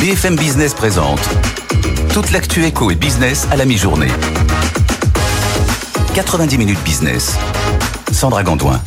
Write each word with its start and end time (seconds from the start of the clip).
BFM 0.00 0.36
Business 0.36 0.74
présente 0.74 1.20
toute 2.12 2.30
l'actu 2.30 2.64
éco 2.64 2.90
et 2.90 2.94
business 2.94 3.48
à 3.50 3.56
la 3.56 3.64
mi-journée. 3.64 4.10
90 6.14 6.58
minutes 6.58 6.82
business. 6.84 7.34
Sandra 8.12 8.42
Gandoin. 8.42 8.80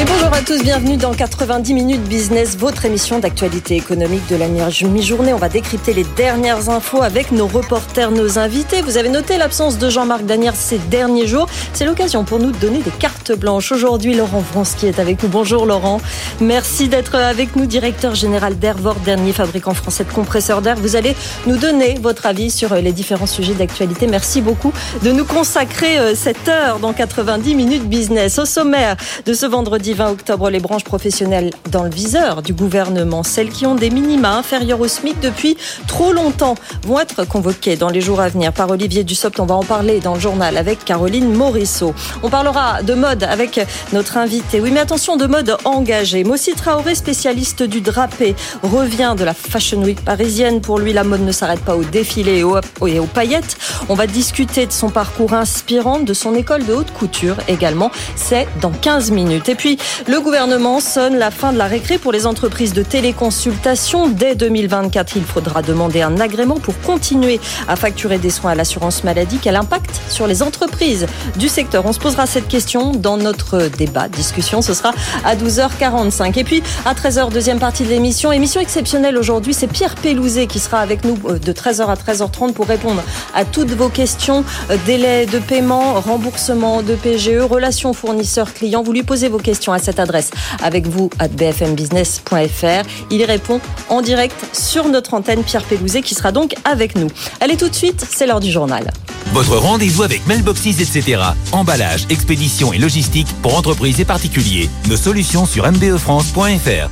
Et 0.00 0.04
bonjour 0.04 0.34
à 0.34 0.40
tous, 0.40 0.60
bienvenue 0.60 0.96
dans 0.96 1.14
90 1.14 1.72
minutes 1.72 2.02
business, 2.02 2.56
votre 2.56 2.84
émission 2.84 3.20
d'actualité 3.20 3.76
économique 3.76 4.26
de 4.28 4.34
la 4.34 4.48
mi-journée. 4.48 5.32
On 5.32 5.38
va 5.38 5.48
décrypter 5.48 5.94
les 5.94 6.02
dernières 6.02 6.68
infos 6.68 7.00
avec 7.00 7.30
nos 7.30 7.46
reporters, 7.46 8.10
nos 8.10 8.36
invités. 8.40 8.82
Vous 8.82 8.98
avez 8.98 9.08
noté 9.08 9.38
l'absence 9.38 9.78
de 9.78 9.88
Jean-Marc 9.88 10.24
Danière 10.24 10.56
ces 10.56 10.78
derniers 10.78 11.28
jours. 11.28 11.46
C'est 11.74 11.84
l'occasion 11.84 12.24
pour 12.24 12.40
nous 12.40 12.50
de 12.50 12.56
donner 12.56 12.80
des 12.80 12.90
cartes 12.90 13.23
blanches. 13.32 13.72
Aujourd'hui, 13.72 14.14
Laurent 14.14 14.40
Vronsky 14.40 14.86
est 14.86 14.98
avec 14.98 15.22
nous. 15.22 15.28
Bonjour 15.28 15.66
Laurent. 15.66 16.00
Merci 16.40 16.88
d'être 16.88 17.14
avec 17.14 17.56
nous, 17.56 17.66
directeur 17.66 18.14
général 18.14 18.58
d'Airvort, 18.58 18.96
dernier 18.96 19.32
fabricant 19.32 19.74
français 19.74 20.04
de 20.04 20.12
compresseurs 20.12 20.62
d'air. 20.62 20.76
Vous 20.76 20.96
allez 20.96 21.16
nous 21.46 21.56
donner 21.56 21.98
votre 22.00 22.26
avis 22.26 22.50
sur 22.50 22.74
les 22.74 22.92
différents 22.92 23.26
sujets 23.26 23.54
d'actualité. 23.54 24.06
Merci 24.06 24.40
beaucoup 24.40 24.72
de 25.02 25.12
nous 25.12 25.24
consacrer 25.24 25.98
euh, 25.98 26.14
cette 26.14 26.48
heure 26.48 26.78
dans 26.78 26.92
90 26.92 27.54
minutes 27.54 27.88
business. 27.88 28.38
Au 28.38 28.44
sommaire 28.44 28.96
de 29.24 29.32
ce 29.32 29.46
vendredi 29.46 29.94
20 29.94 30.10
octobre, 30.10 30.50
les 30.50 30.60
branches 30.60 30.84
professionnelles 30.84 31.50
dans 31.70 31.84
le 31.84 31.90
viseur 31.90 32.42
du 32.42 32.52
gouvernement, 32.52 33.22
celles 33.22 33.50
qui 33.50 33.66
ont 33.66 33.74
des 33.74 33.90
minima 33.90 34.36
inférieurs 34.36 34.80
au 34.80 34.88
SMIC 34.88 35.20
depuis 35.20 35.56
trop 35.86 36.12
longtemps, 36.12 36.56
vont 36.82 37.00
être 37.00 37.24
convoquées 37.24 37.76
dans 37.76 37.90
les 37.90 38.00
jours 38.00 38.20
à 38.20 38.28
venir 38.28 38.52
par 38.52 38.70
Olivier 38.70 39.04
Dussopt. 39.04 39.38
On 39.40 39.46
va 39.46 39.54
en 39.54 39.64
parler 39.64 40.00
dans 40.00 40.14
le 40.14 40.20
journal 40.20 40.56
avec 40.56 40.84
Caroline 40.84 41.32
Morisseau. 41.32 41.94
On 42.22 42.30
parlera 42.30 42.82
de 42.82 42.94
mode 42.94 43.13
avec 43.22 43.60
notre 43.92 44.16
invité. 44.16 44.60
Oui, 44.60 44.70
mais 44.70 44.80
attention, 44.80 45.16
de 45.16 45.26
mode 45.26 45.56
engagé. 45.64 46.24
Mossi 46.24 46.54
Traoré, 46.54 46.94
spécialiste 46.94 47.62
du 47.62 47.80
drapé, 47.80 48.34
revient 48.62 49.14
de 49.16 49.24
la 49.24 49.34
Fashion 49.34 49.82
Week 49.82 50.04
parisienne. 50.04 50.60
Pour 50.60 50.78
lui, 50.78 50.92
la 50.92 51.04
mode 51.04 51.22
ne 51.22 51.32
s'arrête 51.32 51.60
pas 51.60 51.76
au 51.76 51.84
défilé 51.84 52.38
et 52.38 52.44
aux, 52.44 52.58
et 52.86 52.98
aux 52.98 53.06
paillettes. 53.06 53.56
On 53.88 53.94
va 53.94 54.06
discuter 54.06 54.66
de 54.66 54.72
son 54.72 54.90
parcours 54.90 55.34
inspirant, 55.34 56.00
de 56.00 56.14
son 56.14 56.34
école 56.34 56.64
de 56.66 56.74
haute 56.74 56.92
couture 56.92 57.36
également. 57.48 57.90
C'est 58.16 58.48
dans 58.60 58.70
15 58.70 59.10
minutes. 59.10 59.48
Et 59.48 59.54
puis, 59.54 59.78
le 60.06 60.20
gouvernement 60.20 60.80
sonne 60.80 61.16
la 61.16 61.30
fin 61.30 61.52
de 61.52 61.58
la 61.58 61.66
récré 61.66 61.98
pour 61.98 62.12
les 62.12 62.26
entreprises 62.26 62.72
de 62.72 62.82
téléconsultation. 62.82 64.08
Dès 64.08 64.34
2024, 64.34 65.16
il 65.16 65.24
faudra 65.24 65.62
demander 65.62 66.02
un 66.02 66.18
agrément 66.18 66.56
pour 66.56 66.78
continuer 66.80 67.40
à 67.68 67.76
facturer 67.76 68.18
des 68.18 68.30
soins 68.30 68.52
à 68.52 68.54
l'assurance 68.54 69.04
maladie. 69.04 69.38
Quel 69.40 69.56
impact 69.56 70.00
sur 70.08 70.26
les 70.26 70.42
entreprises 70.42 71.06
du 71.36 71.48
secteur? 71.48 71.84
On 71.86 71.92
se 71.92 71.98
posera 71.98 72.26
cette 72.26 72.48
question 72.48 72.92
dans 73.04 73.18
notre 73.18 73.68
débat, 73.68 74.08
discussion. 74.08 74.62
Ce 74.62 74.72
sera 74.72 74.92
à 75.24 75.36
12h45. 75.36 76.38
Et 76.38 76.44
puis, 76.44 76.62
à 76.86 76.94
13h, 76.94 77.30
deuxième 77.30 77.58
partie 77.58 77.84
de 77.84 77.90
l'émission. 77.90 78.32
Émission 78.32 78.62
exceptionnelle 78.62 79.18
aujourd'hui. 79.18 79.52
C'est 79.52 79.66
Pierre 79.66 79.94
Pellouzet 79.94 80.46
qui 80.46 80.58
sera 80.58 80.80
avec 80.80 81.04
nous 81.04 81.18
euh, 81.28 81.38
de 81.38 81.52
13h 81.52 81.86
à 81.86 81.94
13h30 81.94 82.54
pour 82.54 82.66
répondre 82.66 83.02
à 83.34 83.44
toutes 83.44 83.72
vos 83.72 83.90
questions. 83.90 84.42
Euh, 84.70 84.78
délai 84.86 85.26
de 85.26 85.38
paiement, 85.38 86.00
remboursement 86.00 86.82
de 86.82 86.94
PGE, 86.94 87.42
relations 87.42 87.92
fournisseurs-clients. 87.92 88.82
Vous 88.82 88.92
lui 88.92 89.02
posez 89.02 89.28
vos 89.28 89.38
questions 89.38 89.74
à 89.74 89.78
cette 89.78 90.00
adresse 90.00 90.30
avec 90.62 90.86
vous 90.86 91.10
à 91.18 91.28
bfmbusiness.fr. 91.28 92.88
Il 93.10 93.20
y 93.20 93.24
répond 93.26 93.60
en 93.90 94.00
direct 94.00 94.46
sur 94.54 94.88
notre 94.88 95.12
antenne 95.12 95.44
Pierre 95.44 95.64
Pellouzet 95.64 96.00
qui 96.00 96.14
sera 96.14 96.32
donc 96.32 96.54
avec 96.64 96.96
nous. 96.96 97.08
Allez 97.42 97.58
tout 97.58 97.68
de 97.68 97.74
suite, 97.74 98.06
c'est 98.10 98.26
l'heure 98.26 98.40
du 98.40 98.50
journal. 98.50 98.90
Votre 99.32 99.56
rendez-vous 99.56 100.02
avec 100.02 100.26
Mailboxes, 100.26 100.66
etc. 100.66 101.22
Emballage, 101.52 102.06
expédition 102.10 102.72
et 102.72 102.78
logistique 102.78 103.28
pour 103.42 103.56
entreprises 103.56 104.00
et 104.00 104.04
particuliers. 104.04 104.70
Nos 104.88 104.96
solutions 104.96 105.46
sur 105.46 105.70
mbefrance.fr. 105.70 106.90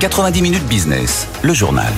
90 0.00 0.42
minutes 0.42 0.66
business, 0.66 1.28
le 1.42 1.54
journal. 1.54 1.92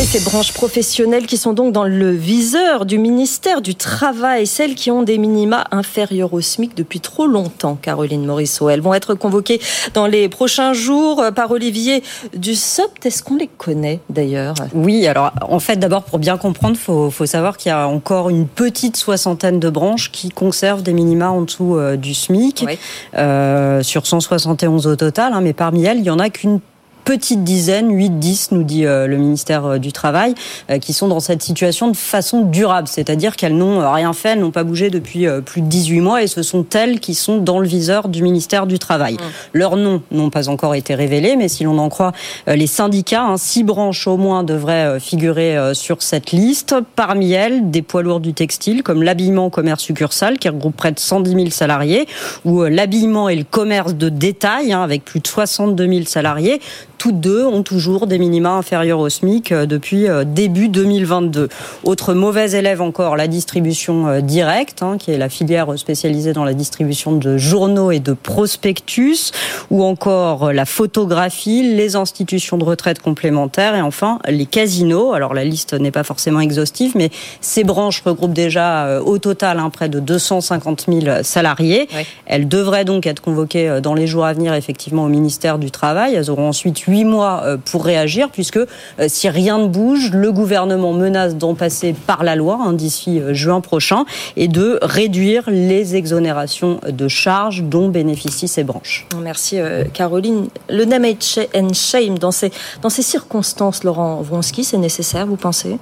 Et 0.00 0.04
ces 0.04 0.20
branches 0.20 0.54
professionnelles 0.54 1.26
qui 1.26 1.36
sont 1.36 1.52
donc 1.52 1.74
dans 1.74 1.84
le 1.84 2.10
viseur 2.10 2.86
du 2.86 2.96
ministère 2.96 3.60
du 3.60 3.74
Travail, 3.74 4.46
celles 4.46 4.74
qui 4.74 4.90
ont 4.90 5.02
des 5.02 5.18
minima 5.18 5.66
inférieurs 5.72 6.32
au 6.32 6.40
SMIC 6.40 6.74
depuis 6.74 7.00
trop 7.00 7.26
longtemps, 7.26 7.74
Caroline 7.74 8.24
Morisseau. 8.24 8.70
Elles 8.70 8.80
vont 8.80 8.94
être 8.94 9.12
convoquées 9.12 9.60
dans 9.92 10.06
les 10.06 10.30
prochains 10.30 10.72
jours 10.72 11.22
par 11.36 11.50
Olivier 11.50 12.02
Dussopt. 12.34 13.04
Est-ce 13.04 13.22
qu'on 13.22 13.36
les 13.36 13.46
connaît 13.46 14.00
d'ailleurs? 14.08 14.54
Oui, 14.72 15.06
alors 15.06 15.32
en 15.42 15.60
fait 15.60 15.76
d'abord 15.76 16.04
pour 16.04 16.18
bien 16.18 16.38
comprendre, 16.38 16.76
il 16.76 16.82
faut, 16.82 17.10
faut, 17.10 17.26
savoir 17.26 17.58
qu'il 17.58 17.68
y 17.68 17.72
a 17.72 17.86
encore 17.86 18.30
une 18.30 18.46
petite 18.46 18.96
soixantaine 18.96 19.60
de 19.60 19.68
branches 19.68 20.10
qui 20.10 20.30
conservent 20.30 20.82
des 20.82 20.94
minima 20.94 21.28
en 21.28 21.42
dessous 21.42 21.76
euh, 21.76 21.96
du 21.96 22.14
SMIC, 22.14 22.64
oui. 22.66 22.78
euh, 23.18 23.82
sur 23.82 24.06
171 24.06 24.86
au 24.86 24.96
total, 24.96 25.34
hein, 25.34 25.42
mais 25.42 25.52
parmi 25.52 25.84
elles, 25.84 25.98
il 25.98 26.04
n'y 26.04 26.10
en 26.10 26.18
a 26.18 26.30
qu'une 26.30 26.60
petite 27.04 27.44
dizaine, 27.44 27.90
8-10, 27.92 28.48
nous 28.52 28.62
dit 28.62 28.86
euh, 28.86 29.06
le 29.06 29.16
ministère 29.16 29.64
euh, 29.66 29.78
du 29.78 29.92
Travail, 29.92 30.34
euh, 30.70 30.78
qui 30.78 30.92
sont 30.92 31.08
dans 31.08 31.20
cette 31.20 31.42
situation 31.42 31.88
de 31.88 31.96
façon 31.96 32.42
durable, 32.42 32.88
c'est-à-dire 32.88 33.36
qu'elles 33.36 33.56
n'ont 33.56 33.90
rien 33.92 34.12
fait, 34.12 34.30
elles 34.30 34.40
n'ont 34.40 34.50
pas 34.50 34.64
bougé 34.64 34.90
depuis 34.90 35.26
plus 35.44 35.60
de 35.60 35.66
18 35.66 36.00
mois 36.00 36.22
et 36.22 36.26
ce 36.26 36.42
sont 36.42 36.64
elles 36.74 37.00
qui 37.00 37.14
sont 37.14 37.38
dans 37.38 37.58
le 37.58 37.66
viseur 37.66 38.08
du 38.08 38.22
ministère 38.22 38.66
du 38.66 38.78
Travail. 38.78 39.14
Mmh. 39.14 39.18
Leurs 39.54 39.76
noms 39.76 40.02
n'ont 40.10 40.30
pas 40.30 40.48
encore 40.48 40.74
été 40.74 40.94
révélés, 40.94 41.36
mais 41.36 41.48
si 41.48 41.64
l'on 41.64 41.78
en 41.78 41.88
croit 41.88 42.12
les 42.46 42.66
syndicats, 42.66 43.22
hein, 43.22 43.36
six 43.36 43.64
branches 43.64 44.06
au 44.06 44.16
moins 44.16 44.42
devraient 44.42 45.00
figurer 45.00 45.74
sur 45.74 46.02
cette 46.02 46.32
liste. 46.32 46.74
Parmi 46.96 47.32
elles, 47.32 47.70
des 47.70 47.82
poids 47.82 48.02
lourds 48.02 48.20
du 48.20 48.34
textile 48.34 48.82
comme 48.82 49.02
l'habillement 49.02 49.50
commerce 49.50 49.82
succursale 49.82 50.38
qui 50.38 50.48
regroupe 50.48 50.76
près 50.76 50.92
de 50.92 50.98
110 50.98 51.30
000 51.30 51.50
salariés, 51.50 52.06
ou 52.44 52.62
l'habillement 52.62 53.28
et 53.28 53.36
le 53.36 53.44
commerce 53.44 53.94
de 53.94 54.08
détail 54.08 54.72
hein, 54.72 54.82
avec 54.82 55.04
plus 55.04 55.20
de 55.20 55.26
62 55.26 55.88
000 55.88 56.04
salariés 56.06 56.60
toutes 57.00 57.18
deux 57.18 57.46
ont 57.46 57.62
toujours 57.62 58.06
des 58.06 58.18
minima 58.18 58.50
inférieurs 58.50 58.98
au 58.98 59.08
SMIC 59.08 59.52
euh, 59.52 59.64
depuis 59.64 60.06
euh, 60.06 60.24
début 60.24 60.68
2022. 60.68 61.48
Autre 61.82 62.12
mauvaise 62.12 62.54
élève 62.54 62.82
encore, 62.82 63.16
la 63.16 63.26
distribution 63.26 64.06
euh, 64.06 64.20
directe, 64.20 64.82
hein, 64.82 64.98
qui 64.98 65.10
est 65.10 65.16
la 65.16 65.30
filière 65.30 65.78
spécialisée 65.78 66.34
dans 66.34 66.44
la 66.44 66.52
distribution 66.52 67.12
de 67.12 67.38
journaux 67.38 67.90
et 67.90 68.00
de 68.00 68.12
prospectus, 68.12 69.32
ou 69.70 69.82
encore 69.82 70.52
la 70.52 70.66
photographie, 70.66 71.74
les 71.74 71.96
institutions 71.96 72.58
de 72.58 72.64
retraite 72.64 72.98
complémentaires 72.98 73.74
et 73.74 73.80
enfin 73.80 74.18
les 74.28 74.44
casinos. 74.44 75.14
Alors 75.14 75.32
la 75.32 75.44
liste 75.44 75.72
n'est 75.72 75.90
pas 75.90 76.04
forcément 76.04 76.40
exhaustive, 76.40 76.92
mais 76.96 77.08
ces 77.40 77.64
branches 77.64 78.02
regroupent 78.04 78.34
déjà 78.34 79.00
au 79.00 79.16
total 79.16 79.58
hein, 79.58 79.70
près 79.70 79.88
de 79.88 80.00
250 80.00 80.84
000 80.86 81.22
salariés. 81.22 81.88
Oui. 81.96 82.02
Elles 82.26 82.46
devraient 82.46 82.84
donc 82.84 83.06
être 83.06 83.22
convoquées 83.22 83.80
dans 83.82 83.94
les 83.94 84.06
jours 84.06 84.26
à 84.26 84.34
venir 84.34 84.52
effectivement 84.52 85.04
au 85.04 85.08
ministère 85.08 85.58
du 85.58 85.70
Travail. 85.70 86.14
Elles 86.14 86.30
auront 86.30 86.48
ensuite 86.48 86.89
huit 86.90 87.04
mois 87.04 87.42
euh, 87.44 87.56
pour 87.56 87.84
réagir, 87.84 88.28
puisque 88.30 88.56
euh, 88.56 88.66
si 89.08 89.28
rien 89.28 89.58
ne 89.58 89.66
bouge, 89.66 90.10
le 90.12 90.32
gouvernement 90.32 90.92
menace 90.92 91.36
d'en 91.36 91.54
passer 91.54 91.94
par 91.94 92.24
la 92.24 92.36
loi 92.36 92.58
hein, 92.60 92.72
d'ici 92.72 93.20
euh, 93.20 93.32
juin 93.34 93.60
prochain 93.60 94.04
et 94.36 94.48
de 94.48 94.78
réduire 94.82 95.44
les 95.48 95.96
exonérations 95.96 96.80
de 96.88 97.08
charges 97.08 97.62
dont 97.62 97.88
bénéficient 97.88 98.48
ces 98.48 98.64
branches. 98.64 99.06
Merci 99.22 99.58
Caroline. 99.92 100.48
Le 100.68 100.84
name 100.84 101.14
and 101.54 101.72
shame 101.72 102.18
dans 102.18 102.32
ces, 102.32 102.50
dans 102.82 102.90
ces 102.90 103.02
circonstances, 103.02 103.84
Laurent 103.84 104.20
Vronsky, 104.22 104.64
c'est 104.64 104.78
nécessaire, 104.78 105.26
vous 105.26 105.36
pensez? 105.36 105.78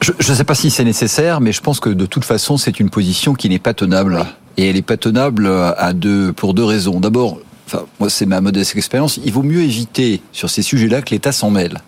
Je 0.00 0.12
ne 0.12 0.36
sais 0.36 0.44
pas 0.44 0.54
si 0.54 0.70
c'est 0.70 0.84
nécessaire, 0.84 1.40
mais 1.40 1.52
je 1.52 1.60
pense 1.60 1.80
que 1.80 1.90
de 1.90 2.06
toute 2.06 2.24
façon, 2.24 2.56
c'est 2.56 2.80
une 2.80 2.90
position 2.90 3.34
qui 3.34 3.48
n'est 3.48 3.58
pas 3.58 3.74
tenable. 3.74 4.16
Oui. 4.18 4.26
Et 4.56 4.68
elle 4.68 4.76
est 4.76 4.82
pas 4.82 4.96
tenable 4.96 5.46
à 5.76 5.92
deux, 5.92 6.32
pour 6.32 6.54
deux 6.54 6.64
raisons. 6.64 7.00
D'abord, 7.00 7.38
enfin, 7.72 7.86
moi 7.98 8.10
c'est 8.10 8.26
ma 8.26 8.40
modeste 8.40 8.76
expérience, 8.76 9.20
il 9.24 9.32
vaut 9.32 9.42
mieux 9.42 9.62
éviter 9.62 10.20
sur 10.32 10.50
ces 10.50 10.62
sujets-là 10.62 11.02
que 11.02 11.10
l'État 11.10 11.32
s'en 11.32 11.50
mêle. 11.50 11.78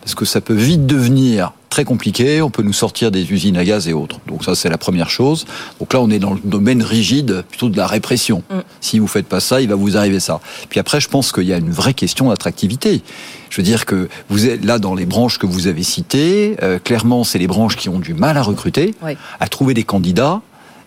Parce 0.00 0.14
que 0.14 0.24
ça 0.24 0.40
peut 0.40 0.54
vite 0.54 0.86
devenir 0.86 1.52
très 1.68 1.84
compliqué, 1.84 2.42
on 2.42 2.50
peut 2.50 2.62
nous 2.62 2.72
sortir 2.72 3.10
des 3.10 3.30
usines 3.30 3.56
à 3.56 3.64
gaz 3.64 3.88
et 3.88 3.92
autres. 3.92 4.20
Donc 4.26 4.44
ça 4.44 4.54
c'est 4.54 4.68
la 4.68 4.78
première 4.78 5.10
chose. 5.10 5.44
Donc 5.78 5.92
là 5.92 6.00
on 6.00 6.10
est 6.10 6.18
dans 6.18 6.34
le 6.34 6.40
domaine 6.42 6.82
rigide 6.82 7.44
plutôt 7.48 7.68
de 7.68 7.76
la 7.76 7.86
répression. 7.86 8.42
Mm. 8.50 8.58
Si 8.80 8.98
vous 8.98 9.06
faites 9.06 9.26
pas 9.26 9.40
ça, 9.40 9.60
il 9.60 9.68
va 9.68 9.74
vous 9.74 9.96
arriver 9.96 10.20
ça. 10.20 10.40
Puis 10.70 10.80
après 10.80 11.00
je 11.00 11.08
pense 11.08 11.30
qu'il 11.30 11.44
y 11.44 11.52
a 11.52 11.58
une 11.58 11.70
vraie 11.70 11.94
question 11.94 12.30
d'attractivité. 12.30 13.02
Je 13.50 13.56
veux 13.58 13.62
dire 13.62 13.86
que 13.86 14.08
vous 14.28 14.46
êtes 14.46 14.64
là 14.64 14.78
dans 14.78 14.94
les 14.94 15.06
branches 15.06 15.38
que 15.38 15.46
vous 15.46 15.66
avez 15.66 15.82
citées, 15.82 16.56
euh, 16.62 16.78
clairement 16.78 17.24
c'est 17.24 17.38
les 17.38 17.46
branches 17.46 17.76
qui 17.76 17.88
ont 17.88 17.98
du 17.98 18.14
mal 18.14 18.36
à 18.36 18.42
recruter, 18.42 18.94
oui. 19.02 19.16
à 19.40 19.48
trouver 19.48 19.74
des 19.74 19.84
candidats. 19.84 20.40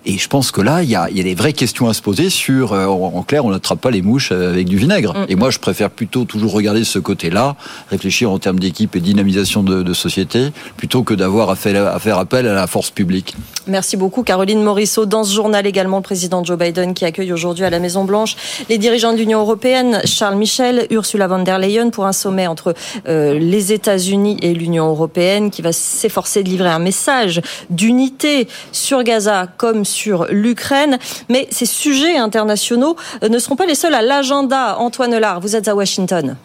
Et 0.06 0.18
je 0.18 0.28
pense 0.28 0.52
que 0.52 0.62
là, 0.62 0.82
il 0.82 0.90
y 0.90 0.96
a, 0.96 1.10
il 1.12 1.18
y 1.18 1.20
a 1.20 1.24
des 1.24 1.36
vraies 1.36 1.54
questions 1.54 1.88
à 1.88 1.94
se 1.94 2.02
poser 2.02 2.30
sur, 2.32 2.74
euh, 2.74 2.88
en 2.88 3.22
clair, 3.22 3.46
on 3.46 3.52
n'attrape 3.52 3.80
pas 3.80 3.92
les 3.92 4.02
mouches 4.02 4.32
avec 4.32 4.68
du 4.68 4.78
vinaigre. 4.78 5.14
Mm. 5.14 5.26
Et 5.30 5.36
moi, 5.36 5.52
je 5.52 5.60
préfère 5.60 5.92
plutôt 5.92 6.26
toujours 6.26 6.54
regarder 6.54 6.84
ce 6.84 6.98
côté-là, 6.98 7.56
réfléchir 7.90 8.32
en 8.32 8.40
termes 8.40 8.60
d'équipe 8.60 8.96
et 8.96 9.00
dynamisation 9.00 9.62
de, 9.62 9.84
de, 9.84 9.94
société, 9.94 10.52
plutôt 10.76 11.04
que 11.04 11.14
d'avoir 11.14 11.52
à 11.52 11.56
faire, 11.56 11.86
à 11.88 12.00
faire 12.00 12.18
appel 12.18 12.48
à 12.48 12.54
la 12.54 12.66
force 12.66 12.90
publique. 12.90 13.36
Merci 13.68 13.96
beaucoup, 13.96 14.24
Caroline 14.24 14.64
Morisseau. 14.64 15.06
Dans 15.06 15.24
ce 15.24 15.34
journal 15.36 15.68
également, 15.68 15.98
le 15.98 16.04
président 16.04 16.44
Joe 16.44 16.58
Biden 16.58 16.96
qui 16.96 17.06
accueille 17.06 17.32
aujourd'hui 17.32 17.64
à 17.66 17.70
la 17.70 17.80
Maison-Blanche 17.80 18.36
les 18.70 18.80
dirigeants 18.80 19.14
de 19.14 19.18
l'Union 19.18 19.40
européenne, 19.40 20.02
Charles 20.06 20.36
Michel, 20.36 20.88
Ursula 20.90 21.28
von 21.28 21.44
der 21.44 21.60
Leyen, 21.60 21.92
pour 21.92 22.06
un 22.06 22.14
sommet 22.14 22.48
entre 22.48 22.74
euh, 23.08 23.38
les 23.38 23.72
États-Unis 23.72 24.38
et 24.42 24.54
l'Union 24.54 24.88
européenne 24.88 25.52
qui 25.52 25.62
va 25.62 25.72
s'efforcer 25.72 26.42
de 26.42 26.50
livrer 26.50 26.70
un 26.70 26.80
message 26.80 27.42
d'unité 27.70 28.48
sur 28.72 29.04
Gaza 29.04 29.48
comme 29.58 29.86
sur 29.86 29.91
l'Ukraine. 30.30 30.98
Mais 31.30 31.48
ces 31.52 31.66
sujets 31.66 32.18
internationaux 32.18 32.96
ne 33.22 33.40
seront 33.40 33.56
pas 33.56 33.66
les 33.66 33.76
seuls 33.76 33.94
à 33.94 34.02
l'agenda. 34.02 34.78
Antoine 34.78 35.18
Lard, 35.18 35.40
vous 35.40 35.56
êtes 35.56 35.68
à 35.68 35.76
Washington. 35.76 36.36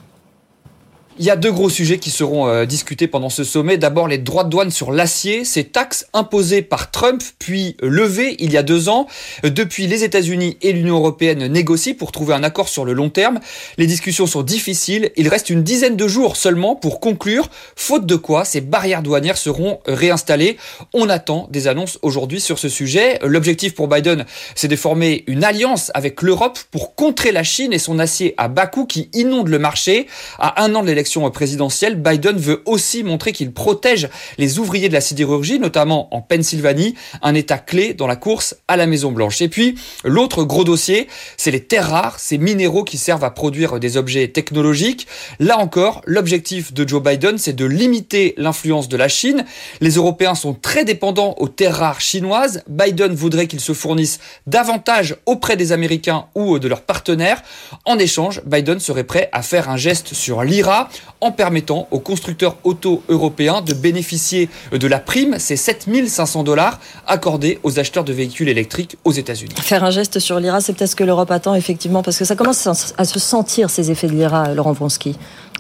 Il 1.19 1.25
y 1.25 1.31
a 1.31 1.37
deux 1.37 1.51
gros 1.51 1.71
sujets 1.71 1.97
qui 1.99 2.11
seront 2.11 2.47
euh, 2.47 2.67
discutés 2.67 3.07
pendant 3.07 3.31
ce 3.31 3.43
sommet. 3.43 3.79
D'abord, 3.79 4.07
les 4.07 4.19
droits 4.19 4.45
de 4.45 4.51
douane 4.51 4.71
sur 4.71 4.93
l'acier, 4.93 5.47
ces 5.47 5.65
taxes 5.65 6.07
imposées 6.13 6.61
par 6.61 6.91
Trump, 6.91 7.23
puis 7.39 7.75
levées 7.81 8.37
il 8.39 8.53
y 8.53 8.59
a 8.59 8.63
deux 8.63 8.91
ans. 8.91 9.07
Depuis, 9.43 9.87
les 9.87 10.05
États-Unis 10.05 10.59
et 10.61 10.75
l'Union 10.75 10.97
européenne 10.97 11.47
négocient 11.47 11.95
pour 11.95 12.13
trouver 12.13 12.35
un 12.35 12.43
accord 12.43 12.69
sur 12.69 12.85
le 12.85 12.93
long 12.93 13.09
terme. 13.09 13.41
Les 13.79 13.87
discussions 13.87 14.27
sont 14.27 14.43
difficiles. 14.43 15.11
Il 15.17 15.29
reste 15.29 15.49
une 15.49 15.63
dizaine 15.63 15.97
de 15.97 16.07
jours 16.07 16.37
seulement 16.37 16.77
pour 16.77 17.01
conclure, 17.01 17.49
faute 17.77 18.05
de 18.05 18.17
quoi 18.17 18.45
ces 18.45 18.61
barrières 18.61 19.03
douanières 19.03 19.39
seront 19.39 19.81
réinstallées. 19.87 20.59
On 20.93 21.09
attend 21.09 21.49
des 21.51 21.67
annonces 21.67 21.99
aujourd'hui 22.03 22.43
sur 22.43 22.59
ce 22.59 22.69
sujet. 22.69 23.21
L'objectif 23.25 23.75
pour 23.75 23.89
Biden, 23.89 24.27
c'est 24.55 24.69
de 24.69 24.77
former 24.77 25.25
une 25.29 25.45
alliance 25.45 25.91
avec 25.95 26.21
l'Europe 26.21 26.59
pour 26.71 26.95
contrer 26.95 27.33
la 27.33 27.43
Chine 27.43 27.73
et 27.73 27.79
son 27.79 27.99
acier 27.99 28.35
à 28.37 28.49
bas 28.49 28.67
coût 28.67 28.85
qui 28.85 29.09
inonde 29.15 29.49
le 29.49 29.59
marché. 29.59 30.09
À 30.39 30.63
un 30.63 30.75
an 30.75 30.83
de 30.83 31.06
présidentielle, 31.33 31.97
Biden 31.97 32.37
veut 32.37 32.63
aussi 32.67 33.03
montrer 33.03 33.33
qu'il 33.33 33.53
protège 33.53 34.09
les 34.39 34.59
ouvriers 34.59 34.89
de 34.89 34.95
la 34.95 35.01
sidérurgie, 35.01 35.59
notamment 35.59 36.15
en 36.15 36.21
Pennsylvanie, 36.21 36.95
un 37.23 37.35
État 37.35 37.59
clé 37.59 37.95
dans 37.95 38.07
la 38.07 38.17
course 38.17 38.57
à 38.69 38.77
la 38.77 38.87
Maison 38.87 39.13
Blanche. 39.13 39.41
Et 39.43 39.49
puis, 39.49 39.77
l'autre 40.05 40.45
gros 40.45 40.65
dossier, 40.65 41.09
c'est 41.37 41.51
les 41.51 41.63
terres 41.63 41.91
rares, 41.91 42.19
ces 42.19 42.39
minéraux 42.39 42.85
qui 42.85 42.99
servent 42.99 43.25
à 43.25 43.31
produire 43.31 43.79
des 43.79 43.97
objets 43.97 44.29
technologiques. 44.29 45.07
Là 45.39 45.59
encore, 45.59 46.03
l'objectif 46.07 46.73
de 46.73 46.87
Joe 46.87 47.03
Biden, 47.03 47.39
c'est 47.39 47.55
de 47.55 47.65
limiter 47.65 48.35
l'influence 48.37 48.89
de 48.89 48.97
la 48.97 49.09
Chine. 49.09 49.45
Les 49.81 49.95
Européens 49.97 50.35
sont 50.35 50.55
très 50.55 50.85
dépendants 50.85 51.35
aux 51.39 51.49
terres 51.49 51.77
rares 51.77 52.01
chinoises. 52.01 52.63
Biden 52.69 53.15
voudrait 53.15 53.47
qu'ils 53.47 53.61
se 53.61 53.73
fournissent 53.73 54.21
davantage 54.47 55.17
auprès 55.27 55.57
des 55.57 55.73
Américains 55.73 56.27
ou 56.35 56.59
de 56.59 56.69
leurs 56.69 56.83
partenaires. 56.83 57.43
En 57.85 57.99
échange, 57.99 58.43
Biden 58.45 58.81
serait 58.81 59.05
prêt 59.05 59.29
à 59.33 59.43
faire 59.43 59.69
un 59.69 59.77
geste 59.77 60.15
sur 60.15 60.43
l'IRA 60.43 60.89
en 61.21 61.33
permettant 61.33 61.89
aux 61.91 62.01
constructeurs 62.01 62.57
auto 62.65 63.03
européens 63.09 63.63
de 63.63 63.75
bénéficier 63.75 64.49
de 64.73 64.87
la 64.87 64.99
prime, 64.99 65.37
ces 65.39 65.57
7500 65.57 66.45
dollars 66.45 66.81
accordés 67.07 67.59
aux 67.63 67.79
acheteurs 67.79 68.05
de 68.05 68.13
véhicules 68.13 68.49
électriques 68.49 68.97
aux 69.05 69.13
États-Unis. 69.13 69.55
Faire 69.61 69.85
un 69.85 69.91
geste 69.91 70.19
sur 70.19 70.39
l'IRA, 70.41 70.61
c'est 70.61 70.73
peut-être 70.73 70.91
ce 70.91 70.97
que 70.97 71.05
l'Europe 71.05 71.31
attend 71.31 71.55
effectivement, 71.55 72.03
parce 72.03 72.19
que 72.19 72.25
ça 72.25 72.37
commence 72.37 72.67
à 72.97 73.05
se 73.05 73.19
sentir 73.19 73.71
ces 73.71 73.91
effets 73.91 74.09
de 74.09 74.13
l'IRA, 74.13 74.55
Laurent 74.55 74.73
Vronsky. 74.73 75.17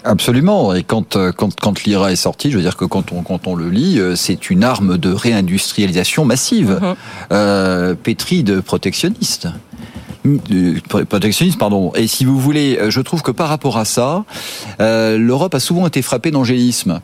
Absolument. 0.06 0.72
Et 0.72 0.84
quand, 0.84 1.16
euh, 1.16 1.32
quand, 1.32 1.58
quand 1.58 1.82
l'IRA 1.84 2.12
est 2.12 2.16
sorti, 2.16 2.50
je 2.50 2.56
veux 2.56 2.62
dire 2.62 2.76
que 2.76 2.84
quand 2.84 3.12
on, 3.12 3.22
quand 3.22 3.46
on 3.46 3.56
le 3.56 3.68
lit, 3.68 3.98
euh, 3.98 4.14
c'est 4.14 4.50
une 4.50 4.62
arme 4.62 4.98
de 4.98 5.12
réindustrialisation 5.12 6.24
massive, 6.24 6.78
mm-hmm. 6.80 6.94
euh, 7.32 7.94
pétrie 7.94 8.44
de 8.44 8.60
protectionnistes 8.60 9.48
protectionniste, 11.08 11.58
pardon. 11.58 11.92
Et 11.94 12.06
si 12.06 12.24
vous 12.24 12.38
voulez, 12.38 12.78
euh, 12.78 12.90
je 12.90 13.00
trouve 13.00 13.22
que 13.22 13.30
par 13.30 13.48
rapport 13.48 13.78
à 13.78 13.84
ça, 13.84 14.24
euh, 14.80 15.18
l'Europe 15.18 15.54
a 15.54 15.60
souvent 15.60 15.86
été 15.86 16.02
frappée 16.02 16.30
d'angélisme. 16.30 17.00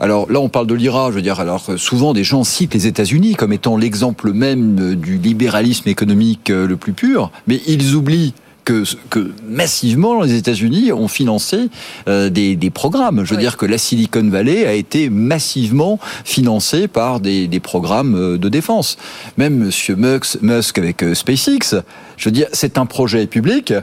Alors 0.00 0.30
là, 0.32 0.40
on 0.40 0.48
parle 0.48 0.66
de 0.66 0.74
l'IRA, 0.74 1.10
je 1.10 1.16
veux 1.16 1.22
dire, 1.22 1.40
alors 1.40 1.70
souvent 1.76 2.14
des 2.14 2.24
gens 2.24 2.42
citent 2.42 2.72
les 2.72 2.86
États-Unis 2.86 3.34
comme 3.34 3.52
étant 3.52 3.76
l'exemple 3.76 4.32
même 4.32 4.94
du 4.94 5.18
libéralisme 5.18 5.88
économique 5.88 6.50
euh, 6.50 6.66
le 6.66 6.76
plus 6.76 6.94
pur, 6.94 7.30
mais 7.46 7.60
ils 7.66 7.94
oublient 7.94 8.32
que, 8.64 8.84
que 9.08 9.32
massivement 9.48 10.22
les 10.22 10.34
États-Unis 10.34 10.92
ont 10.92 11.08
financé 11.08 11.68
euh, 12.08 12.30
des, 12.30 12.56
des, 12.56 12.70
programmes. 12.70 13.24
Je 13.24 13.34
veux 13.34 13.40
dire 13.40 13.56
que 13.56 13.66
la 13.66 13.78
Silicon 13.78 14.28
Valley 14.28 14.66
a 14.66 14.72
été 14.72 15.10
massivement 15.10 15.98
financée 16.24 16.88
par 16.88 17.20
des, 17.20 17.46
des 17.48 17.60
programmes 17.60 18.14
euh, 18.14 18.38
de 18.38 18.48
défense. 18.48 18.96
Même 19.36 19.56
Monsieur 19.56 19.96
Musk 19.96 20.78
avec 20.78 21.02
euh, 21.02 21.14
SpaceX, 21.14 21.76
je 22.16 22.24
veux 22.24 22.32
dire, 22.32 22.46
c'est 22.52 22.78
un 22.78 22.86
projet 22.86 23.26
public 23.26 23.74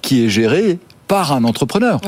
qui 0.00 0.24
est 0.24 0.28
géré 0.28 0.78
par 1.12 1.32
un 1.32 1.44
entrepreneur. 1.44 2.00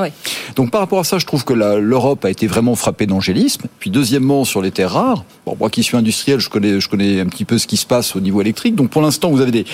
Donc 0.56 0.70
par 0.70 0.80
rapport 0.80 1.00
à 1.00 1.04
ça, 1.04 1.18
je 1.18 1.26
trouve 1.26 1.44
que 1.44 1.52
l'Europe 1.52 2.24
a 2.24 2.30
été 2.30 2.46
vraiment 2.46 2.74
frappée 2.74 3.06
d'angélisme. 3.06 3.64
Puis 3.78 3.90
deuxièmement, 3.90 4.44
sur 4.44 4.62
les 4.62 4.70
terres 4.70 4.92
rares, 4.92 5.24
bon, 5.44 5.56
moi 5.60 5.68
qui 5.68 5.82
suis 5.82 5.98
industriel, 5.98 6.40
je 6.40 6.48
connais, 6.48 6.80
je 6.80 6.88
connais 6.88 7.20
un 7.20 7.26
petit 7.26 7.44
peu 7.44 7.58
ce 7.58 7.66
qui 7.66 7.76
se 7.76 7.84
passe 7.84 8.16
au 8.16 8.20
niveau 8.20 8.40
électrique. 8.40 8.74
Donc 8.74 8.88
pour 8.88 9.02
l'instant, 9.02 9.30
vous 9.30 9.42
avez 9.42 9.50
des, 9.50 9.66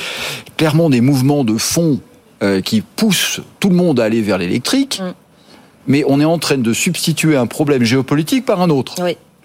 clairement 0.57 0.91
des 0.91 1.01
mouvements 1.01 1.45
de 1.45 1.57
fond 1.57 2.01
euh, 2.43 2.61
qui 2.61 2.81
pousse 2.81 3.41
tout 3.59 3.69
le 3.69 3.77
monde 3.77 4.01
à 4.01 4.05
aller 4.05 4.23
vers 4.23 4.39
l'électrique, 4.39 5.01
mm. 5.01 5.13
mais 5.87 6.05
on 6.07 6.21
est 6.21 6.25
en 6.25 6.39
train 6.39 6.59
de 6.59 6.73
substituer 6.73 7.37
un 7.37 7.47
problème 7.47 7.83
géopolitique 7.85 8.45
par 8.45 8.61
un 8.61 8.71
autre. 8.71 8.95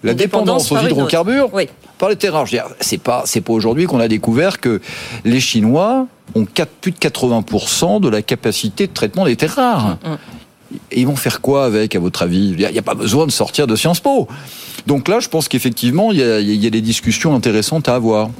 La 0.02 0.14
dépendance, 0.14 0.70
aux 0.70 0.78
hydrocarbures 0.78 1.50
par 1.98 2.10
les 2.10 2.16
terres 2.16 2.34
rares. 2.34 2.46
C'est 2.80 2.98
pas, 2.98 3.22
c'est 3.24 3.40
pas 3.40 3.52
aujourd'hui 3.52 3.86
qu'on 3.86 4.00
a 4.00 4.08
découvert 4.08 4.60
que 4.60 4.80
les 5.24 5.40
Chinois 5.40 6.06
ont 6.34 6.46
plus 6.80 6.92
de 6.92 6.98
80% 6.98 8.00
de 8.00 8.08
la 8.08 8.22
capacité 8.22 8.86
de 8.86 8.92
traitement 8.92 9.24
des 9.24 9.36
terres 9.36 9.56
rares. 9.56 9.98
Mm, 10.04 10.10
mm. 10.10 10.18
Ils 10.92 11.06
vont 11.06 11.16
faire 11.16 11.40
quoi 11.40 11.64
avec, 11.64 11.94
à 11.94 11.98
votre 11.98 12.22
avis? 12.22 12.54
Il 12.58 12.70
n'y 12.70 12.78
a 12.78 12.82
pas 12.82 12.94
besoin 12.94 13.26
de 13.26 13.32
sortir 13.32 13.66
de 13.66 13.76
Sciences 13.76 14.00
Po. 14.00 14.28
Donc 14.86 15.08
là, 15.08 15.18
je 15.18 15.28
pense 15.28 15.48
qu'effectivement, 15.48 16.12
il 16.12 16.18
y, 16.18 16.66
a, 16.66 16.70
des 16.70 16.80
discussions 16.80 17.34
intéressantes 17.34 17.88
à 17.88 17.96
avoir. 17.96 18.30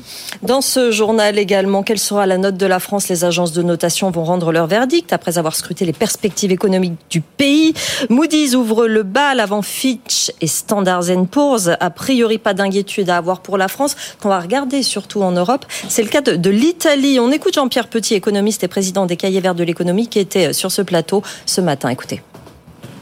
Dans 0.43 0.61
ce 0.61 0.93
journal 0.93 1.39
également, 1.39 1.83
quelle 1.83 1.99
sera 1.99 2.25
la 2.25 2.39
note 2.39 2.57
de 2.57 2.67
la 2.67 2.79
France? 2.79 3.09
Les 3.09 3.25
agences 3.25 3.53
de 3.53 3.63
notation 3.63 4.11
vont 4.13 4.23
rendre 4.23 4.53
leur 4.53 4.69
verdict 4.69 5.13
après 5.13 5.39
avoir 5.39 5.57
scruté 5.57 5.85
les 5.85 5.93
perspectives 5.93 6.53
économiques 6.53 6.95
du 7.11 7.21
pays. 7.21 7.75
Moody's 8.11 8.55
ouvre 8.55 8.87
le 8.87 9.03
bal 9.03 9.41
avant 9.41 9.63
Fitch 9.63 10.31
et 10.41 10.47
Standard 10.47 11.05
Poor's. 11.31 11.71
A 11.81 11.91
priori, 11.91 12.39
pas 12.39 12.55
d'inquiétude 12.55 13.11
à 13.11 13.17
avoir 13.17 13.41
pour 13.41 13.59
la 13.59 13.67
France, 13.67 13.97
qu'on 14.21 14.29
va 14.29 14.39
regarder 14.39 14.85
surtout 14.85 15.23
en 15.23 15.33
Europe. 15.33 15.67
C'est 15.89 16.03
le 16.03 16.09
cas 16.09 16.21
de 16.21 16.51
l'Italie. 16.51 17.19
On 17.19 17.33
écoute 17.33 17.55
Jean-Pierre 17.55 17.89
Petit, 17.89 18.15
économiste 18.15 18.63
et 18.63 18.69
président 18.69 19.07
des 19.07 19.17
Cahiers 19.17 19.41
Verts 19.41 19.57
de 19.57 19.65
l'économie, 19.65 20.07
qui 20.07 20.21
était 20.21 20.53
sur 20.53 20.71
ce 20.71 20.83
plateau 20.83 21.23
ce 21.45 21.61
matin. 21.61 21.89
Écoutez. 21.89 22.16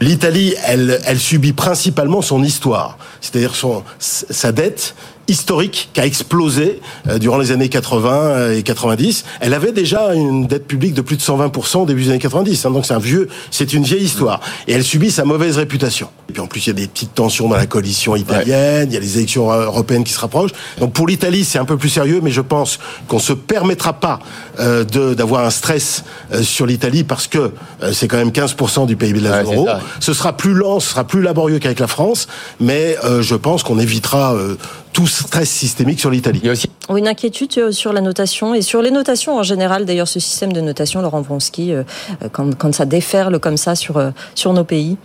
L'Italie, 0.01 0.55
elle, 0.67 1.01
elle 1.07 1.19
subit 1.19 1.53
principalement 1.53 2.23
son 2.23 2.43
histoire, 2.43 2.99
c'est-à-dire 3.21 3.55
son, 3.55 3.85
sa 3.99 4.53
dette 4.53 4.95
historique 5.29 5.91
qui 5.93 6.01
a 6.01 6.07
explosé 6.07 6.81
euh, 7.09 7.19
durant 7.19 7.39
les 7.39 7.53
années 7.53 7.69
80 7.69 8.13
euh, 8.13 8.57
et 8.57 8.63
90. 8.63 9.25
Elle 9.41 9.55
avait 9.55 9.73
déjà 9.73 10.15
une 10.15 10.47
dette 10.47 10.67
publique 10.67 10.95
de 10.95 11.01
plus 11.01 11.17
de 11.17 11.23
120% 11.23 11.79
au 11.79 11.87
début 11.87 12.05
des 12.05 12.11
années 12.11 12.19
90. 12.19 12.67
Hein, 12.67 12.71
donc 12.71 12.87
c'est 12.87 12.95
un 12.95 12.99
vieux, 12.99 13.29
c'est 13.51 13.73
une 13.73 13.85
vieille 13.85 14.05
histoire. 14.05 14.41
Et 14.69 14.73
elle 14.73 14.85
subit 14.85 15.11
sa 15.11 15.25
mauvaise 15.25 15.57
réputation. 15.57 16.09
Et 16.29 16.33
puis 16.33 16.43
en 16.43 16.47
plus 16.47 16.67
il 16.67 16.69
y 16.69 16.71
a 16.71 16.75
des 16.75 16.87
petites 16.87 17.15
tensions 17.15 17.49
dans 17.49 17.57
la 17.57 17.67
coalition 17.67 18.17
italienne. 18.17 18.89
Il 18.91 18.95
y 18.95 18.97
a 18.97 19.01
les 19.01 19.19
élections 19.19 19.51
européennes 19.51 20.05
qui 20.05 20.13
se 20.13 20.21
rapprochent. 20.21 20.53
Donc 20.79 20.93
pour 20.93 21.07
l'Italie 21.07 21.45
c'est 21.45 21.59
un 21.59 21.65
peu 21.65 21.77
plus 21.77 21.91
sérieux, 21.91 22.21
mais 22.23 22.31
je 22.31 22.41
pense 22.41 22.79
qu'on 23.09 23.19
se 23.19 23.33
permettra 23.33 23.95
pas 23.95 24.19
euh, 24.59 24.85
d'avoir 25.15 25.45
un 25.45 25.51
stress 25.51 26.05
euh, 26.33 26.43
sur 26.43 26.67
l'Italie 26.67 27.05
parce 27.05 27.27
que 27.27 27.53
c'est 27.93 28.09
quand 28.09 28.17
même 28.17 28.31
15% 28.31 28.87
du 28.87 28.97
PIB 28.97 29.21
de 29.21 29.29
la 29.29 29.45
zone 29.45 29.55
euro. 29.55 29.69
Ce 30.01 30.13
sera 30.13 30.37
plus 30.37 30.55
lent, 30.55 30.81
ce 30.81 30.91
sera 30.91 31.05
plus 31.05 31.23
laborieux 31.23 31.59
qu'avec 31.59 31.81
la 31.81 31.87
France, 31.87 32.29
mais 32.61 32.97
je 33.21 33.35
pense 33.35 33.63
qu'on 33.63 33.79
évitera 33.79 34.35
tout 34.95 35.09
stress 35.09 35.51
systémique 35.51 36.01
sur 36.01 36.09
l'Italie. 36.09 36.41
Il 36.43 36.47
y 36.47 36.49
a 36.49 36.53
aussi 36.53 36.69
une 36.89 37.09
inquiétude 37.09 37.51
euh, 37.59 37.73
sur 37.73 37.93
la 37.93 38.01
notation 38.01 38.55
et 38.55 38.63
sur 38.63 38.81
les 38.81 38.91
notations 38.91 39.37
en 39.37 39.43
général. 39.43 39.85
D'ailleurs, 39.85 40.09
ce 40.09 40.21
système 40.21 40.53
de 40.53 40.61
notation, 40.61 41.03
Laurent 41.03 41.21
Vronsky, 41.21 41.73
euh, 41.73 41.83
euh, 42.23 42.29
quand, 42.31 42.55
quand 42.57 42.73
ça 42.73 42.85
déferle 42.85 43.39
comme 43.41 43.57
ça 43.57 43.75
sur, 43.75 44.01
sur 44.35 44.53
nos 44.53 44.65
pays 44.65 44.97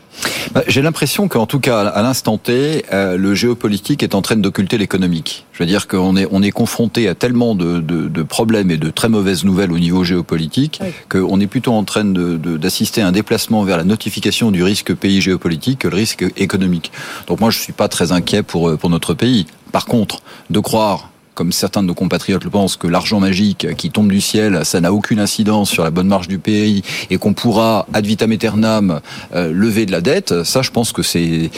J'ai 0.68 0.82
l'impression 0.82 1.28
qu'en 1.28 1.46
tout 1.46 1.60
cas, 1.60 1.82
à 1.82 2.02
l'instant 2.02 2.38
T, 2.38 2.86
le 2.92 3.36
géopolitique 3.36 4.04
est 4.04 4.16
en 4.16 4.22
train 4.22 4.36
d'occulter 4.36 4.78
l'économique. 4.78 5.46
Je 5.54 5.64
veux 5.64 5.68
dire 5.68 5.88
qu'on 5.88 6.16
est, 6.16 6.28
on 6.32 6.42
est 6.42 6.52
confronté 6.52 7.08
à 7.08 7.16
tellement 7.16 7.56
de, 7.56 7.80
de, 7.80 8.08
de, 8.08 8.24
problèmes 8.24 8.72
et 8.72 8.78
de 8.78 8.90
très 8.90 9.10
mauvaises 9.10 9.44
nouvelles 9.44 9.72
au 9.72 9.80
niveau 9.80 10.04
géopolitique 10.04 10.82
qu'on 11.10 11.40
est 11.40 11.48
plutôt 11.48 11.74
en 11.74 11.84
train 11.84 12.06
d'assister 12.06 13.02
à 13.02 13.08
un 13.08 13.12
déplacement 13.12 13.64
vers 13.64 13.78
la 13.78 13.84
notification 13.84 14.52
du 14.52 14.64
risque 14.64 14.94
pays 14.94 15.22
géopolitique 15.22 15.80
que 15.80 15.88
le 15.88 15.96
risque 15.96 16.26
économique. 16.38 16.92
Donc 17.28 17.40
moi, 17.40 17.50
je 17.50 17.60
suis 17.60 17.74
pas 17.74 17.88
très 17.88 18.12
inquiet 18.12 18.44
pour, 18.44 18.78
pour 18.78 18.90
notre 18.90 19.14
pays. 19.14 19.46
Par 19.72 19.86
contre, 19.86 20.22
de 20.50 20.60
croire 20.60 21.10
comme 21.40 21.54
certains 21.54 21.82
de 21.84 21.88
nos 21.88 21.94
compatriotes 21.94 22.44
le 22.44 22.50
pensent, 22.50 22.76
que 22.76 22.86
l'argent 22.86 23.22
magique 23.22 23.74
qui 23.78 23.92
tombe 23.92 24.12
du 24.12 24.20
ciel, 24.20 24.66
ça 24.66 24.82
n'a 24.82 24.92
aucune 24.92 25.22
incidence 25.22 25.70
sur 25.70 25.86
la 25.86 25.90
bonne 25.90 26.08
marche 26.08 26.28
du 26.28 26.38
pays 26.38 26.84
et 27.10 27.18
qu'on 27.18 27.34
pourra 27.34 27.88
ad 27.94 28.06
vitam 28.06 28.34
aeternam 28.34 29.00
euh, 29.34 29.54
lever 29.54 29.86
de 29.86 29.94
la 29.94 30.02
dette, 30.02 30.44
ça, 30.44 30.62
je 30.62 30.70
pense 30.70 30.92
que 30.92 31.02
c'est 31.02 31.50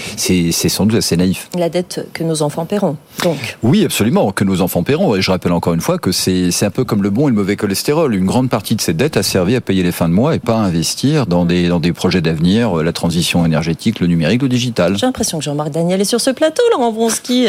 sans 0.51 0.85
doute 0.85 0.99
assez 0.99 1.17
naïf. 1.17 1.49
La 1.57 1.69
dette 1.69 2.07
que 2.13 2.23
nos 2.23 2.43
enfants 2.43 2.67
paieront, 2.67 2.95
donc. 3.23 3.57
Oui, 3.63 3.83
absolument, 3.83 4.31
que 4.31 4.43
nos 4.43 4.61
enfants 4.61 4.83
paieront. 4.83 5.15
Et 5.15 5.23
je 5.23 5.31
rappelle 5.31 5.51
encore 5.51 5.73
une 5.73 5.81
fois 5.81 5.97
que 5.97 6.11
c'est 6.11 6.63
un 6.63 6.69
peu 6.69 6.83
comme 6.83 7.01
le 7.01 7.09
bon 7.09 7.27
et 7.27 7.31
le 7.31 7.35
mauvais 7.35 7.55
cholestérol. 7.55 8.13
Une 8.13 8.27
grande 8.27 8.51
partie 8.51 8.75
de 8.75 8.81
cette 8.81 8.97
dette 8.97 9.17
a 9.17 9.23
servi 9.23 9.55
à 9.55 9.61
payer 9.61 9.81
les 9.81 9.91
fins 9.91 10.09
de 10.09 10.13
mois 10.13 10.35
et 10.35 10.39
pas 10.39 10.57
à 10.57 10.59
investir 10.59 11.25
dans 11.25 11.43
des 11.43 11.69
dans 11.69 11.79
des 11.79 11.91
projets 11.91 12.21
d'avenir, 12.21 12.77
euh, 12.77 12.83
la 12.83 12.93
transition 12.93 13.47
énergétique, 13.47 13.99
le 13.99 14.05
numérique, 14.05 14.43
le 14.43 14.49
digital. 14.49 14.95
J'ai 14.95 15.07
l'impression 15.07 15.39
que 15.39 15.43
Jean-Marc 15.43 15.71
Daniel 15.71 16.01
est 16.01 16.05
sur 16.05 16.21
ce 16.21 16.29
plateau, 16.29 16.61
Laurent 16.71 16.91
Bronski. 16.91 17.47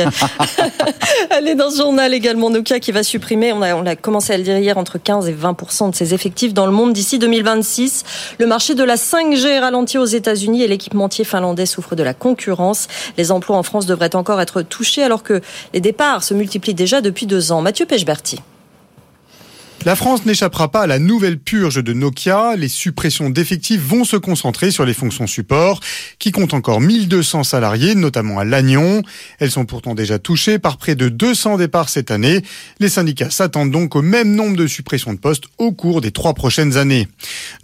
Allez 1.30 1.54
dans 1.56 1.68
ce 1.68 1.76
journal 1.76 2.14
également 2.22 2.50
Nokia 2.50 2.78
qui 2.78 2.92
va 2.92 3.02
supprimer, 3.02 3.52
on 3.52 3.62
a, 3.62 3.96
commencé 3.96 4.32
à 4.32 4.36
le 4.36 4.44
dire 4.44 4.56
hier, 4.56 4.78
entre 4.78 4.96
15 4.96 5.28
et 5.28 5.32
20 5.32 5.90
de 5.90 5.94
ses 5.96 6.14
effectifs 6.14 6.54
dans 6.54 6.66
le 6.66 6.72
monde 6.72 6.92
d'ici 6.92 7.18
2026. 7.18 8.04
Le 8.38 8.46
marché 8.46 8.76
de 8.76 8.84
la 8.84 8.94
5G 8.94 9.58
ralentit 9.58 9.98
aux 9.98 10.04
États-Unis 10.04 10.62
et 10.62 10.68
l'équipementier 10.68 11.24
finlandais 11.24 11.66
souffre 11.66 11.96
de 11.96 12.04
la 12.04 12.14
concurrence. 12.14 12.86
Les 13.18 13.32
emplois 13.32 13.56
en 13.56 13.64
France 13.64 13.86
devraient 13.86 14.14
encore 14.14 14.40
être 14.40 14.62
touchés 14.62 15.02
alors 15.02 15.24
que 15.24 15.40
les 15.74 15.80
départs 15.80 16.22
se 16.22 16.32
multiplient 16.32 16.74
déjà 16.74 17.00
depuis 17.00 17.26
deux 17.26 17.50
ans. 17.50 17.60
Mathieu 17.60 17.86
Pechberti. 17.86 18.38
La 19.84 19.96
France 19.96 20.24
n'échappera 20.26 20.70
pas 20.70 20.82
à 20.82 20.86
la 20.86 21.00
nouvelle 21.00 21.40
purge 21.40 21.82
de 21.82 21.92
Nokia. 21.92 22.54
Les 22.54 22.68
suppressions 22.68 23.30
d'effectifs 23.30 23.80
vont 23.80 24.04
se 24.04 24.16
concentrer 24.16 24.70
sur 24.70 24.84
les 24.84 24.94
fonctions 24.94 25.26
support, 25.26 25.80
qui 26.20 26.30
comptent 26.30 26.54
encore 26.54 26.80
1200 26.80 27.42
salariés, 27.42 27.96
notamment 27.96 28.38
à 28.38 28.44
Lannion. 28.44 29.02
Elles 29.40 29.50
sont 29.50 29.64
pourtant 29.64 29.96
déjà 29.96 30.20
touchées 30.20 30.60
par 30.60 30.76
près 30.76 30.94
de 30.94 31.08
200 31.08 31.56
départs 31.56 31.88
cette 31.88 32.12
année. 32.12 32.42
Les 32.78 32.88
syndicats 32.88 33.30
s'attendent 33.30 33.72
donc 33.72 33.96
au 33.96 34.02
même 34.02 34.36
nombre 34.36 34.56
de 34.56 34.68
suppressions 34.68 35.14
de 35.14 35.18
postes 35.18 35.46
au 35.58 35.72
cours 35.72 36.00
des 36.00 36.12
trois 36.12 36.34
prochaines 36.34 36.76
années. 36.76 37.08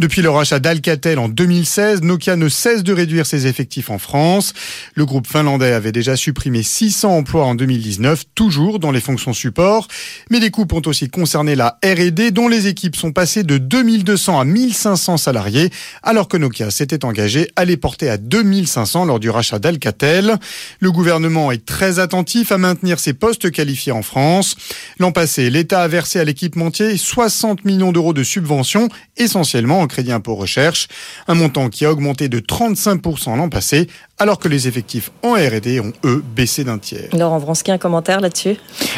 Depuis 0.00 0.20
le 0.20 0.30
rachat 0.30 0.58
d'Alcatel 0.58 1.20
en 1.20 1.28
2016, 1.28 2.02
Nokia 2.02 2.34
ne 2.34 2.48
cesse 2.48 2.82
de 2.82 2.92
réduire 2.92 3.26
ses 3.26 3.46
effectifs 3.46 3.90
en 3.90 3.98
France. 3.98 4.54
Le 4.94 5.06
groupe 5.06 5.28
finlandais 5.28 5.72
avait 5.72 5.92
déjà 5.92 6.16
supprimé 6.16 6.64
600 6.64 7.16
emplois 7.16 7.44
en 7.44 7.54
2019, 7.54 8.24
toujours 8.34 8.80
dans 8.80 8.90
les 8.90 9.00
fonctions 9.00 9.32
support. 9.32 9.86
Mais 10.30 10.40
les 10.40 10.50
coupes 10.50 10.72
ont 10.72 10.82
aussi 10.84 11.08
concerné 11.10 11.54
la 11.54 11.78
R&D 11.84 12.07
dont 12.10 12.48
les 12.48 12.66
équipes 12.66 12.96
sont 12.96 13.12
passées 13.12 13.42
de 13.42 13.58
2200 13.58 14.40
à 14.40 14.44
1500 14.44 15.16
salariés, 15.16 15.70
alors 16.02 16.28
que 16.28 16.36
Nokia 16.36 16.70
s'était 16.70 17.04
engagé 17.04 17.48
à 17.56 17.64
les 17.64 17.76
porter 17.76 18.08
à 18.08 18.16
2500 18.16 19.04
lors 19.04 19.20
du 19.20 19.30
rachat 19.30 19.58
d'Alcatel. 19.58 20.36
Le 20.80 20.92
gouvernement 20.92 21.52
est 21.52 21.64
très 21.64 21.98
attentif 21.98 22.52
à 22.52 22.58
maintenir 22.58 22.98
ses 22.98 23.12
postes 23.12 23.50
qualifiés 23.50 23.92
en 23.92 24.02
France. 24.02 24.56
L'an 24.98 25.12
passé, 25.12 25.50
l'État 25.50 25.82
a 25.82 25.88
versé 25.88 26.20
à 26.20 26.24
l'équipementier 26.24 26.96
60 26.96 27.64
millions 27.64 27.92
d'euros 27.92 28.12
de 28.12 28.22
subventions, 28.22 28.88
essentiellement 29.16 29.80
en 29.80 29.86
crédit 29.86 30.12
impôt 30.12 30.34
recherche, 30.34 30.88
un 31.26 31.34
montant 31.34 31.68
qui 31.68 31.84
a 31.84 31.92
augmenté 31.92 32.28
de 32.28 32.40
35% 32.40 33.36
l'an 33.36 33.48
passé, 33.48 33.88
alors 34.18 34.38
que 34.38 34.48
les 34.48 34.66
effectifs 34.66 35.12
en 35.22 35.34
R&D 35.34 35.80
ont, 35.80 35.92
eux, 36.04 36.22
baissé 36.34 36.64
d'un 36.64 36.78
tiers. 36.78 37.08
Laurent 37.16 37.38
Vronsky, 37.38 37.70
un 37.70 37.78
commentaire 37.78 38.20
là-dessus? 38.20 38.56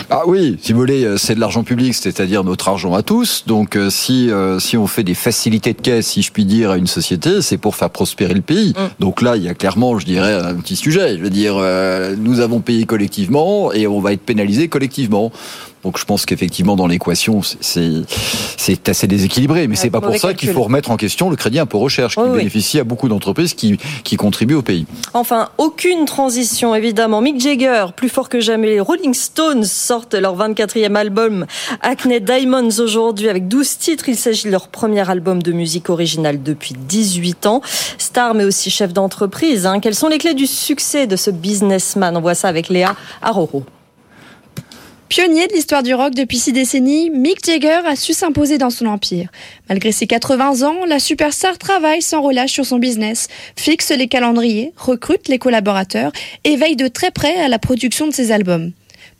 Ah 0.08 0.22
oui, 0.26 0.58
si 0.62 0.72
vous 0.72 0.78
voulez, 0.78 1.04
euh, 1.04 1.18
c'est 1.18 1.34
de 1.34 1.40
l'argent 1.40 1.62
public, 1.62 1.94
c'est-à-dire 1.94 2.42
notre 2.42 2.68
argent 2.68 2.94
à 2.94 3.02
tous. 3.02 3.44
Donc 3.46 3.76
euh, 3.76 3.90
si 3.90 4.30
euh, 4.30 4.58
si 4.58 4.78
on 4.78 4.86
fait 4.86 5.04
des 5.04 5.14
facilités 5.14 5.74
de 5.74 5.80
caisse, 5.80 6.06
si 6.06 6.22
je 6.22 6.32
puis 6.32 6.46
dire, 6.46 6.70
à 6.70 6.78
une 6.78 6.86
société, 6.86 7.42
c'est 7.42 7.58
pour 7.58 7.76
faire 7.76 7.90
prospérer 7.90 8.32
le 8.32 8.40
pays. 8.40 8.70
Mm. 8.70 8.88
Donc 8.98 9.20
là, 9.20 9.36
il 9.36 9.42
y 9.42 9.48
a 9.48 9.54
clairement, 9.54 9.98
je 9.98 10.06
dirais, 10.06 10.32
un 10.32 10.54
petit 10.54 10.76
sujet. 10.76 11.18
Je 11.18 11.22
veux 11.22 11.30
dire, 11.30 11.56
nous 12.16 12.40
avons 12.40 12.60
payé 12.60 12.86
collectivement 12.86 13.72
et 13.72 13.86
on 13.86 14.00
va 14.00 14.12
être 14.12 14.22
pénalisé 14.22 14.68
collectivement. 14.68 15.30
Donc 15.84 15.98
je 15.98 16.04
pense 16.04 16.26
qu'effectivement 16.26 16.76
dans 16.76 16.86
l'équation 16.86 17.40
c'est 17.60 18.88
assez 18.88 19.06
déséquilibré, 19.06 19.66
mais 19.66 19.76
c'est 19.76 19.90
pas 19.90 20.00
pour 20.00 20.16
ça 20.16 20.34
qu'il 20.34 20.50
faut 20.50 20.62
remettre 20.62 20.90
en 20.90 20.96
question 20.96 21.30
le 21.30 21.36
crédit 21.36 21.58
impôt 21.58 21.78
recherche 21.78 22.16
qui 22.16 22.22
bénéficie 22.22 22.78
à 22.78 22.84
beaucoup 22.84 23.08
d'entreprises 23.08 23.54
qui, 23.54 23.78
qui 24.04 24.16
contribuent 24.16 24.54
au 24.54 24.62
pays. 24.62 24.86
Enfin, 25.14 25.48
aucune 25.58 26.04
transition 26.04 26.74
évidemment. 26.74 27.20
Mick 27.22 27.40
Jagger, 27.40 27.86
plus 27.96 28.08
fort 28.08 28.28
que 28.28 28.40
jamais, 28.40 28.68
les 28.68 28.80
Rolling 28.80 29.14
Stones 29.14 29.64
sortent 29.64 30.14
leur 30.14 30.36
24e 30.36 30.94
album 30.94 31.46
Acne 31.80 32.20
Diamonds 32.20 32.78
aujourd'hui 32.78 33.28
avec 33.28 33.48
12 33.48 33.78
titres. 33.78 34.08
Il 34.08 34.16
s'agit 34.16 34.44
de 34.46 34.50
leur 34.50 34.68
premier 34.68 35.08
album 35.08 35.42
de 35.42 35.52
musique 35.52 35.88
originale 35.88 36.42
depuis 36.42 36.74
18 36.78 37.46
ans. 37.46 37.62
Star 37.98 38.34
mais 38.34 38.44
aussi 38.44 38.70
chef 38.70 38.92
d'entreprise. 38.92 39.66
Hein. 39.66 39.80
Quelles 39.80 39.94
sont 39.94 40.08
les 40.08 40.18
clés 40.18 40.34
du 40.34 40.46
succès 40.46 41.06
de 41.06 41.16
ce 41.16 41.30
businessman? 41.30 42.16
On 42.16 42.20
voit 42.20 42.34
ça 42.34 42.48
avec 42.48 42.68
Léa 42.68 42.94
Aroro. 43.22 43.64
Pionnier 45.10 45.48
de 45.48 45.54
l'histoire 45.54 45.82
du 45.82 45.92
rock 45.92 46.14
depuis 46.14 46.38
six 46.38 46.52
décennies, 46.52 47.10
Mick 47.10 47.44
Jagger 47.44 47.80
a 47.84 47.96
su 47.96 48.12
s'imposer 48.12 48.58
dans 48.58 48.70
son 48.70 48.86
empire. 48.86 49.28
Malgré 49.68 49.90
ses 49.90 50.06
80 50.06 50.62
ans, 50.62 50.84
la 50.86 51.00
superstar 51.00 51.58
travaille 51.58 52.00
sans 52.00 52.22
relâche 52.22 52.52
sur 52.52 52.64
son 52.64 52.78
business, 52.78 53.26
fixe 53.56 53.90
les 53.90 54.06
calendriers, 54.06 54.72
recrute 54.76 55.26
les 55.26 55.40
collaborateurs 55.40 56.12
et 56.44 56.54
veille 56.54 56.76
de 56.76 56.86
très 56.86 57.10
près 57.10 57.34
à 57.40 57.48
la 57.48 57.58
production 57.58 58.06
de 58.06 58.12
ses 58.12 58.30
albums. 58.30 58.70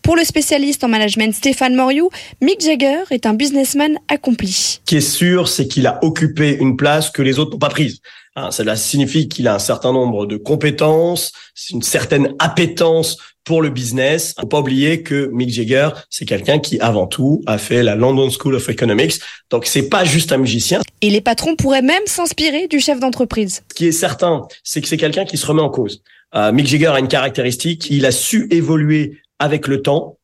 Pour 0.00 0.14
le 0.14 0.23
spécialiste 0.23 0.85
en 0.85 0.88
management 0.88 1.35
Stéphane 1.35 1.75
Moriou, 1.75 2.09
Mick 2.40 2.61
Jagger 2.61 3.02
est 3.11 3.26
un 3.26 3.35
businessman 3.35 3.99
accompli. 4.06 4.52
Ce 4.52 4.78
qui 4.87 4.97
est 4.97 5.00
sûr, 5.00 5.49
c'est 5.49 5.66
qu'il 5.66 5.88
a 5.88 5.99
occupé 6.04 6.56
une 6.61 6.76
place 6.76 7.11
que 7.11 7.20
les 7.20 7.40
autres 7.40 7.50
n'ont 7.50 7.59
pas 7.59 7.68
prise. 7.68 7.99
Hein, 8.37 8.52
cela 8.52 8.76
signifie 8.76 9.28
qu'il 9.28 9.49
a 9.49 9.56
un 9.56 9.59
certain 9.59 9.92
nombre 9.92 10.26
de 10.26 10.37
compétences, 10.37 11.32
une 11.70 11.82
certaine 11.82 12.32
appétence 12.38 13.18
pour 13.44 13.62
le 13.62 13.70
business. 13.70 14.35
Faut 14.38 14.47
pas 14.47 14.61
oublier 14.61 15.02
que 15.02 15.30
Mick 15.32 15.50
Jagger, 15.50 15.88
c'est 16.09 16.25
quelqu'un 16.25 16.59
qui, 16.59 16.78
avant 16.80 17.06
tout, 17.06 17.42
a 17.47 17.59
fait 17.59 17.82
la 17.82 17.97
London 17.97 18.30
School 18.30 18.54
of 18.54 18.68
Economics. 18.68 19.20
Donc, 19.50 19.66
c'est 19.66 19.88
pas 19.88 20.04
juste 20.04 20.32
un 20.32 20.38
musicien. 20.38 20.80
Et 21.00 21.11
les 21.11 21.20
patrons 21.20 21.56
pourraient 21.56 21.82
même 21.82 22.02
s'inspirer 22.06 22.68
du 22.68 22.80
chef 22.80 23.00
d'entreprise. 23.00 23.62
Ce 23.70 23.75
qui 23.75 23.87
est 23.87 23.92
certain, 23.92 24.47
c'est 24.62 24.80
que 24.80 24.88
c'est 24.88 24.97
quelqu'un 24.97 25.25
qui 25.25 25.37
se 25.37 25.47
remet 25.47 25.62
en 25.62 25.70
cause. 25.70 26.02
Euh, 26.35 26.52
Mick 26.52 26.66
Jagger 26.66 26.88
a 26.88 27.00
une 27.00 27.09
caractéristique, 27.09 27.88
il 27.90 28.06
a 28.06 28.12
su 28.12 28.47
évoluer 28.50 29.18
avec 29.38 29.66
le 29.66 29.82
temps 29.82 30.16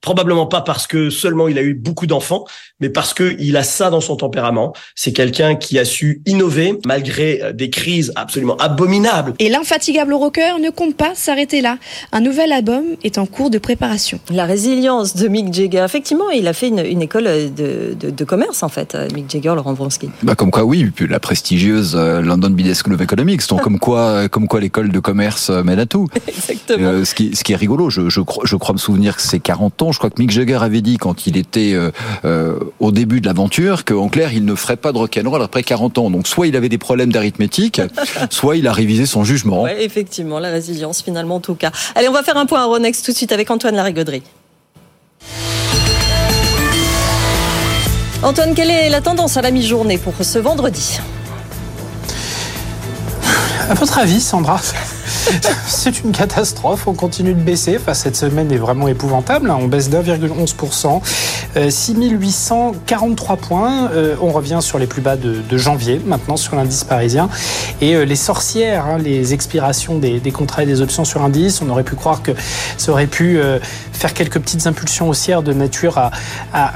probablement 0.00 0.46
pas 0.46 0.60
parce 0.60 0.86
que 0.86 1.10
seulement 1.10 1.48
il 1.48 1.58
a 1.58 1.62
eu 1.62 1.74
beaucoup 1.74 2.06
d'enfants, 2.06 2.44
mais 2.80 2.88
parce 2.88 3.14
que 3.14 3.36
il 3.38 3.56
a 3.56 3.62
ça 3.62 3.90
dans 3.90 4.00
son 4.00 4.16
tempérament. 4.16 4.72
C'est 4.94 5.12
quelqu'un 5.12 5.54
qui 5.54 5.78
a 5.78 5.84
su 5.84 6.22
innover 6.26 6.78
malgré 6.86 7.42
euh, 7.42 7.52
des 7.52 7.70
crises 7.70 8.12
absolument 8.16 8.56
abominables. 8.56 9.34
Et 9.38 9.48
l'infatigable 9.48 10.14
rocker 10.14 10.58
ne 10.60 10.70
compte 10.70 10.96
pas 10.96 11.14
s'arrêter 11.14 11.60
là. 11.60 11.78
Un 12.12 12.20
nouvel 12.20 12.52
album 12.52 12.84
est 13.04 13.18
en 13.18 13.26
cours 13.26 13.50
de 13.50 13.58
préparation. 13.58 14.18
La 14.30 14.44
résilience 14.44 15.16
de 15.16 15.28
Mick 15.28 15.52
Jagger. 15.52 15.84
Effectivement, 15.84 16.30
il 16.30 16.46
a 16.48 16.52
fait 16.52 16.68
une, 16.68 17.02
école 17.02 17.24
de, 17.54 17.94
de, 17.94 18.24
commerce 18.24 18.62
en 18.62 18.68
fait, 18.68 18.94
euh, 18.94 19.08
Mick 19.14 19.30
Jagger, 19.30 19.54
Laurent 19.54 19.74
Vronsky. 19.74 20.10
Bah 20.22 20.34
comme 20.34 20.50
quoi, 20.50 20.64
oui, 20.64 20.90
puis 20.94 21.06
la 21.06 21.20
prestigieuse 21.20 21.94
euh, 21.96 22.20
London 22.20 22.50
Business 22.50 22.82
School 22.82 22.94
of 22.94 23.00
Economics. 23.00 23.46
Donc 23.48 23.60
comme 23.66 23.78
quoi, 23.78 24.28
comme 24.28 24.48
quoi 24.48 24.60
l'école 24.60 24.90
de 24.90 25.00
commerce 25.00 25.50
mène 25.50 25.78
à 25.78 25.86
tout. 25.86 26.08
Exactement. 26.26 27.04
ce, 27.04 27.14
qui, 27.14 27.34
ce 27.36 27.44
qui 27.44 27.52
est 27.52 27.56
rigolo, 27.56 27.90
je, 27.90 28.08
je, 28.08 28.20
je 28.44 28.56
crois 28.56 28.72
me 28.72 28.78
souvenir 28.78 29.16
que 29.16 29.22
c'est 29.22 29.40
40 29.40 29.76
je 29.92 29.98
crois 29.98 30.10
que 30.10 30.20
Mick 30.20 30.30
Jagger 30.30 30.58
avait 30.62 30.80
dit 30.80 30.96
quand 30.96 31.26
il 31.26 31.36
était 31.36 31.72
euh, 31.74 31.90
euh, 32.24 32.58
au 32.80 32.92
début 32.92 33.20
de 33.20 33.26
l'aventure 33.26 33.84
qu'en 33.84 34.08
clair, 34.08 34.32
il 34.32 34.44
ne 34.44 34.54
ferait 34.54 34.76
pas 34.76 34.92
de 34.92 34.98
rock'n'roll 34.98 35.42
après 35.42 35.62
40 35.62 35.98
ans. 35.98 36.10
Donc 36.10 36.26
soit 36.26 36.46
il 36.46 36.56
avait 36.56 36.68
des 36.68 36.78
problèmes 36.78 37.12
d'arithmétique, 37.12 37.80
soit 38.30 38.56
il 38.56 38.66
a 38.66 38.72
révisé 38.72 39.06
son 39.06 39.24
jugement. 39.24 39.62
Ouais, 39.62 39.84
effectivement, 39.84 40.38
la 40.38 40.50
résilience 40.50 41.02
finalement 41.02 41.36
en 41.36 41.40
tout 41.40 41.54
cas. 41.54 41.70
Allez, 41.94 42.08
on 42.08 42.12
va 42.12 42.22
faire 42.22 42.36
un 42.36 42.46
point 42.46 42.60
à 42.60 42.64
Ronex 42.64 43.02
tout 43.02 43.12
de 43.12 43.16
suite 43.16 43.32
avec 43.32 43.50
Antoine 43.50 43.76
Larigauderie. 43.76 44.22
Antoine, 48.22 48.54
quelle 48.54 48.70
est 48.70 48.88
la 48.88 49.00
tendance 49.00 49.36
à 49.36 49.42
la 49.42 49.50
mi-journée 49.50 49.98
pour 49.98 50.14
ce 50.20 50.38
vendredi? 50.38 50.98
À 53.68 53.74
votre 53.74 53.98
avis, 53.98 54.20
Sandra? 54.20 54.60
c'est 55.66 56.02
une 56.02 56.12
catastrophe. 56.12 56.86
On 56.86 56.94
continue 56.94 57.34
de 57.34 57.40
baisser. 57.40 57.76
Enfin, 57.80 57.94
cette 57.94 58.16
semaine 58.16 58.50
est 58.52 58.58
vraiment 58.58 58.88
épouvantable. 58.88 59.50
Hein. 59.50 59.58
On 59.60 59.66
baisse 59.66 59.90
d'1,11%. 59.90 61.00
6843 61.70 63.34
euh, 63.34 63.36
points. 63.36 63.90
Euh, 63.90 64.16
on 64.20 64.30
revient 64.30 64.58
sur 64.60 64.78
les 64.78 64.86
plus 64.86 65.02
bas 65.02 65.16
de, 65.16 65.56
janvier, 65.56 66.00
maintenant 66.04 66.36
sur 66.36 66.56
l'indice 66.56 66.84
parisien. 66.84 67.28
Et 67.80 67.94
euh, 67.94 68.04
les 68.04 68.16
sorcières, 68.16 68.86
hein, 68.86 68.98
les 68.98 69.34
expirations 69.34 69.98
des, 69.98 70.20
contrats 70.32 70.62
et 70.62 70.66
des 70.66 70.82
options 70.82 71.04
sur 71.04 71.22
indice, 71.22 71.62
on 71.62 71.68
aurait 71.70 71.84
pu 71.84 71.94
croire 71.94 72.22
que 72.22 72.32
ça 72.76 72.92
aurait 72.92 73.06
pu 73.06 73.38
faire 73.92 74.12
quelques 74.12 74.38
petites 74.38 74.66
impulsions 74.66 75.08
haussières 75.08 75.42
de 75.42 75.52
nature 75.52 75.98
à, 75.98 76.10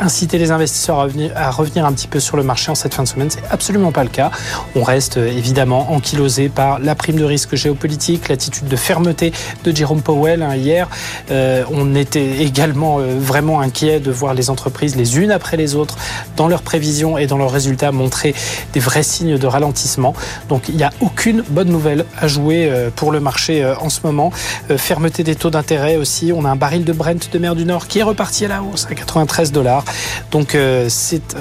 inciter 0.02 0.38
les 0.38 0.50
investisseurs 0.50 0.98
à 0.98 1.02
revenir, 1.04 1.32
à 1.36 1.50
revenir 1.50 1.84
un 1.84 1.92
petit 1.92 2.06
peu 2.06 2.20
sur 2.20 2.36
le 2.36 2.42
marché 2.42 2.70
en 2.70 2.74
cette 2.74 2.94
fin 2.94 3.02
de 3.02 3.08
semaine. 3.08 3.30
C'est 3.30 3.42
absolument 3.50 3.92
pas 3.92 4.04
le 4.04 4.08
cas. 4.08 4.30
On 4.74 4.82
reste 4.82 5.16
évidemment 5.16 5.92
ankylosé 5.92 6.48
par 6.48 6.78
la 6.78 6.94
prime 6.94 7.16
de 7.16 7.24
risque 7.24 7.54
géopolitique, 7.54 8.19
l'attitude 8.28 8.68
de 8.68 8.76
fermeté 8.76 9.32
de 9.64 9.74
Jérôme 9.74 10.02
Powell 10.02 10.42
hein, 10.42 10.54
hier. 10.56 10.88
on 11.30 11.94
était 11.94 12.42
également 12.42 12.98
vraiment 12.98 13.60
inquiet 13.60 14.00
de 14.00 14.10
voir 14.10 14.34
les 14.34 14.50
entreprises 14.50 14.96
les 14.96 15.18
unes 15.18 15.30
après 15.30 15.56
les 15.56 15.74
autres, 15.74 15.96
dans 16.36 16.48
leurs 16.48 16.62
prévisions 16.62 17.18
et 17.18 17.26
dans 17.26 17.38
leurs 17.38 17.50
résultats, 17.50 17.92
montrer 17.92 18.34
des 18.72 18.80
vrais 18.80 19.02
signes 19.02 19.38
de 19.38 19.46
ralentissement. 19.46 20.14
Donc 20.48 20.68
il 20.68 20.76
n'y 20.76 20.82
a 20.82 20.90
aucune 21.00 21.42
bonne 21.48 21.68
nouvelle 21.68 22.04
à 22.18 22.28
jouer 22.28 22.68
euh, 22.70 22.90
pour 22.94 23.12
le 23.12 23.20
marché 23.20 23.62
euh, 23.62 23.74
en 23.78 23.88
ce 23.88 24.00
moment. 24.04 24.32
Euh, 24.70 24.78
fermeté 24.78 25.22
des 25.22 25.34
taux 25.34 25.50
d'intérêt 25.50 25.96
aussi. 25.96 26.32
On 26.34 26.44
a 26.44 26.50
un 26.50 26.56
baril 26.56 26.84
de 26.84 26.92
Brent 26.92 27.30
de 27.32 27.38
mer 27.38 27.54
du 27.54 27.64
Nord 27.64 27.86
qui 27.86 27.98
est 27.98 28.02
reparti 28.02 28.44
à 28.44 28.48
la 28.48 28.62
hausse 28.62 28.86
à 28.90 28.94
93 28.94 29.52
dollars. 29.52 29.84
Donc 30.30 30.56
c'est 30.88 31.36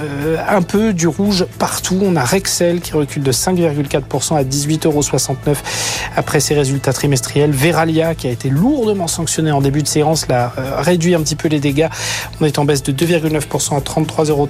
un 0.48 0.62
peu 0.62 0.94
du 0.94 1.08
rouge 1.08 1.46
partout. 1.58 2.00
On 2.02 2.16
a 2.16 2.24
Rexel 2.24 2.82
qui 2.82 2.94
recule 2.94 3.24
de 3.24 3.32
5,4% 3.32 4.38
à 4.38 4.44
18,69 4.44 4.86
euros 4.86 5.02
après 6.16 6.40
ses 6.40 6.56
résultats 6.56 6.69
trimestriels. 6.94 7.52
Veralia 7.52 8.16
qui 8.16 8.28
a 8.28 8.32
été 8.32 8.50
lourdement 8.50 9.08
sanctionné 9.08 9.52
en 9.52 9.62
début 9.62 9.84
de 9.84 9.88
séance 9.88 10.28
l'a 10.28 10.54
réduit 10.78 11.16
un 11.16 11.22
petit 11.22 11.36
peu 11.36 11.50
les 11.50 11.60
dégâts. 11.60 11.90
On 12.40 12.46
est 12.46 12.60
en 12.60 12.66
baisse 12.66 12.84
de 12.84 12.92
2, 12.92 13.10
2,9% 13.10 13.76
à 13.76 13.80
33,30 13.80 14.30
euros. 14.30 14.48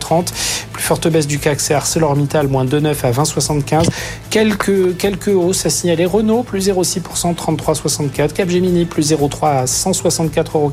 Plus 0.73 0.83
forte 0.83 1.07
baisse 1.07 1.27
du 1.27 1.39
CAC, 1.39 1.59
c'est 1.59 1.73
ArcelorMittal, 1.73 2.47
moins 2.47 2.65
2,9 2.65 3.05
à 3.05 3.11
20,75. 3.11 3.87
Quelques, 4.29 4.97
quelques 4.97 5.29
hausses 5.29 5.65
à 5.65 5.69
signaler. 5.69 6.05
Renault, 6.05 6.43
plus 6.43 6.67
0,6%, 6.67 7.35
33,64. 7.35 8.33
Capgemini, 8.33 8.85
plus 8.85 9.11
0,3 9.11 9.47
à 9.47 9.65
164,95 9.65 10.53
euros. 10.53 10.71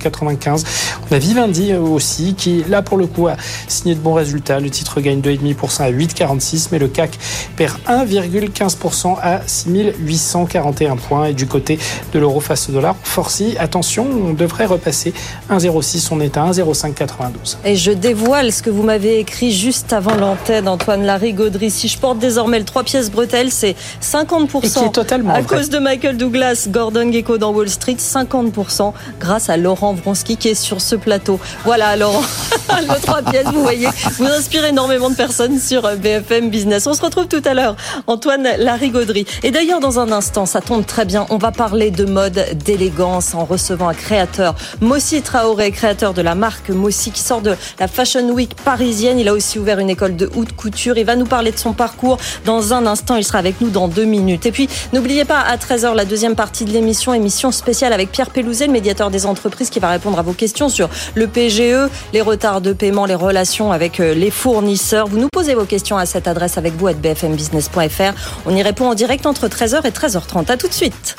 On 1.11 1.15
a 1.15 1.19
Vivendi 1.19 1.75
aussi, 1.75 2.35
qui, 2.35 2.65
là, 2.69 2.83
pour 2.83 2.99
le 2.99 3.07
coup, 3.07 3.29
a 3.29 3.37
signé 3.69 3.95
de 3.95 4.01
bons 4.01 4.15
résultats. 4.15 4.61
Le 4.61 4.71
titre 4.71 5.01
gagne 5.01 5.21
2,5% 5.21 5.83
à 5.83 5.91
8,46, 5.91 6.69
mais 6.73 6.79
le 6.79 6.89
CAC 6.89 7.19
perd 7.57 7.79
1,15% 7.87 9.17
à 9.23 9.41
6841 9.47 10.97
points. 10.97 11.33
Du 11.37 11.47
côté 11.47 11.79
de 12.13 12.19
l'euro 12.19 12.41
face 12.41 12.69
au 12.69 12.73
dollar. 12.73 12.97
Forci, 13.03 13.57
attention, 13.59 14.07
on 14.07 14.33
devrait 14.33 14.67
repasser 14.67 15.13
1,06, 15.51 16.09
on 16.11 16.21
est 16.21 16.37
à 16.37 16.47
1,0592. 16.51 17.59
Et 17.65 17.77
je 17.77 17.93
dévoile 17.93 18.53
ce 18.53 18.63
que 18.63 18.71
vous 18.71 18.83
m'avez 18.83 19.19
écrit 19.19 19.53
juste 19.53 19.93
avant 19.93 20.15
l'antenne, 20.15 20.69
Antoine 20.69 21.05
Larry 21.05 21.33
Gaudry. 21.33 21.71
Si 21.71 21.89
je 21.89 21.99
porte 21.99 22.19
désormais 22.19 22.59
le 22.59 22.65
3 22.65 22.85
pièces 22.85 23.11
bretelles, 23.11 23.51
c'est 23.51 23.77
50% 24.03 24.93
totalement 24.93 25.35
à 25.35 25.43
cause 25.43 25.69
de 25.69 25.79
Michael 25.79 26.17
Douglas, 26.17 26.67
Gordon 26.71 27.13
Gecko 27.13 27.39
dans 27.39 27.53
Wall 27.53 27.69
Street, 27.69 27.97
50% 27.99 28.93
grâce 29.21 29.51
à 29.51 29.57
Laurent 29.57 29.95
Vronsky 29.95 30.37
qui 30.37 30.49
est 30.49 30.55
sur 30.55 30.81
ce 30.81 30.97
plateau. 30.97 31.39
Voilà, 31.65 31.97
Laurent, 31.97 32.23
le 32.71 33.01
3 33.01 33.23
pièces, 33.23 33.47
vous 33.53 33.63
voyez, 33.63 33.89
vous 34.19 34.27
inspirez 34.27 34.69
énormément 34.69 35.11
de 35.11 35.17
personnes 35.17 35.59
sur 35.59 35.83
BFM 35.97 36.51
Business. 36.51 36.87
On 36.87 36.95
se 36.95 37.03
retrouve 37.03 37.27
tout 37.27 37.43
à 37.45 37.55
l'heure, 37.55 37.77
Antoine 38.07 38.49
Larry 38.59 38.91
Gaudry. 38.91 39.27
Et 39.43 39.51
d'ailleurs, 39.51 39.81
dans 39.81 39.99
un 40.01 40.11
instant, 40.13 40.47
ça 40.47 40.61
tombe 40.61 40.87
très 40.87 41.05
bien, 41.05 41.26
on 41.31 41.39
va 41.39 41.53
parler 41.53 41.91
de 41.91 42.05
mode, 42.05 42.47
d'élégance 42.65 43.35
en 43.35 43.45
recevant 43.45 43.89
un 43.89 43.95
créateur, 43.95 44.55
Mossi 44.81 45.23
Traoré, 45.23 45.71
créateur 45.71 46.15
de 46.15 46.23
la 46.23 46.35
marque 46.35 46.71
Mossi 46.71 47.11
qui 47.11 47.21
sort 47.21 47.41
de 47.41 47.55
la 47.79 47.89
Fashion 47.89 48.29
Week 48.31 48.55
parisienne. 48.65 49.19
Il 49.19 49.29
a 49.29 49.33
aussi 49.33 49.59
ouvert 49.59 49.79
une 49.79 49.91
école 49.91 50.17
de 50.17 50.31
haute 50.35 50.53
couture. 50.53 50.99
Il 50.99 51.05
va 51.05 51.17
nous 51.17 51.27
parler 51.27 51.53
de 51.53 51.59
son 51.59 51.73
parcours 51.73 52.19
dans 52.45 52.73
un 52.73 52.87
instant. 52.87 53.17
Il 53.17 53.25
sera 53.25 53.39
avec 53.39 53.61
nous 53.61 53.71
dans 53.71 53.89
deux 53.89 54.05
minutes. 54.05 54.47
Et 54.47 54.53
puis, 54.53 54.69
n'oubliez 54.93 55.25
pas, 55.25 55.41
à 55.41 55.57
13h, 55.57 55.95
la 55.95 56.05
deuxième 56.05 56.35
partie 56.35 56.65
de 56.65 56.71
l'émission, 56.71 57.15
émission 57.15 57.51
spéciale 57.51 57.93
avec 57.93 58.11
Pierre 58.11 58.31
Pelouzet, 58.31 58.67
le 58.67 58.73
médiateur 58.73 59.11
des 59.11 59.27
entreprises, 59.27 59.71
qui 59.71 59.81
va 59.81 59.91
répondre 59.91 60.19
à 60.19 60.23
vos 60.23 60.33
questions 60.33 60.69
sur 60.69 60.89
le 61.15 61.27
PGE, 61.27 61.91
les 62.13 62.21
retards 62.21 62.61
de 62.61 62.73
paiement, 62.73 63.07
les 63.07 63.15
relations 63.15 63.73
avec 63.73 64.01
euh, 64.01 64.15
les 64.15 64.31
fournisseurs. 64.31 65.07
Vous 65.07 65.19
nous 65.19 65.29
posez 65.33 65.55
vos 65.55 65.65
questions 65.65 65.97
à 65.97 66.07
cette 66.07 66.29
adresse 66.29 66.59
avec 66.59 66.75
vous 66.75 66.89
à 66.89 66.93
bfmbusiness.fr. 66.93 68.13
On 68.47 68.55
y 68.55 68.63
répond 68.63 68.89
en 68.89 68.95
direct 68.95 69.27
entre 69.27 69.49
13h 69.49 69.87
et 69.87 69.91
13h30. 69.91 70.51
À 70.51 70.57
tout 70.57 70.69
de 70.69 70.73
suite. 70.73 71.16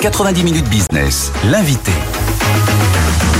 90 0.00 0.44
minutes 0.44 0.68
business, 0.70 1.30
l'invité. 1.50 1.92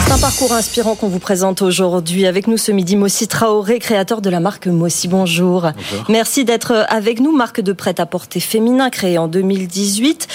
C'est 0.05 0.12
un 0.12 0.19
parcours 0.19 0.52
inspirant 0.52 0.95
qu'on 0.95 1.09
vous 1.09 1.19
présente 1.19 1.62
aujourd'hui. 1.62 2.26
Avec 2.26 2.49
nous 2.49 2.59
ce 2.59 2.71
midi, 2.71 2.97
Mossi 2.97 3.29
Traoré, 3.29 3.79
créateur 3.79 4.21
de 4.21 4.29
la 4.29 4.40
marque 4.40 4.67
Mossi. 4.67 5.09
Bonjour. 5.09 5.62
Bonjour. 5.62 6.05
Merci 6.11 6.45
d'être 6.45 6.85
avec 6.90 7.21
nous. 7.21 7.35
Marque 7.35 7.62
de 7.62 7.73
prêt-à-porter 7.73 8.40
féminin 8.40 8.90
créée 8.90 9.17
en 9.17 9.26
2018. 9.26 10.29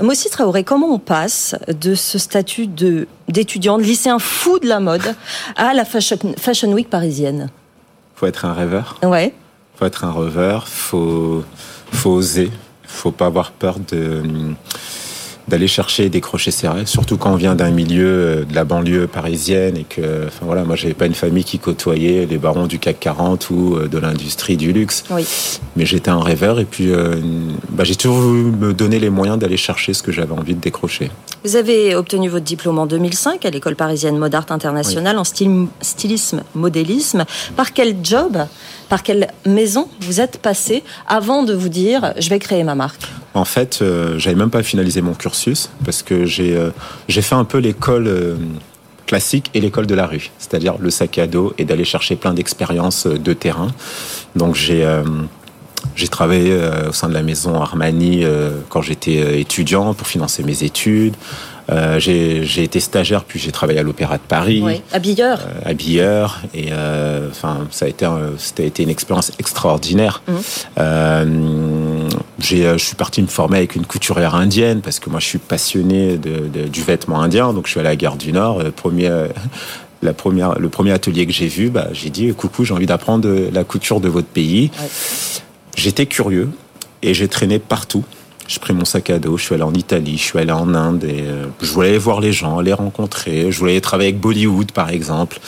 Mossi 0.00 0.30
Traoré, 0.30 0.62
comment 0.62 0.86
on 0.86 1.00
passe 1.00 1.56
de 1.66 1.96
ce 1.96 2.16
statut 2.16 2.68
de, 2.68 3.08
d'étudiant, 3.28 3.76
de 3.76 3.82
lycéen 3.82 4.20
fou 4.20 4.60
de 4.60 4.68
la 4.68 4.78
mode 4.78 5.16
à 5.56 5.74
la 5.74 5.84
Fashion, 5.84 6.16
fashion 6.38 6.72
Week 6.72 6.88
parisienne? 6.88 7.50
Faut 8.14 8.26
être 8.26 8.44
un 8.44 8.52
rêveur. 8.52 9.00
Ouais. 9.02 9.34
Faut 9.76 9.86
être 9.86 10.04
un 10.04 10.12
rêveur. 10.12 10.68
Faut, 10.68 11.42
faut 11.90 12.10
oser. 12.10 12.52
Faut 12.86 13.10
pas 13.10 13.26
avoir 13.26 13.50
peur 13.50 13.78
de 13.90 14.22
d'aller 15.52 15.68
chercher 15.68 16.06
et 16.06 16.08
décrocher 16.08 16.50
ses 16.50 16.66
rêves, 16.66 16.86
surtout 16.86 17.18
quand 17.18 17.30
on 17.30 17.36
vient 17.36 17.54
d'un 17.54 17.70
milieu 17.70 18.06
euh, 18.06 18.44
de 18.46 18.54
la 18.54 18.64
banlieue 18.64 19.06
parisienne 19.06 19.76
et 19.76 19.84
que, 19.84 20.26
enfin 20.26 20.46
voilà, 20.46 20.64
moi 20.64 20.76
j'avais 20.76 20.94
pas 20.94 21.04
une 21.04 21.14
famille 21.14 21.44
qui 21.44 21.58
côtoyait 21.58 22.24
les 22.24 22.38
barons 22.38 22.66
du 22.66 22.78
CAC 22.78 22.98
40 22.98 23.50
ou 23.50 23.76
euh, 23.76 23.86
de 23.86 23.98
l'industrie 23.98 24.56
du 24.56 24.72
luxe, 24.72 25.04
oui. 25.10 25.26
mais 25.76 25.84
j'étais 25.84 26.10
un 26.10 26.22
rêveur 26.22 26.58
et 26.58 26.64
puis 26.64 26.90
euh, 26.90 27.16
bah, 27.68 27.84
j'ai 27.84 27.96
toujours 27.96 28.16
voulu 28.16 28.50
me 28.50 28.72
donner 28.72 28.98
les 28.98 29.10
moyens 29.10 29.38
d'aller 29.38 29.58
chercher 29.58 29.92
ce 29.92 30.02
que 30.02 30.10
j'avais 30.10 30.32
envie 30.32 30.54
de 30.54 30.60
décrocher. 30.60 31.10
Vous 31.44 31.56
avez 31.56 31.94
obtenu 31.96 32.30
votre 32.30 32.44
diplôme 32.44 32.78
en 32.78 32.86
2005 32.86 33.44
à 33.44 33.50
l'école 33.50 33.76
parisienne 33.76 34.16
Mode 34.16 34.34
Art 34.34 34.46
International 34.48 35.16
oui. 35.16 35.20
en 35.20 35.64
stylisme, 35.82 36.44
modélisme. 36.54 37.26
Par 37.56 37.74
quel 37.74 37.96
job, 38.02 38.38
par 38.92 39.02
quelle 39.02 39.28
maison 39.46 39.88
vous 40.02 40.20
êtes 40.20 40.36
passé 40.36 40.82
avant 41.08 41.44
de 41.44 41.54
vous 41.54 41.70
dire 41.70 42.12
je 42.18 42.28
vais 42.28 42.38
créer 42.38 42.62
ma 42.62 42.74
marque? 42.74 43.00
En 43.32 43.46
fait, 43.46 43.78
euh, 43.80 44.18
j'avais 44.18 44.36
même 44.36 44.50
pas 44.50 44.62
finalisé 44.62 45.00
mon 45.00 45.14
cursus 45.14 45.70
parce 45.82 46.02
que 46.02 46.26
j'ai 46.26 46.54
euh, 46.54 46.68
fait 47.08 47.34
un 47.34 47.46
peu 47.46 47.56
l'école 47.56 48.06
euh, 48.06 48.36
classique 49.06 49.50
et 49.54 49.62
l'école 49.62 49.86
de 49.86 49.94
la 49.94 50.06
rue, 50.06 50.30
c'est-à-dire 50.38 50.74
le 50.78 50.90
sac 50.90 51.16
à 51.16 51.26
dos 51.26 51.54
et 51.56 51.64
d'aller 51.64 51.86
chercher 51.86 52.16
plein 52.16 52.34
d'expériences 52.34 53.06
de 53.06 53.32
terrain. 53.32 53.68
Donc 54.36 54.56
j'ai 54.56 54.86
j'ai 55.96 56.08
travaillé 56.08 56.54
au 56.86 56.92
sein 56.92 57.08
de 57.08 57.14
la 57.14 57.22
maison 57.22 57.62
Armani 57.62 58.24
quand 58.68 58.82
j'étais 58.82 59.40
étudiant 59.40 59.94
pour 59.94 60.06
financer 60.06 60.42
mes 60.42 60.64
études. 60.64 61.14
Euh, 61.70 61.98
j'ai 61.98 62.62
été 62.62 62.80
stagiaire, 62.80 63.24
puis 63.24 63.38
j'ai 63.38 63.52
travaillé 63.52 63.78
à 63.78 63.82
l'Opéra 63.82 64.16
de 64.16 64.22
Paris. 64.22 64.60
Oui. 64.64 64.82
Habilleur. 64.92 65.40
Euh, 65.40 65.70
habilleur. 65.70 66.40
Et 66.54 66.68
euh, 66.72 67.28
enfin, 67.30 67.66
ça 67.70 67.84
a 67.84 67.88
été, 67.88 68.04
a 68.04 68.62
été 68.62 68.82
une 68.82 68.88
expérience 68.88 69.32
extraordinaire. 69.38 70.22
Mmh. 70.26 70.32
Euh, 70.78 72.08
je 72.40 72.76
suis 72.78 72.96
parti 72.96 73.22
me 73.22 73.28
former 73.28 73.58
avec 73.58 73.76
une 73.76 73.86
couturière 73.86 74.34
indienne 74.34 74.80
parce 74.80 74.98
que 74.98 75.08
moi, 75.08 75.20
je 75.20 75.26
suis 75.26 75.38
passionné 75.38 76.18
de, 76.18 76.48
de, 76.48 76.68
du 76.68 76.82
vêtement 76.82 77.20
indien. 77.20 77.52
Donc, 77.52 77.66
je 77.66 77.72
suis 77.72 77.80
allé 77.80 77.88
à 77.88 77.92
la 77.92 77.96
Gare 77.96 78.16
du 78.16 78.32
Nord. 78.32 78.62
Premier, 78.74 79.10
la 80.02 80.12
première, 80.12 80.58
le 80.58 80.68
premier 80.68 80.92
atelier 80.92 81.26
que 81.26 81.32
j'ai 81.32 81.46
vu, 81.46 81.70
bah, 81.70 81.88
j'ai 81.92 82.10
dit 82.10 82.34
coucou, 82.34 82.64
j'ai 82.64 82.74
envie 82.74 82.86
d'apprendre 82.86 83.28
la 83.52 83.64
couture 83.64 84.00
de 84.00 84.08
votre 84.08 84.28
pays. 84.28 84.70
Ouais. 84.80 84.88
J'étais 85.76 86.06
curieux 86.06 86.50
et 87.02 87.14
j'ai 87.14 87.28
traîné 87.28 87.58
partout. 87.58 88.04
J'ai 88.52 88.60
pris 88.60 88.74
mon 88.74 88.84
sac 88.84 89.08
à 89.08 89.18
dos, 89.18 89.38
je 89.38 89.44
suis 89.44 89.54
allé 89.54 89.62
en 89.62 89.72
Italie, 89.72 90.18
je 90.18 90.24
suis 90.24 90.38
allé 90.38 90.52
en 90.52 90.74
Inde 90.74 91.04
et 91.04 91.22
euh, 91.22 91.46
je 91.62 91.70
voulais 91.72 91.88
aller 91.88 91.96
voir 91.96 92.20
les 92.20 92.34
gens, 92.34 92.60
les 92.60 92.74
rencontrer. 92.74 93.50
Je 93.50 93.58
voulais 93.58 93.80
travailler 93.80 94.10
avec 94.10 94.20
Bollywood, 94.20 94.72
par 94.72 94.90
exemple. 94.90 95.38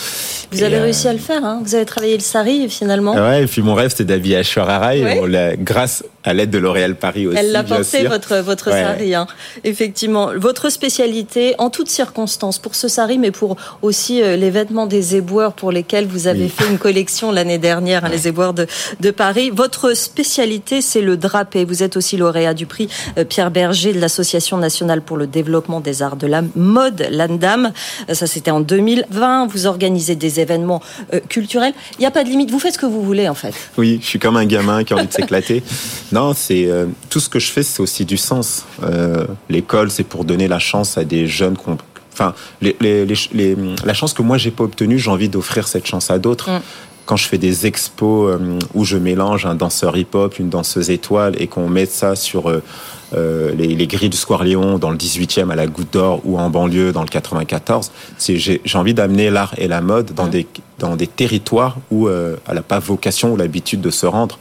Vous 0.51 0.63
et 0.63 0.65
avez 0.65 0.77
euh... 0.77 0.85
réussi 0.85 1.07
à 1.07 1.13
le 1.13 1.19
faire, 1.19 1.45
hein 1.45 1.61
Vous 1.63 1.75
avez 1.75 1.85
travaillé 1.85 2.15
le 2.15 2.23
sari 2.23 2.67
finalement. 2.71 3.15
Ouais, 3.15 3.43
et 3.43 3.47
puis 3.47 3.61
mon 3.61 3.75
rêve 3.75 3.91
c'était 3.91 4.05
d'habiller 4.05 4.41
ouais. 4.57 5.59
grâce 5.61 6.03
à 6.25 6.35
l'aide 6.35 6.51
de 6.51 6.59
L'Oréal 6.59 6.97
Paris 6.97 7.27
aussi. 7.27 7.39
Elle 7.39 7.53
l'a 7.53 7.63
porté 7.63 8.07
votre 8.07 8.37
votre 8.37 8.71
ouais. 8.71 8.83
sari, 8.83 9.15
hein. 9.15 9.27
effectivement. 9.63 10.31
Votre 10.37 10.71
spécialité 10.71 11.55
en 11.59 11.71
toutes 11.71 11.89
circonstances 11.89 12.59
pour 12.59 12.75
ce 12.75 12.89
sari, 12.89 13.19
mais 13.19 13.31
pour 13.31 13.57
aussi 13.83 14.23
euh, 14.23 14.37
les 14.37 14.51
vêtements 14.51 14.87
des 14.87 15.17
éboueurs 15.17 15.53
pour 15.53 15.71
lesquels 15.71 16.07
vous 16.07 16.27
avez 16.27 16.45
oui. 16.45 16.49
fait 16.49 16.69
une 16.69 16.79
collection 16.79 17.31
l'année 17.31 17.59
dernière, 17.59 18.05
hein, 18.05 18.09
les 18.11 18.29
éboueurs 18.29 18.55
de 18.55 18.67
de 19.01 19.11
Paris. 19.11 19.51
Votre 19.51 19.95
spécialité 19.95 20.81
c'est 20.81 21.01
le 21.01 21.17
drapé. 21.17 21.65
Vous 21.65 21.83
êtes 21.83 21.97
aussi 21.97 22.17
lauréat 22.17 22.55
du 22.55 22.67
prix 22.67 22.89
Pierre 23.29 23.51
Berger 23.51 23.93
de 23.93 24.01
l'Association 24.01 24.57
nationale 24.57 25.03
pour 25.03 25.17
le 25.17 25.27
développement 25.27 25.81
des 25.81 26.03
arts 26.03 26.17
de 26.17 26.27
la 26.27 26.43
mode, 26.57 27.07
l'ANDAM. 27.11 27.73
Ça, 28.13 28.27
c'était 28.27 28.51
en 28.51 28.61
2020. 28.61 29.47
Vous 29.47 29.67
organisez 29.67 30.17
des 30.17 30.41
événements 30.41 30.81
euh, 31.13 31.21
culturels. 31.29 31.75
Il 31.99 32.01
n'y 32.01 32.07
a 32.07 32.11
pas 32.11 32.25
de 32.25 32.29
limite. 32.29 32.51
Vous 32.51 32.59
faites 32.59 32.75
ce 32.75 32.79
que 32.79 32.87
vous 32.87 33.03
voulez, 33.03 33.29
en 33.29 33.35
fait. 33.35 33.55
Oui, 33.77 33.99
je 34.01 34.07
suis 34.07 34.19
comme 34.19 34.37
un 34.37 34.47
gamin 34.47 34.85
qui 34.85 34.93
a 34.93 34.97
envie 34.97 35.07
de 35.07 35.13
s'éclater. 35.13 35.63
non, 36.15 36.33
c'est 36.33 36.71
euh, 36.71 36.87
tout 37.11 37.19
ce 37.19 37.29
que 37.29 37.41
je 37.41 37.51
fais, 37.51 37.65
c'est 37.65 37.83
aussi 37.83 38.05
du 38.05 38.17
sens. 38.17 38.67
Euh, 38.85 39.27
L'école, 39.49 39.91
c'est 39.91 40.05
pour 40.05 40.25
donner 40.25 40.47
la 40.47 40.61
chance 40.61 40.97
à 40.97 41.03
des 41.03 41.27
jeunes 41.27 41.57
qu'on 41.57 41.77
Enfin, 42.13 42.33
les, 42.63 42.77
les, 42.81 43.05
les, 43.33 43.57
la 43.85 43.93
chance 43.93 44.13
que 44.13 44.23
moi 44.23 44.39
j'ai 44.39 44.53
pas 44.53 44.63
obtenue, 44.63 45.01
j'ai 45.01 45.11
envie 45.11 45.29
d'offrir 45.29 45.67
cette 45.67 45.85
chance 45.85 46.13
à 46.13 46.21
d'autres. 46.21 46.49
Mm 46.49 46.61
quand 47.07 47.17
je 47.17 47.29
fais 47.29 47.39
des 47.39 47.67
expos 47.67 48.33
euh, 48.33 48.59
où 48.75 48.85
je 48.85 48.97
mélange 48.97 49.47
un 49.47 49.55
danseur 49.55 49.97
hip-hop, 49.97 50.39
une 50.39 50.49
danseuse 50.49 50.91
étoile 50.91 51.35
et 51.41 51.47
qu'on 51.47 51.69
met 51.69 51.87
ça 51.87 52.17
sur 52.17 52.49
euh, 52.49 53.55
les, 53.55 53.75
les, 53.75 53.87
grilles 53.87 54.09
du 54.09 54.17
Square 54.17 54.45
Léon 54.45 54.79
dans 54.79 54.91
le 54.91 54.97
18e 54.97 55.51
à 55.51 55.55
la 55.55 55.67
Goutte 55.67 55.93
d'Or 55.93 56.21
ou 56.25 56.39
en 56.39 56.51
banlieue 56.51 56.93
dans 56.93 57.03
le 57.03 57.09
94, 57.09 57.93
j'ai 58.19 58.61
envie 58.75 58.95
d'amener 58.95 59.31
l'art 59.31 59.55
et 59.59 59.69
la 59.69 59.81
mode 59.81 60.13
dans, 60.15 60.27
mmh. 60.27 60.31
des, 60.31 60.47
dans 60.79 60.97
des 60.97 61.07
territoires 61.07 61.77
où 61.91 62.09
euh, 62.09 62.37
elle 62.49 62.57
n'a 62.57 62.63
pas 62.63 62.79
vocation 62.79 63.33
ou 63.33 63.37
l'habitude 63.37 63.81
de 63.81 63.91
se 63.91 64.07
rendre. 64.07 64.39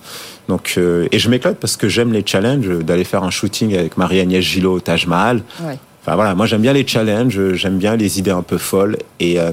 Donc, 0.48 0.76
euh, 0.78 1.08
et 1.12 1.20
je 1.20 1.30
m'éclate 1.30 1.58
parce 1.58 1.78
que 1.78 1.88
j'aime 1.88 2.12
les 2.12 2.24
challenges, 2.26 2.68
d'aller 2.80 3.04
faire 3.04 3.24
un 3.24 3.30
shooting 3.30 3.76
avec 3.76 3.98
Marie-Agnès 3.98 4.44
Gillot 4.44 4.74
au 4.74 4.80
Taj 4.80 5.08
Mahal. 5.08 5.42
Ouais. 5.62 5.78
Enfin 6.02 6.16
voilà, 6.16 6.36
moi 6.36 6.46
j'aime 6.46 6.62
bien 6.62 6.74
les 6.74 6.86
challenges, 6.86 7.54
j'aime 7.54 7.78
bien 7.78 7.96
les 7.96 8.20
idées 8.20 8.32
un 8.32 8.42
peu 8.42 8.58
folles 8.58 8.98
et, 9.22 9.40
euh, 9.40 9.52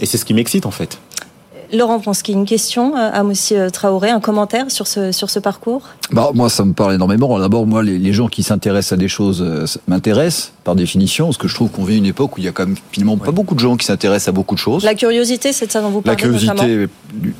et 0.00 0.06
c'est 0.06 0.16
ce 0.16 0.24
qui 0.24 0.32
m'excite 0.32 0.64
en 0.64 0.70
fait. 0.70 0.98
Laurent 1.72 2.00
Ponsky, 2.00 2.32
une 2.32 2.46
question 2.46 2.94
à 2.96 3.22
Monsieur 3.22 3.70
Traoré, 3.70 4.10
un 4.10 4.20
commentaire 4.20 4.70
sur 4.70 4.86
ce, 4.86 5.12
sur 5.12 5.30
ce 5.30 5.38
parcours? 5.38 5.82
Bah, 6.10 6.30
Moi, 6.34 6.48
ça 6.48 6.64
me 6.64 6.72
parle 6.72 6.94
énormément. 6.94 7.38
D'abord, 7.38 7.66
moi, 7.66 7.82
les, 7.82 7.98
les, 7.98 8.12
gens 8.12 8.28
qui 8.28 8.42
s'intéressent 8.42 8.92
à 8.92 8.96
des 8.96 9.08
choses 9.08 9.42
euh, 9.42 9.66
m'intéressent, 9.86 10.52
par 10.64 10.74
définition, 10.74 11.26
parce 11.26 11.38
que 11.38 11.48
je 11.48 11.54
trouve 11.54 11.70
qu'on 11.70 11.84
vit 11.84 11.96
une 11.96 12.06
époque 12.06 12.36
où 12.36 12.40
il 12.40 12.44
y 12.44 12.48
a 12.48 12.52
quand 12.52 12.66
même 12.66 12.76
finalement 12.92 13.14
ouais. 13.14 13.24
pas 13.24 13.32
beaucoup 13.32 13.54
de 13.54 13.60
gens 13.60 13.76
qui 13.76 13.86
s'intéressent 13.86 14.28
à 14.28 14.32
beaucoup 14.32 14.54
de 14.54 14.60
choses. 14.60 14.84
La 14.84 14.94
curiosité, 14.94 15.52
c'est 15.52 15.66
de 15.66 15.72
ça 15.72 15.80
dont 15.80 15.90
vous 15.90 16.02
parlez 16.02 16.20
La 16.20 16.28
curiosité, 16.28 16.88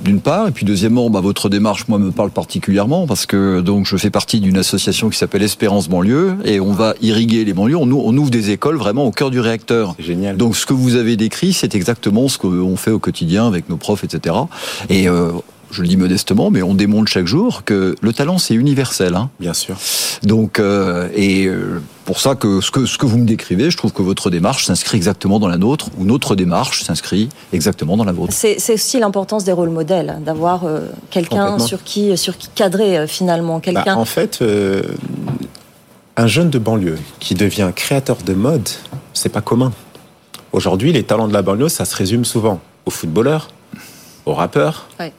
d'une 0.03 0.21
part, 0.21 0.49
et 0.49 0.51
puis 0.51 0.65
deuxièmement, 0.65 1.11
bah, 1.11 1.21
votre 1.21 1.49
démarche, 1.49 1.89
moi, 1.89 1.99
me 1.99 2.11
parle 2.11 2.31
particulièrement, 2.31 3.07
parce 3.07 3.27
que 3.27 3.61
donc 3.61 3.87
je 3.87 3.97
fais 3.97 4.11
partie 4.11 4.41
d'une 4.41 4.57
association 4.57 5.11
qui 5.11 5.19
s'appelle 5.19 5.43
Espérance 5.43 5.89
Banlieue, 5.89 6.37
et 6.45 6.61
on 6.61 6.73
va 6.73 6.95
irriguer 7.03 7.45
les 7.45 7.53
banlieues, 7.53 7.77
on, 7.77 7.91
on 7.91 8.17
ouvre 8.17 8.31
des 8.31 8.51
écoles 8.51 8.77
vraiment 8.77 9.05
au 9.05 9.11
cœur 9.11 9.31
du 9.31 9.41
réacteur. 9.41 9.95
Génial. 9.99 10.37
Donc 10.37 10.57
ce 10.57 10.67
que 10.67 10.75
vous 10.75 10.97
avez 10.97 11.17
décrit, 11.17 11.53
c'est 11.53 11.75
exactement 11.75 12.29
ce 12.29 12.39
qu'on 12.39 12.77
fait 12.77 12.91
au 12.91 12.99
quotidien 12.99 13.47
avec 13.47 13.69
nos 13.69 13.77
profs, 13.77 14.05
etc. 14.05 14.18
Et 14.89 15.09
euh, 15.09 15.33
je 15.71 15.83
le 15.83 15.89
dis 15.89 15.97
modestement, 15.97 16.51
mais 16.51 16.63
on 16.63 16.75
démontre 16.75 17.11
chaque 17.11 17.27
jour 17.27 17.65
que 17.65 17.95
le 18.01 18.13
talent 18.13 18.39
c'est 18.39 18.55
universel. 18.55 19.15
Hein. 19.15 19.31
Bien 19.41 19.55
sûr. 19.55 19.77
Donc 20.23 20.59
euh, 20.59 21.09
et 21.15 21.47
euh, 21.47 21.83
pour 22.05 22.21
ça 22.21 22.35
que 22.35 22.61
ce 22.61 22.71
que 22.71 22.87
ce 22.87 22.99
que 22.99 23.07
vous 23.07 23.19
me 23.19 23.27
décrivez, 23.27 23.71
je 23.71 23.77
trouve 23.77 23.93
que 23.93 24.03
votre 24.03 24.31
démarche 24.31 24.65
s'inscrit 24.65 24.97
exactement 24.97 25.39
dans 25.39 25.49
la 25.49 25.59
nôtre, 25.59 25.89
ou 25.99 26.05
notre 26.05 26.37
démarche 26.37 26.83
s'inscrit 26.83 27.29
exactement 27.53 27.97
dans 27.97 28.05
la 28.05 28.13
vôtre. 28.13 28.33
C'est 28.33 28.73
aussi 28.73 28.99
l'importance 28.99 29.45
des 29.45 29.53
rôles 29.53 29.71
modèles, 29.71 30.19
d'avoir 30.25 30.65
euh, 30.65 30.81
quelqu'un 31.11 31.59
sur 31.59 31.85
qui 31.85 32.17
sur 32.17 32.37
qui 32.37 32.49
cadrer 32.55 33.07
finalement 33.07 33.61
quelqu'un. 33.61 33.85
Bah, 33.85 33.97
en 33.97 34.05
fait 34.05 34.43
un 36.17 36.27
jeune 36.27 36.51
de 36.51 36.59
banlieue 36.59 36.99
qui 37.21 37.35
devient 37.35 37.71
créateur 37.75 38.17
de 38.25 38.35
mode, 38.35 38.69
c'est 39.13 39.29
pas 39.29 39.41
commun. 39.41 39.73
Aujourd'hui, 40.51 40.93
les 40.93 41.05
talents 41.05 41.29
de 41.29 41.33
la 41.33 41.43
banlieue, 41.43 41.69
ça 41.69 41.85
se 41.85 41.95
résume 41.95 42.25
souvent 42.25 42.59
aux 42.87 42.91
footballeurs, 42.91 43.51
aux 44.29 44.35
rappeurs, 44.35 44.89
de 45.01 45.11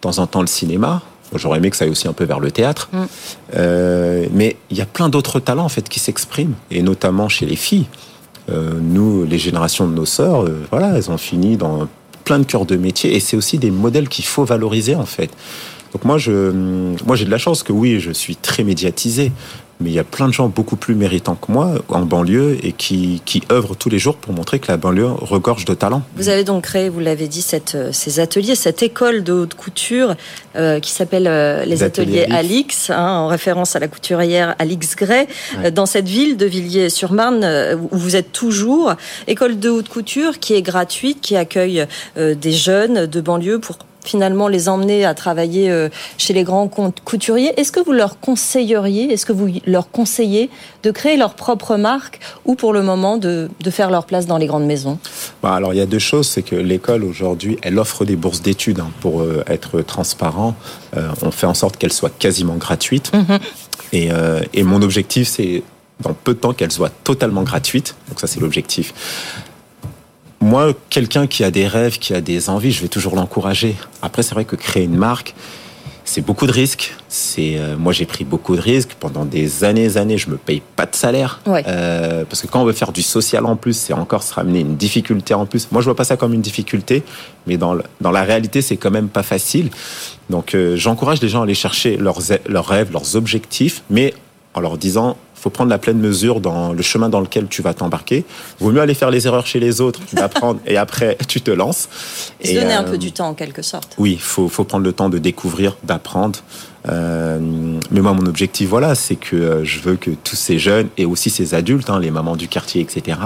temps 0.00 0.18
en 0.18 0.26
temps 0.26 0.40
le 0.40 0.46
cinéma. 0.46 1.02
J'aurais 1.34 1.58
aimé 1.58 1.70
que 1.70 1.76
ça 1.76 1.84
aille 1.84 1.90
aussi 1.90 2.06
un 2.06 2.12
peu 2.12 2.24
vers 2.24 2.38
le 2.38 2.50
théâtre. 2.50 2.88
Mm. 2.92 2.98
Euh, 3.56 4.26
mais 4.32 4.56
il 4.70 4.76
y 4.76 4.80
a 4.80 4.86
plein 4.86 5.08
d'autres 5.08 5.40
talents 5.40 5.64
en 5.64 5.68
fait 5.68 5.88
qui 5.88 6.00
s'expriment, 6.00 6.54
et 6.70 6.82
notamment 6.82 7.28
chez 7.28 7.46
les 7.46 7.56
filles. 7.56 7.86
Euh, 8.50 8.78
nous, 8.80 9.24
les 9.24 9.38
générations 9.38 9.88
de 9.88 9.94
nos 9.94 10.04
sœurs, 10.04 10.44
euh, 10.44 10.66
voilà, 10.70 10.96
elles 10.96 11.10
ont 11.10 11.18
fini 11.18 11.56
dans 11.56 11.88
plein 12.24 12.38
de 12.38 12.44
cœurs 12.44 12.66
de 12.66 12.76
métier, 12.76 13.14
et 13.14 13.20
c'est 13.20 13.36
aussi 13.36 13.58
des 13.58 13.70
modèles 13.70 14.08
qu'il 14.08 14.24
faut 14.24 14.44
valoriser 14.44 14.94
en 14.94 15.06
fait. 15.06 15.30
Donc 15.92 16.04
moi, 16.04 16.18
je, 16.18 16.50
moi 17.06 17.16
j'ai 17.16 17.24
de 17.24 17.30
la 17.30 17.38
chance 17.38 17.62
que 17.62 17.72
oui, 17.72 18.00
je 18.00 18.10
suis 18.10 18.36
très 18.36 18.64
médiatisé, 18.64 19.32
mais 19.80 19.90
il 19.90 19.94
y 19.94 19.98
a 19.98 20.04
plein 20.04 20.28
de 20.28 20.32
gens 20.32 20.48
beaucoup 20.48 20.76
plus 20.76 20.94
méritants 20.94 21.34
que 21.34 21.50
moi 21.50 21.74
en 21.88 22.02
banlieue 22.02 22.58
et 22.62 22.72
qui, 22.72 23.22
qui 23.24 23.42
œuvrent 23.50 23.76
tous 23.76 23.88
les 23.88 23.98
jours 23.98 24.16
pour 24.16 24.32
montrer 24.32 24.58
que 24.58 24.68
la 24.68 24.76
banlieue 24.76 25.06
regorge 25.06 25.64
de 25.64 25.74
talents. 25.74 26.02
Vous 26.16 26.28
avez 26.28 26.44
donc 26.44 26.64
créé, 26.64 26.88
vous 26.88 27.00
l'avez 27.00 27.28
dit, 27.28 27.42
cette, 27.42 27.74
euh, 27.74 27.90
ces 27.92 28.20
ateliers, 28.20 28.54
cette 28.54 28.82
école 28.82 29.24
de 29.24 29.32
haute 29.32 29.54
couture 29.54 30.14
euh, 30.56 30.80
qui 30.80 30.90
s'appelle 30.90 31.26
euh, 31.26 31.64
les 31.64 31.82
ateliers, 31.82 32.26
Alix, 32.30 32.90
hein, 32.90 32.96
en 32.96 33.26
référence 33.26 33.76
à 33.76 33.78
la 33.78 33.88
couturière 33.88 34.54
Alix 34.58 34.96
Gray, 34.96 35.26
dans 35.72 35.86
cette 35.86 36.08
ville 36.08 36.36
de 36.36 36.46
Villiers-sur-Marne 36.46 37.44
où 37.90 37.96
vous 37.96 38.16
êtes 38.16 38.32
toujours. 38.32 38.94
École 39.26 39.58
de 39.58 39.68
haute 39.68 39.88
couture 39.88 40.38
qui 40.38 40.54
est 40.54 40.62
gratuite, 40.62 41.20
qui 41.20 41.36
accueille 41.36 41.86
des 42.16 42.52
jeunes 42.52 43.06
de 43.06 43.20
banlieue 43.20 43.58
pour 43.58 43.78
finalement 44.04 44.48
les 44.48 44.68
emmener 44.68 45.04
à 45.04 45.14
travailler 45.14 45.70
euh, 45.70 45.88
chez 46.18 46.32
les 46.32 46.44
grands 46.44 46.68
couturiers. 47.04 47.58
Est-ce 47.58 47.72
que 47.72 47.80
vous 47.80 47.92
leur 47.92 48.20
conseilleriez, 48.20 49.12
est-ce 49.12 49.26
que 49.26 49.32
vous 49.32 49.48
leur 49.66 49.90
conseillez 49.90 50.50
de 50.82 50.90
créer 50.90 51.16
leur 51.16 51.34
propre 51.34 51.76
marque 51.76 52.20
ou 52.44 52.54
pour 52.54 52.72
le 52.72 52.82
moment 52.82 53.16
de, 53.16 53.48
faire 53.70 53.90
leur 53.90 54.06
place 54.06 54.26
dans 54.26 54.38
les 54.38 54.46
grandes 54.46 54.66
maisons? 54.66 54.98
Bah, 55.42 55.54
Alors 55.54 55.74
il 55.74 55.78
y 55.78 55.82
a 55.82 55.86
deux 55.86 55.98
choses, 55.98 56.28
c'est 56.28 56.42
que 56.42 56.54
l'école 56.54 57.04
aujourd'hui, 57.04 57.58
elle 57.62 57.78
offre 57.78 58.04
des 58.04 58.16
bourses 58.16 58.42
d'études 58.42 58.80
hein, 58.80 58.90
pour 59.00 59.22
euh, 59.22 59.42
être 59.48 59.80
transparent. 59.80 60.54
Euh, 60.96 61.08
on 61.22 61.30
fait 61.30 61.46
en 61.46 61.54
sorte 61.54 61.76
qu'elles 61.76 61.92
soient 61.92 62.10
quasiment 62.10 62.54
gratuites. 62.56 63.12
Mhm. 63.12 63.38
Et, 63.92 64.08
et 64.54 64.64
mon 64.64 64.82
objectif, 64.82 65.28
c'est 65.28 65.62
dans 66.00 66.14
peu 66.14 66.34
de 66.34 66.40
temps 66.40 66.52
qu'elles 66.52 66.72
soient 66.72 66.90
totalement 66.90 67.44
gratuites. 67.44 67.94
Donc 68.08 68.18
ça, 68.18 68.26
c'est 68.26 68.40
l'objectif 68.40 68.92
moi, 70.44 70.74
quelqu'un 70.90 71.26
qui 71.26 71.42
a 71.42 71.50
des 71.50 71.66
rêves, 71.66 71.98
qui 71.98 72.12
a 72.14 72.20
des 72.20 72.50
envies, 72.50 72.70
je 72.70 72.82
vais 72.82 72.88
toujours 72.88 73.16
l'encourager. 73.16 73.76
Après, 74.02 74.22
c'est 74.22 74.34
vrai 74.34 74.44
que 74.44 74.56
créer 74.56 74.84
une 74.84 74.96
marque, 74.96 75.34
c'est 76.04 76.20
beaucoup 76.20 76.46
de 76.46 76.52
risques. 76.52 76.94
C'est 77.08 77.56
euh, 77.56 77.76
moi 77.78 77.92
j'ai 77.92 78.04
pris 78.04 78.24
beaucoup 78.24 78.54
de 78.54 78.60
risques 78.60 78.94
pendant 79.00 79.24
des 79.24 79.64
années, 79.64 79.96
années. 79.96 80.18
Je 80.18 80.28
me 80.28 80.36
paye 80.36 80.62
pas 80.76 80.84
de 80.84 80.94
salaire 80.94 81.40
euh, 81.48 82.24
parce 82.28 82.42
que 82.42 82.46
quand 82.46 82.60
on 82.60 82.66
veut 82.66 82.74
faire 82.74 82.92
du 82.92 83.02
social 83.02 83.46
en 83.46 83.56
plus, 83.56 83.72
c'est 83.72 83.94
encore 83.94 84.22
se 84.22 84.34
ramener 84.34 84.60
une 84.60 84.76
difficulté 84.76 85.32
en 85.32 85.46
plus. 85.46 85.68
Moi 85.72 85.80
je 85.80 85.86
vois 85.86 85.96
pas 85.96 86.04
ça 86.04 86.18
comme 86.18 86.34
une 86.34 86.42
difficulté, 86.42 87.02
mais 87.46 87.56
dans 87.56 87.76
dans 88.02 88.10
la 88.10 88.22
réalité 88.22 88.60
c'est 88.60 88.76
quand 88.76 88.90
même 88.90 89.08
pas 89.08 89.22
facile. 89.22 89.70
Donc 90.28 90.54
euh, 90.54 90.76
j'encourage 90.76 91.22
les 91.22 91.28
gens 91.28 91.40
à 91.40 91.44
aller 91.44 91.54
chercher 91.54 91.96
leurs 91.96 92.20
leurs 92.46 92.66
rêves, 92.66 92.92
leurs 92.92 93.16
objectifs, 93.16 93.82
mais 93.88 94.12
en 94.52 94.60
leur 94.60 94.76
disant 94.76 95.16
faut 95.34 95.50
prendre 95.50 95.70
la 95.70 95.78
pleine 95.78 95.98
mesure 95.98 96.40
dans 96.40 96.72
le 96.72 96.82
chemin 96.82 97.08
dans 97.08 97.20
lequel 97.20 97.48
tu 97.48 97.62
vas 97.62 97.74
t'embarquer. 97.74 98.24
Vaut 98.60 98.70
mieux 98.70 98.80
aller 98.80 98.94
faire 98.94 99.10
les 99.10 99.26
erreurs 99.26 99.46
chez 99.46 99.60
les 99.60 99.80
autres, 99.80 100.00
d'apprendre 100.12 100.60
et 100.66 100.76
après 100.76 101.18
tu 101.28 101.40
te 101.40 101.50
lances. 101.50 101.88
Et 102.40 102.48
se 102.48 102.60
donner 102.60 102.72
un 102.72 102.84
peu 102.84 102.98
du 102.98 103.12
temps 103.12 103.28
en 103.28 103.34
quelque 103.34 103.62
sorte. 103.62 103.94
Oui, 103.98 104.12
il 104.12 104.20
faut, 104.20 104.48
faut, 104.48 104.64
prendre 104.64 104.84
le 104.84 104.92
temps 104.92 105.08
de 105.08 105.18
découvrir, 105.18 105.76
d'apprendre. 105.84 106.38
Euh, 106.88 107.38
mais 107.90 108.00
moi, 108.00 108.12
mon 108.12 108.26
objectif, 108.26 108.68
voilà, 108.68 108.94
c'est 108.94 109.16
que 109.16 109.36
euh, 109.36 109.64
je 109.64 109.80
veux 109.80 109.96
que 109.96 110.10
tous 110.10 110.36
ces 110.36 110.58
jeunes 110.58 110.88
et 110.96 111.06
aussi 111.06 111.30
ces 111.30 111.54
adultes, 111.54 111.90
hein, 111.90 111.98
les 111.98 112.10
mamans 112.10 112.36
du 112.36 112.48
quartier, 112.48 112.82
etc., 112.82 113.18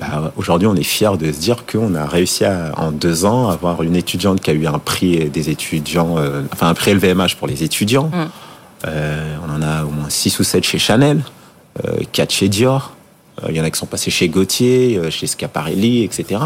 bah, 0.00 0.32
aujourd'hui, 0.36 0.66
on 0.66 0.74
est 0.74 0.82
fiers 0.82 1.16
de 1.18 1.30
se 1.30 1.38
dire 1.38 1.64
qu'on 1.66 1.94
a 1.94 2.04
réussi 2.04 2.44
à, 2.44 2.72
en 2.76 2.90
deux 2.90 3.24
ans, 3.24 3.48
à 3.48 3.52
avoir 3.52 3.82
une 3.84 3.94
étudiante 3.94 4.40
qui 4.40 4.50
a 4.50 4.52
eu 4.52 4.66
un 4.66 4.80
prix 4.80 5.30
des 5.30 5.50
étudiants, 5.50 6.16
euh, 6.18 6.42
enfin 6.52 6.68
un 6.68 6.74
prix 6.74 6.94
LVMH 6.94 7.36
pour 7.38 7.46
les 7.46 7.62
étudiants. 7.62 8.10
Mm. 8.12 8.26
Euh, 8.86 9.36
on 9.46 9.50
en 9.50 9.62
a 9.62 9.84
au 9.84 9.90
moins 9.90 10.10
6 10.10 10.38
ou 10.38 10.44
7 10.44 10.64
chez 10.64 10.78
Chanel, 10.78 11.22
4 12.12 12.30
euh, 12.30 12.32
chez 12.32 12.48
Dior. 12.48 12.94
Euh, 13.42 13.46
il 13.50 13.56
y 13.56 13.60
en 13.60 13.64
a 13.64 13.70
qui 13.70 13.78
sont 13.78 13.86
passés 13.86 14.10
chez 14.10 14.28
Gauthier, 14.28 15.10
chez 15.10 15.26
Schiaparelli, 15.26 16.04
etc. 16.04 16.40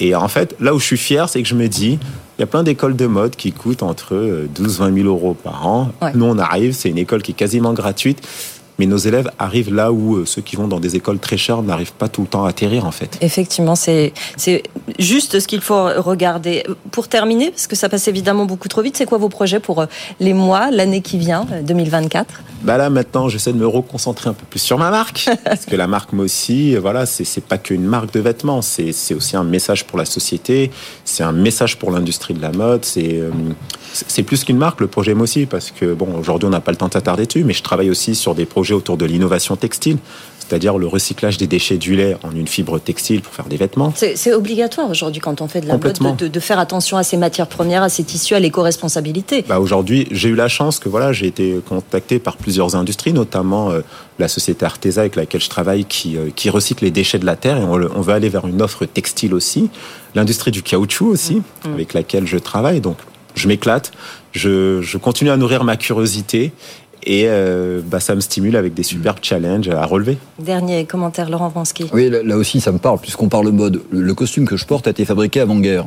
Et 0.00 0.14
en 0.14 0.28
fait, 0.28 0.56
là 0.60 0.74
où 0.74 0.78
je 0.78 0.84
suis 0.84 0.98
fier, 0.98 1.28
c'est 1.28 1.42
que 1.42 1.48
je 1.48 1.54
me 1.54 1.68
dis, 1.68 1.98
il 2.38 2.40
y 2.40 2.42
a 2.42 2.46
plein 2.46 2.62
d'écoles 2.62 2.96
de 2.96 3.06
mode 3.06 3.36
qui 3.36 3.52
coûtent 3.52 3.82
entre 3.82 4.46
12-20 4.54 4.94
000 4.94 5.08
euros 5.08 5.34
par 5.34 5.66
an. 5.66 5.92
Nous, 6.14 6.24
on 6.24 6.38
arrive, 6.38 6.72
c'est 6.72 6.90
une 6.90 6.98
école 6.98 7.22
qui 7.22 7.32
est 7.32 7.36
quasiment 7.36 7.72
gratuite 7.72 8.26
mais 8.78 8.86
nos 8.86 8.96
élèves 8.96 9.30
arrivent 9.38 9.72
là 9.72 9.92
où 9.92 10.16
euh, 10.16 10.26
ceux 10.26 10.42
qui 10.42 10.56
vont 10.56 10.68
dans 10.68 10.80
des 10.80 10.96
écoles 10.96 11.18
très 11.18 11.36
chères 11.36 11.62
n'arrivent 11.62 11.92
pas 11.92 12.08
tout 12.08 12.22
le 12.22 12.26
temps 12.26 12.44
à 12.44 12.50
atterrir 12.50 12.86
en 12.86 12.90
fait. 12.90 13.18
Effectivement, 13.20 13.76
c'est 13.76 14.12
juste 14.98 15.40
ce 15.40 15.46
qu'il 15.46 15.60
faut 15.60 15.84
regarder. 15.84 16.64
Pour 16.90 17.08
terminer, 17.08 17.50
parce 17.50 17.66
que 17.66 17.76
ça 17.76 17.88
passe 17.88 18.08
évidemment 18.08 18.46
beaucoup 18.46 18.68
trop 18.68 18.82
vite, 18.82 18.96
c'est 18.96 19.06
quoi 19.06 19.18
vos 19.18 19.28
projets 19.28 19.60
pour 19.60 19.80
euh, 19.80 19.86
les 20.20 20.34
mois, 20.34 20.70
l'année 20.70 21.00
qui 21.00 21.18
vient, 21.18 21.46
2024 21.62 22.26
euh, 22.28 22.42
Bah 22.62 22.76
là 22.76 22.90
maintenant, 22.90 23.28
j'essaie 23.28 23.52
de 23.52 23.58
me 23.58 23.66
reconcentrer 23.66 24.30
un 24.30 24.34
peu 24.34 24.44
plus 24.48 24.60
sur 24.60 24.78
ma 24.78 24.90
marque, 24.90 25.28
parce 25.44 25.66
que 25.66 25.76
la 25.76 25.86
marque 25.86 26.12
moi 26.12 26.24
aussi, 26.24 26.76
voilà, 26.76 27.06
c'est 27.06 27.44
pas 27.44 27.58
qu'une 27.58 27.84
marque 27.84 28.12
de 28.12 28.20
vêtements, 28.20 28.62
c'est 28.62 29.14
aussi 29.14 29.36
un 29.36 29.44
message 29.44 29.84
pour 29.84 29.98
la 29.98 30.04
société, 30.04 30.70
c'est 31.04 31.22
un 31.22 31.32
message 31.32 31.78
pour 31.78 31.90
l'industrie 31.90 32.34
de 32.34 32.42
la 32.42 32.52
mode, 32.52 32.84
c'est 32.84 33.20
c'est 33.94 34.22
plus 34.22 34.44
qu'une 34.44 34.58
marque 34.58 34.80
le 34.80 34.88
projet 34.88 35.14
moi 35.14 35.24
aussi, 35.24 35.46
parce 35.46 35.70
que 35.70 35.94
bon, 35.94 36.18
aujourd'hui 36.18 36.46
on 36.46 36.50
n'a 36.50 36.60
pas 36.60 36.72
le 36.72 36.76
temps 36.76 36.88
de 36.88 36.92
s'attarder 36.92 37.26
dessus, 37.26 37.44
mais 37.44 37.52
je 37.52 37.62
travaille 37.62 37.90
aussi 37.90 38.14
sur 38.14 38.34
des 38.34 38.44
projets 38.44 38.74
autour 38.74 38.96
de 38.96 39.04
l'innovation 39.04 39.56
textile, 39.56 39.98
c'est-à-dire 40.38 40.76
le 40.78 40.86
recyclage 40.86 41.38
des 41.38 41.46
déchets 41.46 41.78
du 41.78 41.96
lait 41.96 42.16
en 42.22 42.32
une 42.32 42.48
fibre 42.48 42.78
textile 42.78 43.22
pour 43.22 43.32
faire 43.32 43.46
des 43.46 43.56
vêtements. 43.56 43.92
C'est 43.96 44.34
obligatoire 44.34 44.90
aujourd'hui 44.90 45.20
quand 45.20 45.40
on 45.40 45.48
fait 45.48 45.60
de 45.60 45.68
la 45.68 45.78
mode 45.78 46.16
de, 46.16 46.40
faire 46.40 46.58
attention 46.58 46.96
à 46.96 47.02
ces 47.02 47.16
matières 47.16 47.46
premières, 47.46 47.82
à 47.82 47.88
ces 47.88 48.04
tissus, 48.04 48.34
à 48.34 48.40
l'éco-responsabilité. 48.40 49.44
Bah 49.48 49.60
aujourd'hui, 49.60 50.06
j'ai 50.10 50.28
eu 50.28 50.34
la 50.34 50.48
chance 50.48 50.78
que 50.78 50.88
voilà, 50.88 51.12
j'ai 51.12 51.26
été 51.26 51.60
contacté 51.66 52.18
par 52.18 52.36
plusieurs 52.36 52.76
industries, 52.76 53.12
notamment 53.12 53.70
euh, 53.70 53.80
la 54.18 54.28
société 54.28 54.66
Artesa 54.66 55.02
avec 55.02 55.16
laquelle 55.16 55.40
je 55.40 55.48
travaille 55.48 55.84
qui, 55.84 56.16
euh, 56.16 56.28
qui 56.34 56.50
recycle 56.50 56.84
les 56.84 56.90
déchets 56.90 57.18
de 57.18 57.26
la 57.26 57.36
terre 57.36 57.56
et 57.56 57.62
on, 57.62 57.72
on 57.72 58.00
veut 58.00 58.12
aller 58.12 58.28
vers 58.28 58.46
une 58.46 58.60
offre 58.60 58.84
textile 58.84 59.34
aussi. 59.34 59.70
L'industrie 60.14 60.50
du 60.50 60.62
caoutchouc 60.62 61.06
aussi, 61.06 61.36
mmh. 61.36 61.72
avec 61.72 61.94
laquelle 61.94 62.26
je 62.26 62.36
travaille. 62.36 62.80
Donc 62.80 62.98
je 63.34 63.48
m'éclate, 63.48 63.92
je, 64.32 64.80
je, 64.82 64.98
continue 64.98 65.30
à 65.30 65.36
nourrir 65.36 65.64
ma 65.64 65.76
curiosité 65.76 66.52
et 67.06 67.24
euh, 67.26 67.80
bah, 67.84 68.00
ça 68.00 68.14
me 68.14 68.20
stimule 68.20 68.56
avec 68.56 68.74
des 68.74 68.82
superbes 68.82 69.18
challenges 69.22 69.68
à 69.68 69.84
relever. 69.84 70.18
Dernier 70.38 70.84
commentaire, 70.86 71.28
Laurent 71.28 71.48
Vansky. 71.48 71.86
Oui, 71.92 72.10
là, 72.10 72.36
aussi, 72.36 72.60
ça 72.60 72.72
me 72.72 72.78
parle, 72.78 72.98
puisqu'on 72.98 73.28
parle 73.28 73.50
mode. 73.50 73.82
Le, 73.90 74.14
costume 74.14 74.46
que 74.46 74.56
je 74.56 74.64
porte 74.64 74.86
a 74.86 74.90
été 74.90 75.04
fabriqué 75.04 75.40
avant-guerre. 75.40 75.86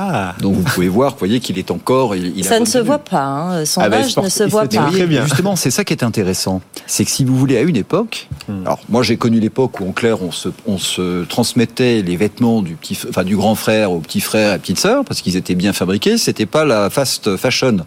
Ah. 0.00 0.34
Donc 0.40 0.54
vous 0.54 0.62
pouvez 0.62 0.88
voir, 0.88 1.12
vous 1.12 1.18
voyez 1.18 1.40
qu'il 1.40 1.58
est 1.58 1.72
encore. 1.72 2.14
Il, 2.14 2.44
ça 2.44 2.60
ne 2.60 2.64
se 2.64 2.78
voit 2.78 3.00
pas, 3.00 3.24
hein. 3.24 3.64
son 3.64 3.80
ah 3.80 3.88
ben, 3.88 4.02
âge 4.02 4.16
ne 4.16 4.28
se 4.28 4.44
voit 4.44 4.66
pas. 4.66 4.90
Très 4.92 5.06
bien. 5.06 5.24
Justement, 5.24 5.56
c'est 5.56 5.72
ça 5.72 5.82
qui 5.82 5.92
est 5.92 6.04
intéressant. 6.04 6.62
C'est 6.86 7.04
que 7.04 7.10
si 7.10 7.24
vous 7.24 7.36
voulez, 7.36 7.56
à 7.56 7.62
une 7.62 7.74
époque, 7.74 8.28
hmm. 8.46 8.62
alors 8.64 8.78
moi 8.88 9.02
j'ai 9.02 9.16
connu 9.16 9.40
l'époque 9.40 9.80
où 9.80 9.88
en 9.88 9.92
clair 9.92 10.22
on 10.22 10.30
se, 10.30 10.50
on 10.68 10.78
se 10.78 11.24
transmettait 11.24 12.02
les 12.02 12.16
vêtements 12.16 12.62
du, 12.62 12.74
petit, 12.74 12.96
enfin, 13.08 13.24
du 13.24 13.36
grand 13.36 13.56
frère 13.56 13.90
au 13.90 13.98
petit 13.98 14.20
frère 14.20 14.46
et 14.46 14.50
à 14.50 14.52
la 14.52 14.58
petite 14.60 14.78
sœur, 14.78 15.04
parce 15.04 15.20
qu'ils 15.20 15.36
étaient 15.36 15.56
bien 15.56 15.72
fabriqués, 15.72 16.16
c'était 16.16 16.46
pas 16.46 16.64
la 16.64 16.90
fast 16.90 17.36
fashion 17.36 17.78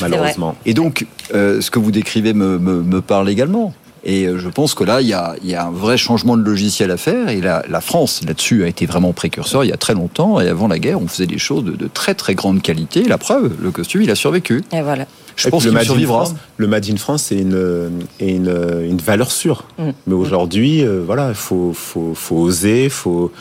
malheureusement. 0.00 0.56
Et 0.66 0.74
donc, 0.74 1.06
euh, 1.34 1.60
ce 1.60 1.70
que 1.70 1.78
vous 1.78 1.90
décrivez 1.90 2.34
me, 2.34 2.58
me, 2.58 2.82
me 2.82 3.00
parle 3.00 3.28
également. 3.28 3.72
Et 4.04 4.26
euh, 4.26 4.38
je 4.38 4.48
pense 4.48 4.74
que 4.74 4.84
là, 4.84 5.00
il 5.00 5.08
y 5.08 5.14
a, 5.14 5.34
y 5.42 5.54
a 5.54 5.66
un 5.66 5.70
vrai 5.70 5.96
changement 5.96 6.36
de 6.36 6.42
logiciel 6.42 6.90
à 6.90 6.96
faire. 6.96 7.28
Et 7.28 7.40
la, 7.40 7.64
la 7.68 7.80
France, 7.80 8.20
là-dessus, 8.26 8.64
a 8.64 8.68
été 8.68 8.86
vraiment 8.86 9.12
précurseur 9.12 9.64
il 9.64 9.70
y 9.70 9.72
a 9.72 9.76
très 9.76 9.94
longtemps. 9.94 10.40
Et 10.40 10.48
avant 10.48 10.68
la 10.68 10.78
guerre, 10.78 11.00
on 11.00 11.08
faisait 11.08 11.26
des 11.26 11.38
choses 11.38 11.64
de, 11.64 11.72
de 11.72 11.88
très 11.92 12.14
très 12.14 12.34
grande 12.34 12.62
qualité. 12.62 13.04
La 13.04 13.18
preuve, 13.18 13.52
le 13.62 13.70
costume, 13.70 14.02
il 14.02 14.10
a 14.10 14.14
survécu. 14.14 14.62
Et 14.72 14.82
voilà. 14.82 15.06
Je 15.36 15.48
pense 15.48 15.64
qu'il 15.64 15.80
survivra. 15.80 16.28
le 16.58 16.66
Made 16.68 16.88
in 16.88 16.96
France, 16.96 17.24
c'est 17.24 17.38
une, 17.38 17.90
une, 18.20 18.84
une, 18.88 18.98
valeur 18.98 19.32
sûre. 19.32 19.64
Mm. 19.78 19.90
Mais 20.06 20.14
aujourd'hui, 20.14 20.84
euh, 20.84 21.02
voilà, 21.04 21.30
il 21.30 21.34
faut, 21.34 21.72
faut, 21.74 22.12
faut 22.14 22.36
oser, 22.36 22.88
faut 22.88 23.32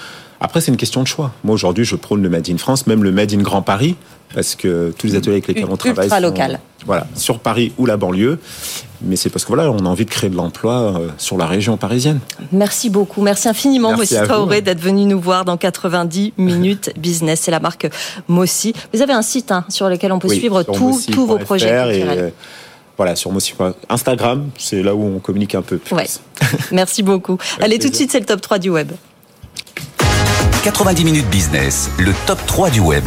après, 0.43 0.59
c'est 0.59 0.71
une 0.71 0.77
question 0.77 1.01
de 1.01 1.07
choix. 1.07 1.31
Moi, 1.45 1.55
aujourd'hui, 1.55 1.85
je 1.85 1.95
prône 1.95 2.21
le 2.21 2.27
Made 2.27 2.49
in 2.49 2.57
France, 2.57 2.85
même 2.85 3.01
le 3.01 3.13
Made 3.13 3.33
in 3.33 3.41
Grand 3.41 3.61
Paris, 3.61 3.95
parce 4.33 4.55
que 4.55 4.93
tous 4.97 5.07
les 5.07 5.15
ateliers 5.15 5.33
avec 5.33 5.47
lesquels 5.47 5.67
on 5.69 5.77
travaille 5.77 6.09
sont 6.09 6.19
local. 6.19 6.59
Voilà, 6.85 7.07
sur 7.15 7.39
Paris 7.39 7.71
ou 7.77 7.85
la 7.85 7.97
banlieue. 7.97 8.39
Mais 9.01 9.15
c'est 9.15 9.29
parce 9.29 9.43
que 9.43 9.49
voilà, 9.49 9.69
on 9.71 9.85
a 9.85 9.89
envie 9.89 10.05
de 10.05 10.09
créer 10.09 10.29
de 10.29 10.35
l'emploi 10.35 10.73
euh, 10.73 11.07
sur 11.17 11.37
la 11.37 11.45
région 11.45 11.77
parisienne. 11.77 12.19
Merci 12.51 12.89
beaucoup. 12.89 13.21
Merci 13.21 13.49
infiniment, 13.49 13.95
Mossi 13.95 14.15
Traoré, 14.15 14.61
d'être 14.61 14.79
venu 14.79 15.05
nous 15.05 15.19
voir 15.19 15.45
dans 15.45 15.57
90 15.57 16.33
minutes 16.37 16.93
business. 16.97 17.41
C'est 17.41 17.51
la 17.51 17.59
marque 17.59 17.89
Mossi. 18.27 18.73
Vous 18.93 19.01
avez 19.01 19.13
un 19.13 19.21
site 19.21 19.51
hein, 19.51 19.65
sur 19.69 19.89
lequel 19.89 20.11
on 20.11 20.19
peut 20.19 20.29
suivre 20.29 20.63
tous 20.63 21.25
vos 21.25 21.37
projets. 21.37 21.71
Euh, 21.71 22.29
voilà, 22.97 23.15
sur 23.15 23.31
Mossi. 23.31 23.53
Instagram, 23.89 24.49
c'est 24.57 24.83
là 24.83 24.95
où 24.95 25.03
on 25.03 25.19
communique 25.19 25.55
un 25.55 25.61
peu 25.61 25.77
plus. 25.77 25.95
Merci 26.71 27.03
beaucoup. 27.03 27.37
Allez, 27.59 27.79
tout 27.79 27.89
de 27.89 27.95
suite, 27.95 28.11
c'est 28.11 28.19
le 28.19 28.25
top 28.25 28.41
3 28.41 28.59
du 28.59 28.69
web. 28.69 28.91
90 30.63 31.03
minutes 31.03 31.29
business, 31.29 31.89
le 31.97 32.13
top 32.25 32.39
3 32.45 32.69
du 32.69 32.79
web. 32.79 33.03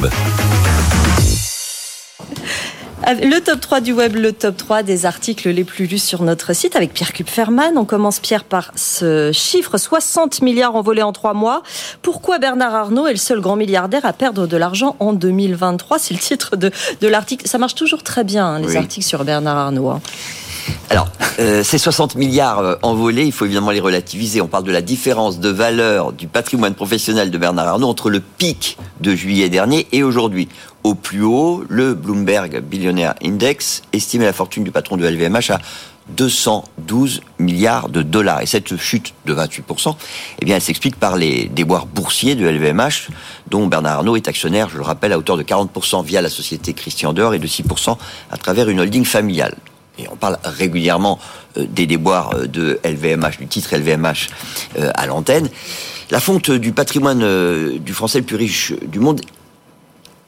Le 3.08 3.38
top 3.38 3.60
3 3.60 3.80
du 3.82 3.92
web, 3.92 4.16
le 4.16 4.32
top 4.32 4.56
3 4.56 4.82
des 4.82 5.06
articles 5.06 5.48
les 5.48 5.62
plus 5.62 5.86
lus 5.86 6.02
sur 6.02 6.22
notre 6.22 6.52
site 6.52 6.74
avec 6.74 6.92
Pierre 6.92 7.12
Kupferman. 7.12 7.78
On 7.78 7.84
commence, 7.84 8.18
Pierre, 8.18 8.42
par 8.42 8.72
ce 8.74 9.30
chiffre 9.32 9.78
60 9.78 10.42
milliards 10.42 10.74
envolés 10.74 11.02
en 11.02 11.12
trois 11.12 11.32
mois. 11.32 11.62
Pourquoi 12.02 12.40
Bernard 12.40 12.74
Arnault 12.74 13.06
est 13.06 13.12
le 13.12 13.16
seul 13.16 13.40
grand 13.40 13.54
milliardaire 13.54 14.04
à 14.04 14.12
perdre 14.12 14.48
de 14.48 14.56
l'argent 14.56 14.96
en 14.98 15.12
2023 15.12 16.00
C'est 16.00 16.14
le 16.14 16.20
titre 16.20 16.56
de, 16.56 16.72
de 17.00 17.06
l'article. 17.06 17.46
Ça 17.46 17.58
marche 17.58 17.76
toujours 17.76 18.02
très 18.02 18.24
bien, 18.24 18.44
hein, 18.44 18.58
les 18.58 18.76
articles 18.76 19.06
sur 19.06 19.24
Bernard 19.24 19.56
Arnault. 19.56 19.90
Hein. 19.90 20.00
Alors, 20.90 21.08
euh, 21.38 21.62
ces 21.62 21.78
60 21.78 22.14
milliards 22.14 22.58
euh, 22.60 22.76
envolés, 22.82 23.24
il 23.24 23.32
faut 23.32 23.44
évidemment 23.44 23.70
les 23.70 23.80
relativiser. 23.80 24.40
On 24.40 24.46
parle 24.46 24.64
de 24.64 24.72
la 24.72 24.82
différence 24.82 25.40
de 25.40 25.48
valeur 25.48 26.12
du 26.12 26.28
patrimoine 26.28 26.74
professionnel 26.74 27.30
de 27.30 27.38
Bernard 27.38 27.68
Arnault 27.68 27.88
entre 27.88 28.08
le 28.08 28.20
pic 28.20 28.78
de 29.00 29.14
juillet 29.14 29.48
dernier 29.48 29.86
et 29.92 30.02
aujourd'hui. 30.02 30.48
Au 30.84 30.94
plus 30.94 31.22
haut, 31.22 31.64
le 31.68 31.94
Bloomberg 31.94 32.60
Billionaire 32.60 33.14
Index 33.22 33.82
estimait 33.92 34.24
la 34.24 34.32
fortune 34.32 34.62
du 34.62 34.70
patron 34.70 34.96
de 34.96 35.06
LVMH 35.06 35.50
à 35.50 35.58
212 36.10 37.20
milliards 37.38 37.88
de 37.88 38.02
dollars. 38.02 38.42
Et 38.42 38.46
cette 38.46 38.76
chute 38.76 39.12
de 39.26 39.34
28%, 39.34 39.96
eh 40.40 40.44
bien, 40.44 40.56
elle 40.56 40.62
s'explique 40.62 40.96
par 40.96 41.16
les 41.16 41.48
déboires 41.48 41.86
boursiers 41.86 42.36
de 42.36 42.46
LVMH, 42.48 43.08
dont 43.50 43.66
Bernard 43.66 43.98
Arnault 43.98 44.16
est 44.16 44.28
actionnaire, 44.28 44.68
je 44.68 44.76
le 44.76 44.84
rappelle, 44.84 45.12
à 45.12 45.18
hauteur 45.18 45.36
de 45.36 45.42
40% 45.42 46.04
via 46.04 46.22
la 46.22 46.30
société 46.30 46.72
Christian 46.72 47.12
Dior 47.12 47.34
et 47.34 47.38
de 47.38 47.46
6% 47.46 47.96
à 48.30 48.36
travers 48.36 48.68
une 48.68 48.80
holding 48.80 49.04
familiale 49.04 49.56
et 49.98 50.08
on 50.10 50.16
parle 50.16 50.38
régulièrement 50.44 51.18
euh, 51.56 51.66
des 51.68 51.86
déboires 51.86 52.34
euh, 52.34 52.46
de 52.46 52.80
LVMH, 52.84 53.38
du 53.38 53.46
titre 53.46 53.74
LVMH 53.76 54.28
euh, 54.78 54.90
à 54.94 55.06
l'antenne. 55.06 55.48
La 56.10 56.20
fonte 56.20 56.50
du 56.50 56.72
patrimoine 56.72 57.78
du 57.78 57.92
français 57.92 58.20
le 58.20 58.24
plus 58.24 58.36
riche 58.36 58.72
du 58.82 59.00
monde, 59.00 59.22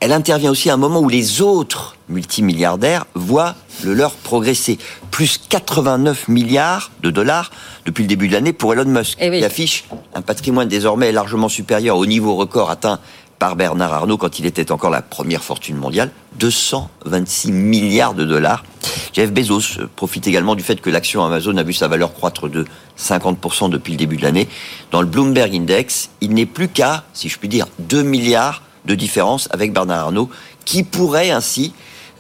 elle 0.00 0.12
intervient 0.12 0.50
aussi 0.50 0.70
à 0.70 0.74
un 0.74 0.76
moment 0.76 0.98
où 0.98 1.08
les 1.08 1.40
autres 1.40 1.96
multimilliardaires 2.08 3.06
voient 3.14 3.54
le 3.84 3.94
leur 3.94 4.10
progresser. 4.12 4.78
Plus 5.12 5.38
89 5.48 6.26
milliards 6.26 6.90
de 7.02 7.10
dollars 7.10 7.52
depuis 7.84 8.02
le 8.02 8.08
début 8.08 8.26
de 8.26 8.32
l'année 8.32 8.52
pour 8.52 8.72
Elon 8.72 8.86
Musk, 8.86 9.18
eh 9.20 9.30
qui 9.30 9.44
affiche 9.44 9.84
un 10.14 10.22
patrimoine 10.22 10.66
désormais 10.66 11.12
largement 11.12 11.48
supérieur 11.48 11.96
au 11.96 12.06
niveau 12.06 12.34
record 12.34 12.70
atteint 12.70 12.98
par 13.38 13.56
Bernard 13.56 13.92
Arnault 13.92 14.16
quand 14.16 14.38
il 14.38 14.46
était 14.46 14.72
encore 14.72 14.90
la 14.90 15.02
première 15.02 15.42
fortune 15.42 15.76
mondiale, 15.76 16.10
226 16.38 17.52
milliards 17.52 18.14
de 18.14 18.24
dollars. 18.24 18.64
Jeff 19.12 19.32
Bezos 19.32 19.86
profite 19.96 20.26
également 20.26 20.54
du 20.54 20.62
fait 20.62 20.80
que 20.80 20.90
l'action 20.90 21.24
Amazon 21.24 21.56
a 21.56 21.62
vu 21.62 21.72
sa 21.72 21.88
valeur 21.88 22.14
croître 22.14 22.48
de 22.48 22.64
50% 22.98 23.70
depuis 23.70 23.92
le 23.92 23.98
début 23.98 24.16
de 24.16 24.22
l'année. 24.22 24.48
Dans 24.90 25.00
le 25.00 25.06
Bloomberg 25.06 25.54
Index, 25.54 26.10
il 26.20 26.34
n'est 26.34 26.46
plus 26.46 26.68
qu'à, 26.68 27.04
si 27.12 27.28
je 27.28 27.38
puis 27.38 27.48
dire, 27.48 27.66
2 27.80 28.02
milliards 28.02 28.62
de 28.84 28.94
différence 28.94 29.48
avec 29.52 29.72
Bernard 29.72 30.06
Arnault, 30.06 30.30
qui 30.64 30.82
pourrait 30.82 31.30
ainsi 31.30 31.72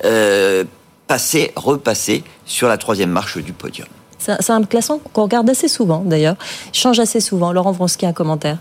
euh, 0.04 0.64
passer, 1.06 1.52
repasser 1.56 2.22
sur 2.44 2.68
la 2.68 2.78
troisième 2.78 3.10
marche 3.10 3.38
du 3.38 3.52
podium. 3.52 3.88
C'est 4.18 4.50
un 4.50 4.62
classement 4.64 5.00
qu'on 5.12 5.22
regarde 5.22 5.48
assez 5.48 5.68
souvent 5.68 6.02
d'ailleurs, 6.04 6.36
change 6.72 6.98
assez 6.98 7.20
souvent. 7.20 7.52
Laurent 7.52 7.72
Vronsky, 7.72 8.04
un 8.04 8.12
commentaire 8.12 8.58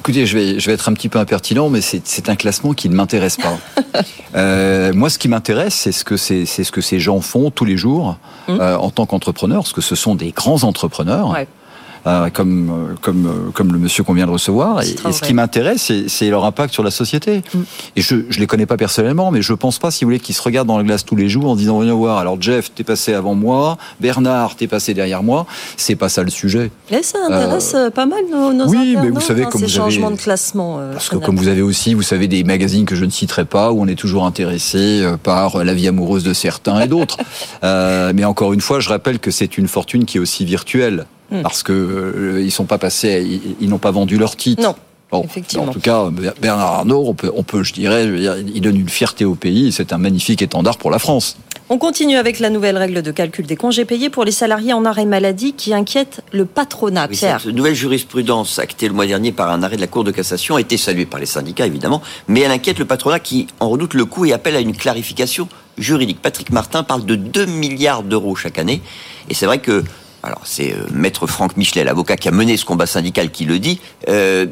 Écoutez, 0.00 0.26
je 0.26 0.38
vais, 0.38 0.60
je 0.60 0.66
vais 0.66 0.74
être 0.74 0.88
un 0.88 0.92
petit 0.92 1.08
peu 1.08 1.18
impertinent, 1.18 1.68
mais 1.68 1.80
c'est 1.80 2.28
un 2.28 2.36
classement 2.36 2.74
qui 2.74 2.88
ne 2.88 2.94
m'intéresse 2.94 3.36
pas. 3.36 3.58
euh, 4.36 4.92
moi, 4.94 5.10
ce 5.10 5.18
qui 5.18 5.28
m'intéresse, 5.28 5.74
c'est 5.74 5.92
ce 5.92 6.04
que 6.04 6.16
c'est 6.16 6.46
ce 6.46 6.70
que 6.70 6.80
ces 6.80 7.00
gens 7.00 7.20
font 7.20 7.50
tous 7.50 7.64
les 7.64 7.76
jours 7.76 8.16
mmh. 8.46 8.52
euh, 8.52 8.78
en 8.78 8.90
tant 8.90 9.06
qu'entrepreneurs, 9.06 9.62
parce 9.62 9.72
que 9.72 9.80
ce 9.80 9.96
sont 9.96 10.14
des 10.14 10.30
grands 10.30 10.62
entrepreneurs. 10.62 11.30
Ouais. 11.30 11.48
Euh, 12.06 12.30
comme, 12.30 12.70
euh, 12.70 12.94
comme, 13.00 13.26
euh, 13.26 13.50
comme 13.52 13.72
le 13.72 13.80
monsieur 13.80 14.04
qu'on 14.04 14.12
vient 14.12 14.26
de 14.26 14.30
recevoir. 14.30 14.80
Et, 14.82 14.94
ce 15.10 15.20
qui 15.22 15.34
m'intéresse, 15.34 15.90
c'est 16.06 16.30
leur 16.30 16.44
impact 16.44 16.72
sur 16.72 16.84
la 16.84 16.92
société. 16.92 17.42
Mm. 17.52 17.58
Et 17.96 18.00
je 18.00 18.14
ne 18.14 18.38
les 18.38 18.46
connais 18.46 18.66
pas 18.66 18.76
personnellement, 18.76 19.32
mais 19.32 19.42
je 19.42 19.52
pense 19.52 19.80
pas, 19.80 19.90
si 19.90 20.04
vous 20.04 20.10
voulez, 20.10 20.20
qu'ils 20.20 20.36
se 20.36 20.42
regardent 20.42 20.68
dans 20.68 20.78
la 20.78 20.84
glace 20.84 21.04
tous 21.04 21.16
les 21.16 21.28
jours 21.28 21.50
en 21.50 21.56
disant, 21.56 21.74
voyons 21.74 21.96
voir, 21.96 22.18
alors 22.18 22.40
Jeff, 22.40 22.72
t'es 22.72 22.84
passé 22.84 23.12
avant 23.12 23.34
moi, 23.34 23.76
Bernard, 24.00 24.54
t'es 24.54 24.68
passé 24.68 24.94
derrière 24.94 25.24
moi. 25.24 25.46
C'est 25.76 25.96
pas 25.96 26.08
ça 26.08 26.22
le 26.22 26.30
sujet. 26.30 26.70
Et 26.90 27.02
ça 27.02 27.18
intéresse 27.26 27.74
pas 27.92 28.06
mal 28.06 28.20
nos, 28.30 28.52
nos 28.52 28.68
Oui, 28.68 28.96
mais 29.02 29.10
vous 29.10 29.20
savez, 29.20 29.42
hein, 29.42 29.48
comme 29.50 29.62
ces 29.62 29.66
vous 29.66 29.72
changements 29.72 30.12
de 30.12 30.16
classement. 30.16 30.80
parce 30.92 31.08
que 31.08 31.16
comme 31.16 31.34
vous 31.34 31.48
avez 31.48 31.62
aussi, 31.62 31.94
vous 31.94 32.02
savez, 32.02 32.28
des 32.28 32.44
magazines 32.44 32.84
que 32.84 32.94
je 32.94 33.04
ne 33.04 33.10
citerai 33.10 33.46
pas, 33.46 33.72
où 33.72 33.82
on 33.82 33.88
est 33.88 33.98
toujours 33.98 34.26
intéressé 34.26 35.04
par 35.24 35.64
la 35.64 35.74
vie 35.74 35.88
amoureuse 35.88 36.22
de 36.22 36.34
certains 36.34 36.80
et 36.82 36.86
d'autres. 36.86 37.16
mais 38.14 38.24
encore 38.24 38.52
une 38.52 38.60
fois, 38.60 38.78
je 38.78 38.90
rappelle 38.90 39.18
que 39.18 39.32
c'est 39.32 39.58
une 39.58 39.66
fortune 39.66 40.04
qui 40.04 40.18
est 40.18 40.20
aussi 40.20 40.44
virtuelle. 40.44 41.06
Hmm. 41.30 41.42
parce 41.42 41.62
que 41.62 41.72
euh, 41.72 42.42
ils 42.42 42.52
sont 42.52 42.66
pas 42.66 42.78
passés, 42.78 43.40
ils, 43.60 43.68
n'ont 43.68 43.78
pas 43.78 43.90
vendu 43.90 44.16
leur 44.16 44.36
titre. 44.36 44.62
Non. 44.62 44.74
Effectivement. 45.24 45.64
En 45.64 45.72
tout 45.72 45.80
cas, 45.80 46.10
Bernard 46.40 46.72
Arnault, 46.72 47.04
on 47.06 47.14
peut, 47.14 47.30
on 47.34 47.42
peut 47.42 47.62
je 47.62 47.72
dirais, 47.72 48.06
il 48.06 48.60
donne 48.60 48.76
une 48.76 48.88
fierté 48.88 49.24
au 49.24 49.34
pays. 49.34 49.72
C'est 49.72 49.92
un 49.92 49.98
magnifique 49.98 50.42
étendard 50.42 50.78
pour 50.78 50.90
la 50.90 50.98
France. 50.98 51.36
On 51.68 51.78
continue 51.78 52.16
avec 52.16 52.38
la 52.38 52.48
nouvelle 52.48 52.78
règle 52.78 53.02
de 53.02 53.10
calcul 53.10 53.44
des 53.44 53.56
congés 53.56 53.84
payés 53.84 54.08
pour 54.08 54.24
les 54.24 54.30
salariés 54.30 54.72
en 54.72 54.84
arrêt 54.84 55.04
maladie 55.04 55.52
qui 55.52 55.74
inquiète 55.74 56.22
le 56.32 56.44
patronat. 56.44 57.08
Pierre. 57.08 57.40
cette 57.40 57.52
nouvelle 57.52 57.74
jurisprudence 57.74 58.60
actée 58.60 58.86
le 58.86 58.94
mois 58.94 59.06
dernier 59.06 59.32
par 59.32 59.50
un 59.50 59.64
arrêt 59.64 59.74
de 59.74 59.80
la 59.80 59.88
Cour 59.88 60.04
de 60.04 60.12
cassation 60.12 60.54
a 60.54 60.60
été 60.60 60.76
saluée 60.76 61.06
par 61.06 61.18
les 61.18 61.26
syndicats 61.26 61.66
évidemment, 61.66 62.02
mais 62.28 62.42
elle 62.42 62.52
inquiète 62.52 62.78
le 62.78 62.84
patronat 62.84 63.18
qui 63.18 63.48
en 63.58 63.68
redoute 63.68 63.94
le 63.94 64.04
coût 64.04 64.26
et 64.26 64.32
appelle 64.32 64.54
à 64.54 64.60
une 64.60 64.76
clarification 64.76 65.48
juridique. 65.76 66.22
Patrick 66.22 66.50
Martin 66.50 66.84
parle 66.84 67.04
de 67.04 67.16
2 67.16 67.46
milliards 67.46 68.04
d'euros 68.04 68.36
chaque 68.36 68.60
année 68.60 68.80
et 69.28 69.34
c'est 69.34 69.46
vrai 69.46 69.58
que 69.58 69.82
alors 70.26 70.42
c'est 70.44 70.72
euh, 70.72 70.86
maître 70.92 71.26
Franck 71.28 71.56
Michelet, 71.56 71.84
l'avocat 71.84 72.16
qui 72.16 72.28
a 72.28 72.32
mené 72.32 72.56
ce 72.56 72.64
combat 72.64 72.86
syndical, 72.86 73.30
qui 73.30 73.44
le 73.44 73.60
dit, 73.60 73.80
euh, 74.08 74.46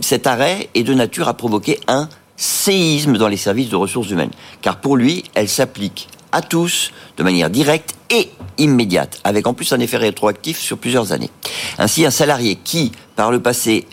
cet 0.00 0.26
arrêt 0.26 0.70
est 0.74 0.82
de 0.82 0.94
nature 0.94 1.28
à 1.28 1.34
provoquer 1.34 1.78
un 1.86 2.08
séisme 2.36 3.18
dans 3.18 3.28
les 3.28 3.36
services 3.36 3.68
de 3.68 3.76
ressources 3.76 4.10
humaines. 4.10 4.30
Car 4.62 4.80
pour 4.80 4.96
lui, 4.96 5.24
elle 5.34 5.48
s'applique 5.48 6.08
à 6.32 6.40
tous 6.40 6.92
de 7.18 7.22
manière 7.22 7.50
directe 7.50 7.94
et 8.10 8.30
immédiate, 8.56 9.20
avec 9.22 9.46
en 9.46 9.52
plus 9.52 9.70
un 9.72 9.80
effet 9.80 9.98
rétroactif 9.98 10.58
sur 10.58 10.78
plusieurs 10.78 11.12
années. 11.12 11.30
Ainsi, 11.78 12.06
un 12.06 12.10
salarié 12.10 12.56
qui, 12.56 12.92
par 13.14 13.30
le 13.30 13.40
passé, 13.40 13.86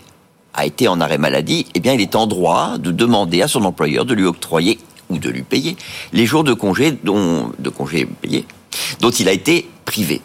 a 0.54 0.64
été 0.64 0.88
en 0.88 1.02
arrêt 1.02 1.18
maladie, 1.18 1.66
eh 1.74 1.80
bien, 1.80 1.92
il 1.92 2.00
est 2.00 2.16
en 2.16 2.26
droit 2.26 2.78
de 2.78 2.90
demander 2.92 3.42
à 3.42 3.48
son 3.48 3.64
employeur 3.64 4.06
de 4.06 4.14
lui 4.14 4.24
octroyer 4.24 4.78
ou 5.10 5.18
de 5.18 5.28
lui 5.28 5.42
payer 5.42 5.76
les 6.14 6.24
jours 6.24 6.44
de 6.44 6.54
congé 6.54 6.92
dont, 6.92 7.52
dont 7.58 9.10
il 9.10 9.28
a 9.28 9.32
été 9.32 9.68
privé. 9.84 10.22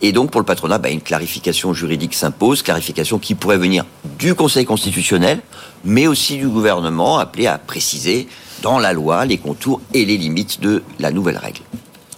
Et 0.00 0.12
donc 0.12 0.30
pour 0.30 0.40
le 0.40 0.44
patronat, 0.44 0.78
bah, 0.78 0.90
une 0.90 1.00
clarification 1.00 1.72
juridique 1.74 2.14
s'impose, 2.14 2.62
clarification 2.62 3.18
qui 3.18 3.34
pourrait 3.34 3.58
venir 3.58 3.84
du 4.18 4.34
Conseil 4.34 4.64
constitutionnel, 4.64 5.40
mais 5.84 6.06
aussi 6.06 6.38
du 6.38 6.48
gouvernement, 6.48 7.18
appelé 7.18 7.46
à 7.46 7.58
préciser 7.58 8.28
dans 8.62 8.78
la 8.78 8.92
loi 8.92 9.24
les 9.24 9.38
contours 9.38 9.80
et 9.92 10.04
les 10.04 10.16
limites 10.16 10.60
de 10.60 10.82
la 10.98 11.10
nouvelle 11.10 11.36
règle. 11.36 11.60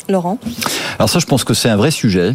Laurent 0.08 0.38
Alors 0.98 1.08
ça, 1.08 1.18
je 1.18 1.26
pense 1.26 1.44
que 1.44 1.54
c'est 1.54 1.70
un 1.70 1.76
vrai 1.76 1.90
sujet. 1.90 2.34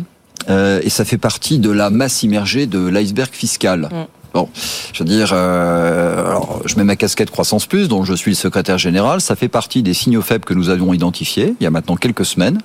Euh, 0.49 0.79
et 0.83 0.89
ça 0.89 1.05
fait 1.05 1.17
partie 1.17 1.59
de 1.59 1.69
la 1.69 1.89
masse 1.89 2.23
immergée 2.23 2.65
de 2.65 2.79
l'iceberg 2.87 3.29
fiscal. 3.31 3.89
Mm. 3.91 4.18
Bon, 4.33 4.47
je 4.93 4.99
veux 4.99 5.09
dire, 5.09 5.31
euh, 5.33 6.39
je 6.65 6.75
mets 6.75 6.83
ma 6.83 6.95
casquette 6.95 7.31
Croissance 7.31 7.65
Plus, 7.65 7.87
dont 7.87 8.03
je 8.03 8.13
suis 8.13 8.31
le 8.31 8.35
secrétaire 8.35 8.77
général. 8.77 9.21
Ça 9.21 9.35
fait 9.35 9.47
partie 9.47 9.81
des 9.81 9.95
signaux 9.95 10.21
faibles 10.21 10.45
que 10.45 10.53
nous 10.53 10.69
avions 10.69 10.93
identifiés 10.93 11.55
il 11.59 11.63
y 11.63 11.67
a 11.67 11.71
maintenant 11.71 11.95
quelques 11.95 12.25
semaines. 12.25 12.59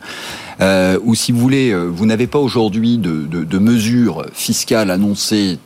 Euh, 0.60 0.98
ou 1.04 1.14
si 1.14 1.32
vous 1.32 1.38
voulez, 1.38 1.70
euh, 1.70 1.84
vous 1.84 2.04
n'avez 2.04 2.26
pas 2.26 2.38
aujourd'hui 2.38 2.98
de 2.98 3.58
mesures 3.58 4.26
fiscales 4.34 4.90
annoncées 4.90 5.58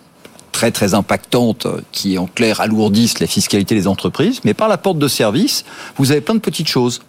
très 0.53 0.71
très 0.71 0.95
impactantes 0.95 1.67
qui 1.93 2.19
en 2.19 2.27
clair 2.27 2.61
alourdissent 2.61 3.21
la 3.21 3.27
fiscalité 3.27 3.75
des 3.75 3.87
entreprises, 3.87 4.41
mais 4.45 4.55
par 4.55 4.69
la 4.69 4.77
porte 4.77 4.99
de 4.99 5.09
service, 5.09 5.65
vous 5.97 6.11
avez 6.11 6.21
plein 6.21 6.35
de 6.35 6.41
petites 6.41 6.69
choses. 6.69 7.01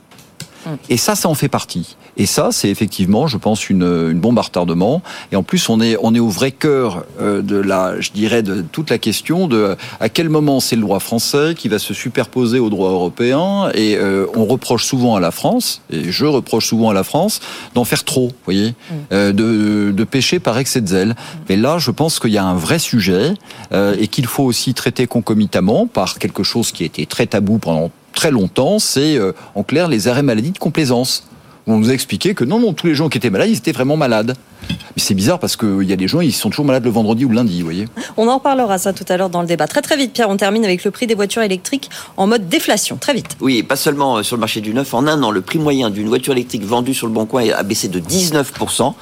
Et 0.89 0.98
ça, 0.98 1.15
ça 1.15 1.30
en 1.30 1.36
fait 1.36 1.48
partie. 1.48 1.95
Et 2.17 2.26
ça, 2.26 2.50
c'est 2.52 2.69
effectivement, 2.69 3.28
je 3.28 3.38
pense, 3.38 3.69
une, 3.69 3.84
une, 3.84 4.19
bombe 4.19 4.38
à 4.39 4.41
retardement. 4.41 5.02
Et 5.32 5.36
en 5.36 5.43
plus, 5.43 5.69
on 5.69 5.80
est, 5.80 5.95
on 6.02 6.13
est 6.13 6.19
au 6.19 6.28
vrai 6.28 6.52
cœur 6.52 7.06
euh, 7.22 7.41
de 7.41 7.56
la, 7.56 8.00
je 8.02 8.12
dirais, 8.12 8.43
de 8.43 8.62
toute 8.62 8.89
la 8.89 8.98
question 8.98 9.48
de 9.48 9.78
à 10.00 10.10
quel 10.10 10.30
moment 10.30 10.60
c'est 10.60 10.76
le 10.76 10.82
droit 10.82 11.00
français 11.00 11.54
qui 11.58 11.69
va 11.69 11.80
se 11.80 11.93
superposer 11.93 12.60
au 12.60 12.69
droit 12.69 12.89
européen. 12.89 13.69
Et 13.74 13.95
euh, 13.95 14.26
on 14.36 14.45
reproche 14.45 14.86
souvent 14.86 15.15
à 15.15 15.19
la 15.19 15.32
France, 15.32 15.82
et 15.89 16.12
je 16.12 16.26
reproche 16.26 16.67
souvent 16.67 16.89
à 16.89 16.93
la 16.93 17.04
France, 17.04 17.39
d'en 17.74 17.86
faire 17.86 18.04
trop, 18.04 18.28
vous 18.28 18.36
voyez, 18.45 18.69
mm. 18.69 18.95
euh, 19.13 19.32
de, 19.32 19.91
de 19.91 20.04
pécher 20.04 20.39
par 20.39 20.58
excès 20.58 20.82
de 20.82 20.88
zèle. 20.88 21.15
Mais 21.48 21.56
là, 21.56 21.78
je 21.78 21.91
pense 21.91 22.19
qu'il 22.19 22.32
y 22.32 22.38
a 22.38 22.43
un 22.43 22.56
vrai 22.56 22.80
sujet 22.80 23.34
et 23.72 24.08
qu'il 24.08 24.26
faut 24.26 24.43
aussi 24.43 24.74
traiter 24.74 25.08
concomitamment 25.08 25.88
par 25.88 26.17
quelque 26.17 26.43
chose 26.43 26.72
qui 26.72 26.84
a 26.84 26.86
été 26.86 27.06
très 27.06 27.28
tabou 27.28 27.60
pendant 27.60 27.91
très 28.13 28.32
longtemps, 28.32 28.80
c'est 28.80 29.17
euh, 29.17 29.34
en 29.56 29.63
clair 29.63 29.88
les 29.88 30.08
arrêts 30.08 30.24
maladie 30.24 30.52
de 30.52 30.58
complaisance. 30.58 31.28
On 31.67 31.78
nous 31.78 31.89
a 31.89 31.93
expliqué 31.93 32.34
que 32.34 32.43
non, 32.43 32.60
non, 32.60 32.74
tous 32.74 32.88
les 32.88 32.95
gens 32.95 33.10
qui 33.10 33.17
étaient 33.17 33.30
malades, 33.30 33.50
ils 33.50 33.58
étaient 33.58 33.72
vraiment 33.72 33.95
malades. 33.95 34.36
Mais 34.69 35.02
c'est 35.02 35.13
bizarre 35.13 35.39
parce 35.39 35.56
qu'il 35.56 35.84
y 35.84 35.93
a 35.93 35.95
des 35.95 36.08
gens, 36.08 36.19
ils 36.19 36.34
sont 36.34 36.50
toujours 36.50 36.65
malades 36.65 36.84
le 36.84 36.89
vendredi 36.89 37.26
ou 37.26 37.30
le 37.30 37.36
lundi, 37.36 37.60
vous 37.60 37.65
voyez. 37.65 37.88
On 38.17 38.28
en 38.28 38.36
reparlera 38.36 38.78
ça 38.78 38.91
tout 38.91 39.06
à 39.08 39.17
l'heure 39.17 39.30
dans 39.30 39.41
le 39.41 39.48
débat. 39.48 39.67
Très 39.67 39.82
très 39.82 39.95
vite, 39.95 40.13
Pierre, 40.13 40.30
on 40.30 40.38
termine 40.38 40.65
avec 40.65 40.84
le 40.84 40.91
prix 40.91 41.06
des 41.06 41.15
voitures 41.15 41.43
électriques 41.43 41.89
en 42.17 42.28
mode 42.28 42.50
déflation. 42.50 42.98
Très 42.98 43.13
vite. 43.13 43.38
Oui, 43.39 43.62
pas 43.62 43.76
seulement 43.76 44.17
euh, 44.17 44.24
sur 44.24 44.36
le 44.36 44.39
marché 44.39 44.62
du 44.62 44.74
neuf. 44.74 44.93
En 44.93 45.06
un 45.06 45.22
an, 45.22 45.32
le 45.32 45.41
prix 45.41 45.60
moyen 45.60 45.89
d'une 45.89 46.08
voiture 46.08 46.34
électrique 46.34 46.63
vendue 46.63 46.93
sur 46.93 47.08
le 47.08 47.13
Bon 47.13 47.26
Coin 47.26 47.50
a 47.50 47.63
baissé 47.63 47.88
de 47.88 48.00
19%. 48.00 48.93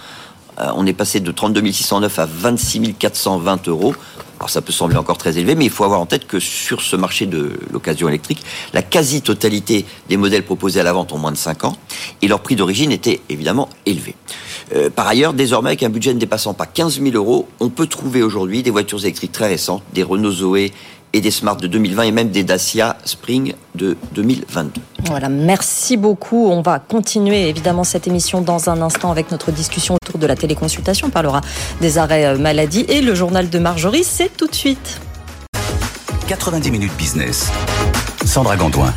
Euh, 0.60 0.66
on 0.76 0.86
est 0.86 0.94
passé 0.94 1.20
de 1.20 1.32
32 1.32 1.72
609 1.72 2.20
à 2.20 2.26
26 2.26 2.96
420 3.00 3.68
euros. 3.68 3.96
Alors 4.40 4.50
ça 4.50 4.62
peut 4.62 4.72
sembler 4.72 4.98
encore 4.98 5.18
très 5.18 5.38
élevé, 5.38 5.56
mais 5.56 5.66
il 5.66 5.72
faut 5.72 5.84
avoir 5.84 6.00
en 6.00 6.06
tête 6.06 6.28
que 6.28 6.40
sur 6.40 6.82
ce 6.82 6.96
marché 6.96 7.26
de 7.26 7.60
l'occasion 7.72 8.08
électrique, 8.08 8.44
la 8.74 8.84
quasi-totalité 8.84 9.86
des 10.10 10.18
modèles 10.18 10.44
proposés 10.44 10.80
à 10.80 10.84
la 10.84 10.94
vente 10.94 11.12
ont 11.12 11.18
moins 11.18 11.32
de 11.32 11.38
5 11.38 11.64
ans, 11.64 11.76
et 12.22 12.28
leur 12.28 12.42
prix 12.42 12.56
d'origine 12.56 12.92
était 12.92 13.22
évidemment 13.30 13.70
élevé. 13.86 14.16
Euh, 14.76 14.90
par 14.90 15.08
ailleurs, 15.08 15.34
désormais, 15.34 15.70
avec 15.70 15.84
un 15.84 15.90
budget 15.90 16.14
ne 16.14 16.20
dépassant 16.20 16.54
pas 16.54 16.66
15 16.66 17.02
000 17.02 17.16
euros, 17.16 17.48
on 17.60 17.70
peut 17.70 17.88
trouver 17.88 18.22
aujourd'hui 18.22 18.62
des 18.62 18.70
voitures 18.70 19.00
électriques 19.02 19.32
très 19.32 19.48
récentes, 19.48 19.84
des 19.94 20.04
Renault 20.04 20.32
Zoé 20.32 20.72
et 21.14 21.22
des 21.22 21.32
Smart 21.32 21.58
de 21.58 21.68
2020 21.68 22.04
et 22.04 22.12
même 22.12 22.30
des 22.30 22.44
Dacia 22.44 22.98
Spring 23.06 23.54
de 23.76 23.98
2022. 24.14 24.82
Voilà, 25.06 25.30
merci 25.30 25.98
beaucoup. 25.98 26.48
On 26.48 26.62
va 26.62 26.80
continuer 26.80 27.48
évidemment 27.50 27.84
cette 27.84 28.08
émission 28.08 28.42
dans 28.42 28.70
un 28.70 28.82
instant 28.82 29.12
avec 29.12 29.32
notre 29.32 29.52
discussion 29.52 29.96
autour 29.96 30.20
de 30.20 30.28
la 30.28 30.36
téléconsultation. 30.36 31.08
On 31.08 31.12
parlera 31.12 31.42
des 31.82 31.98
arrêts 31.98 32.26
euh, 32.26 32.38
maladie 32.38 32.86
et 32.88 33.02
le 33.02 33.16
journal 33.16 33.50
de 33.50 33.60
Marjorie, 33.60 34.04
c'est 34.04 34.36
tout 34.36 34.48
de 34.48 34.56
suite. 34.56 35.00
90 36.28 36.72
minutes 36.72 36.96
business. 36.98 37.50
Sandra 38.26 38.58
Gondouin. 38.58 38.94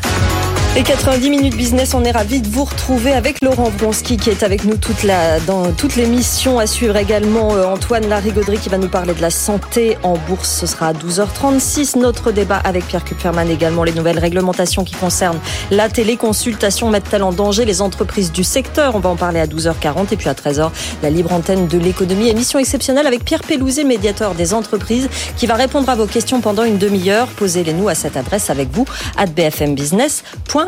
Et 0.77 0.85
90 0.85 1.31
minutes 1.31 1.57
business, 1.57 1.95
on 1.95 2.05
est 2.05 2.13
ravis 2.13 2.41
de 2.41 2.47
vous 2.47 2.63
retrouver 2.63 3.13
avec 3.13 3.43
Laurent 3.43 3.71
Bronski 3.77 4.17
qui 4.17 4.31
est 4.31 4.45
avec 4.45 4.65
nous 4.65 4.77
toute 4.77 5.03
la, 5.03 5.41
dans 5.41 5.73
toute 5.73 5.97
l'émission. 5.97 6.61
À 6.61 6.69
suivre 6.69 6.97
également 6.97 7.57
euh, 7.57 7.65
Antoine 7.65 8.09
Larigauderie 8.09 8.59
qui 8.59 8.69
va 8.69 8.79
nous 8.79 8.89
parler 8.89 9.13
de 9.13 9.21
la 9.21 9.31
santé 9.31 9.99
en 10.05 10.17
bourse. 10.17 10.49
Ce 10.49 10.69
sera 10.69 10.87
à 10.87 10.93
12h36. 10.93 11.99
Notre 11.99 12.31
débat 12.31 12.59
avec 12.63 12.87
Pierre 12.87 13.05
Kupferman 13.05 13.51
également. 13.51 13.83
Les 13.83 13.93
nouvelles 13.93 14.21
réglementations 14.21 14.85
qui 14.85 14.95
concernent 14.95 15.41
la 15.73 15.89
téléconsultation 15.89 16.89
mettent-elles 16.89 17.25
en 17.25 17.33
danger 17.33 17.65
les 17.65 17.83
entreprises 17.83 18.31
du 18.31 18.45
secteur 18.45 18.95
On 18.95 19.01
va 19.01 19.11
en 19.11 19.17
parler 19.17 19.41
à 19.41 19.49
12h40 19.49 20.13
et 20.13 20.17
puis 20.17 20.29
à 20.29 20.35
13h, 20.35 20.71
la 21.03 21.11
libre 21.11 21.33
antenne 21.33 21.67
de 21.67 21.79
l'économie. 21.79 22.29
Émission 22.29 22.61
exceptionnelle 22.61 23.09
avec 23.09 23.25
Pierre 23.25 23.43
Pellouzet, 23.43 23.83
médiateur 23.83 24.37
des 24.37 24.55
entreprises, 24.55 25.09
qui 25.37 25.49
va 25.49 25.55
répondre 25.55 25.91
à 25.91 25.97
vos 25.97 26.07
questions 26.07 26.41
pendant 26.41 26.63
une 26.63 26.79
demi-heure. 26.79 27.27
Posez-les 27.27 27.73
nous 27.73 27.89
à 27.89 27.97
cette 27.97 28.17
adresse 28.17 28.51
avec 28.51 28.71
vous, 28.71 28.85
at 29.17 29.27
bfmbusiness.com. 29.27 30.60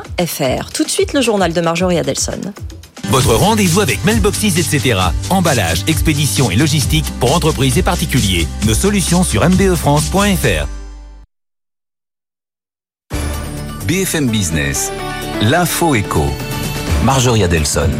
Tout 0.72 0.84
de 0.84 0.90
suite, 0.90 1.12
le 1.12 1.20
journal 1.20 1.52
de 1.52 1.60
Marjorie 1.60 1.98
Adelson. 1.98 2.40
Votre 3.10 3.34
rendez-vous 3.34 3.80
avec 3.80 4.04
Mailboxes, 4.04 4.56
etc. 4.56 4.98
Emballage, 5.28 5.82
expédition 5.86 6.50
et 6.50 6.56
logistique 6.56 7.04
pour 7.20 7.34
entreprises 7.34 7.76
et 7.76 7.82
particuliers. 7.82 8.46
Nos 8.66 8.74
solutions 8.74 9.22
sur 9.22 9.46
mbefrance.fr. 9.48 10.66
BFM 13.86 14.30
Business, 14.30 14.90
l'info 15.42 15.94
éco. 15.94 16.24
Marjorie 17.04 17.44
Adelson. 17.44 17.90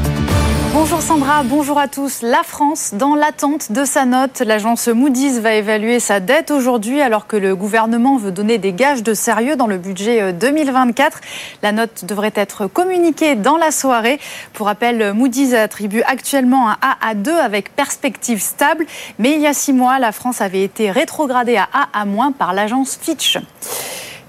Sandra, 1.03 1.43
bonjour 1.43 1.81
à 1.81 1.89
tous. 1.89 2.23
La 2.23 2.45
France, 2.45 2.93
dans 2.95 3.17
l'attente 3.17 3.73
de 3.73 3.85
sa 3.85 4.05
note, 4.05 4.39
l'agence 4.39 4.87
Moody's 4.87 5.41
va 5.41 5.55
évaluer 5.55 5.99
sa 5.99 6.21
dette 6.21 6.53
aujourd'hui 6.53 7.01
alors 7.01 7.27
que 7.27 7.37
le 7.37 7.57
gouvernement 7.57 8.17
veut 8.17 8.31
donner 8.31 8.59
des 8.59 8.73
gages 8.73 9.03
de 9.03 9.13
sérieux 9.13 9.57
dans 9.57 9.67
le 9.67 9.79
budget 9.79 10.33
2024. 10.33 11.17
Euh, 11.17 11.21
la 11.65 11.73
note 11.73 12.05
devrait 12.05 12.33
être 12.37 12.69
communiquée 12.69 13.35
dans 13.35 13.57
la 13.57 13.73
soirée. 13.73 14.21
Pour 14.53 14.67
rappel, 14.67 15.13
Moody's 15.13 15.55
attribue 15.55 16.03
actuellement 16.03 16.71
un 16.71 16.77
A 16.81 16.97
à 17.05 17.15
2 17.15 17.33
avec 17.33 17.75
perspective 17.75 18.41
stable, 18.41 18.87
mais 19.19 19.33
il 19.33 19.41
y 19.41 19.49
a 19.49 19.55
six 19.55 19.73
mois, 19.73 19.99
la 19.99 20.13
France 20.13 20.41
avait 20.41 20.63
été 20.63 20.93
rétrogradée 20.93 21.57
à 21.57 21.69
A 21.73 21.89
à 22.01 22.05
moins 22.05 22.31
par 22.31 22.55
l'agence 22.55 22.97
Fitch. 23.03 23.39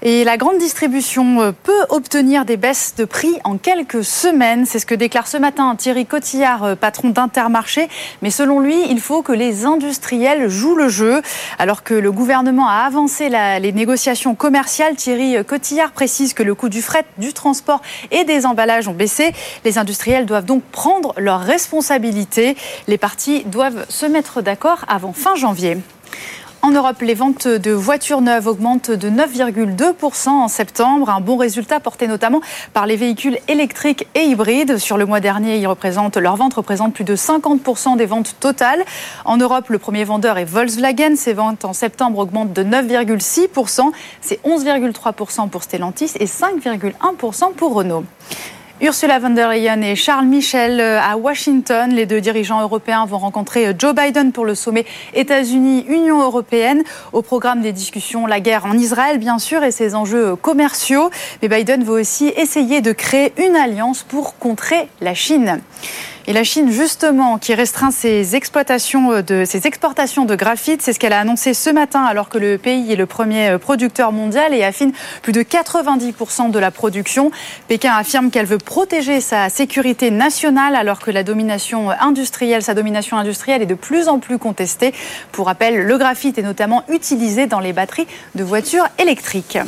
Et 0.06 0.22
la 0.22 0.36
grande 0.36 0.58
distribution 0.58 1.40
euh, 1.40 1.52
peut 1.52 1.86
obtenir 1.88 2.44
des 2.44 2.58
baisses 2.58 2.94
de 2.94 3.06
prix 3.06 3.38
en 3.42 3.56
quelques 3.56 4.04
semaines. 4.04 4.66
C'est 4.66 4.78
ce 4.78 4.84
que 4.84 4.94
déclare 4.94 5.26
ce 5.26 5.38
matin 5.38 5.74
Thierry 5.76 6.04
Cotillard, 6.04 6.62
euh, 6.62 6.74
patron 6.74 7.08
d'Intermarché. 7.08 7.88
Mais 8.20 8.28
selon 8.28 8.60
lui, 8.60 8.76
il 8.90 9.00
faut 9.00 9.22
que 9.22 9.32
les 9.32 9.64
industriels 9.64 10.50
jouent 10.50 10.76
le 10.76 10.90
jeu. 10.90 11.22
Alors 11.58 11.84
que 11.84 11.94
le 11.94 12.12
gouvernement 12.12 12.68
a 12.68 12.84
avancé 12.84 13.30
les 13.30 13.72
négociations 13.72 14.34
commerciales, 14.34 14.94
Thierry 14.94 15.42
Cotillard 15.42 15.92
précise 15.92 16.34
que 16.34 16.42
le 16.42 16.54
coût 16.54 16.68
du 16.68 16.82
fret, 16.82 17.06
du 17.16 17.32
transport 17.32 17.80
et 18.10 18.24
des 18.24 18.44
emballages 18.44 18.88
ont 18.88 18.92
baissé. 18.92 19.32
Les 19.64 19.78
industriels 19.78 20.26
doivent 20.26 20.44
donc 20.44 20.62
prendre 20.64 21.14
leurs 21.16 21.40
responsabilités. 21.40 22.58
Les 22.88 22.98
partis 22.98 23.44
doivent 23.46 23.86
se 23.88 24.04
mettre 24.04 24.42
d'accord 24.42 24.84
avant 24.86 25.14
fin 25.14 25.34
janvier. 25.34 25.78
En 26.64 26.70
Europe, 26.70 27.02
les 27.02 27.12
ventes 27.12 27.46
de 27.46 27.72
voitures 27.72 28.22
neuves 28.22 28.46
augmentent 28.46 28.90
de 28.90 29.10
9,2% 29.10 30.28
en 30.30 30.48
septembre. 30.48 31.10
Un 31.10 31.20
bon 31.20 31.36
résultat 31.36 31.78
porté 31.78 32.08
notamment 32.08 32.40
par 32.72 32.86
les 32.86 32.96
véhicules 32.96 33.36
électriques 33.48 34.08
et 34.14 34.22
hybrides. 34.22 34.78
Sur 34.78 34.96
le 34.96 35.04
mois 35.04 35.20
dernier, 35.20 35.58
ils 35.58 35.66
représentent, 35.66 36.16
leurs 36.16 36.36
ventes 36.36 36.54
représentent 36.54 36.94
plus 36.94 37.04
de 37.04 37.16
50% 37.16 37.98
des 37.98 38.06
ventes 38.06 38.36
totales. 38.40 38.82
En 39.26 39.36
Europe, 39.36 39.68
le 39.68 39.78
premier 39.78 40.04
vendeur 40.04 40.38
est 40.38 40.46
Volkswagen. 40.46 41.16
Ses 41.16 41.34
ventes 41.34 41.66
en 41.66 41.74
septembre 41.74 42.18
augmentent 42.18 42.54
de 42.54 42.64
9,6%. 42.64 43.92
C'est 44.22 44.42
11,3% 44.46 45.50
pour 45.50 45.64
Stellantis 45.64 46.12
et 46.18 46.24
5,1% 46.24 47.52
pour 47.52 47.74
Renault. 47.74 48.06
Ursula 48.80 49.20
von 49.20 49.30
der 49.30 49.50
Leyen 49.50 49.82
et 49.84 49.94
Charles 49.94 50.26
Michel 50.26 50.80
euh, 50.80 51.00
à 51.00 51.16
Washington. 51.16 51.92
Les 51.92 52.06
deux 52.06 52.20
dirigeants 52.20 52.60
européens 52.60 53.06
vont 53.06 53.18
rencontrer 53.18 53.68
euh, 53.68 53.72
Joe 53.78 53.94
Biden 53.94 54.32
pour 54.32 54.44
le 54.44 54.56
sommet 54.56 54.84
États-Unis-Union 55.14 56.20
européenne. 56.20 56.82
Au 57.12 57.22
programme 57.22 57.62
des 57.62 57.70
discussions, 57.70 58.26
la 58.26 58.40
guerre 58.40 58.66
en 58.66 58.76
Israël, 58.76 59.18
bien 59.18 59.38
sûr, 59.38 59.62
et 59.62 59.70
ses 59.70 59.94
enjeux 59.94 60.34
commerciaux. 60.34 61.10
Mais 61.40 61.48
Biden 61.48 61.84
veut 61.84 62.00
aussi 62.00 62.32
essayer 62.36 62.80
de 62.80 62.90
créer 62.90 63.32
une 63.38 63.54
alliance 63.54 64.02
pour 64.02 64.38
contrer 64.38 64.88
la 65.00 65.14
Chine. 65.14 65.60
Et 66.26 66.32
la 66.32 66.42
Chine, 66.42 66.70
justement, 66.70 67.36
qui 67.36 67.52
restreint 67.52 67.90
ses 67.90 68.34
exploitations 68.34 69.12
euh, 69.12 69.44
ses 69.44 69.66
exportations 69.66 70.24
de 70.24 70.34
graphite, 70.34 70.80
c'est 70.80 70.94
ce 70.94 70.98
qu'elle 70.98 71.12
a 71.12 71.20
annoncé 71.20 71.52
ce 71.52 71.68
matin, 71.68 72.02
alors 72.02 72.30
que 72.30 72.38
le 72.38 72.56
pays 72.56 72.90
est 72.90 72.96
le 72.96 73.04
premier 73.04 73.50
euh, 73.50 73.58
producteur 73.58 74.10
mondial 74.10 74.54
et 74.54 74.64
affine 74.64 74.92
plus 75.20 75.32
de 75.32 75.42
90% 75.42 76.50
de 76.50 76.58
la 76.58 76.70
production. 76.70 77.30
Pékin 77.68 77.92
affirme 77.92 78.30
qu'elle 78.30 78.46
veut 78.46 78.56
protéger 78.56 79.20
sa 79.20 79.50
sécurité 79.50 80.10
nationale, 80.10 80.76
alors 80.76 80.98
que 80.98 81.10
la 81.10 81.24
domination 81.24 81.90
industrielle, 81.90 82.62
sa 82.62 82.72
domination 82.72 83.18
industrielle 83.18 83.60
est 83.60 83.66
de 83.66 83.74
plus 83.74 84.08
en 84.08 84.18
plus 84.18 84.38
contestée. 84.38 84.94
Pour 85.30 85.44
rappel, 85.46 85.76
le 85.76 85.98
graphite 85.98 86.38
est 86.38 86.42
notamment 86.42 86.84
utilisé 86.88 87.46
dans 87.46 87.60
les 87.60 87.74
batteries 87.74 88.06
de 88.34 88.44
voitures 88.44 88.88
électriques. 88.98 89.58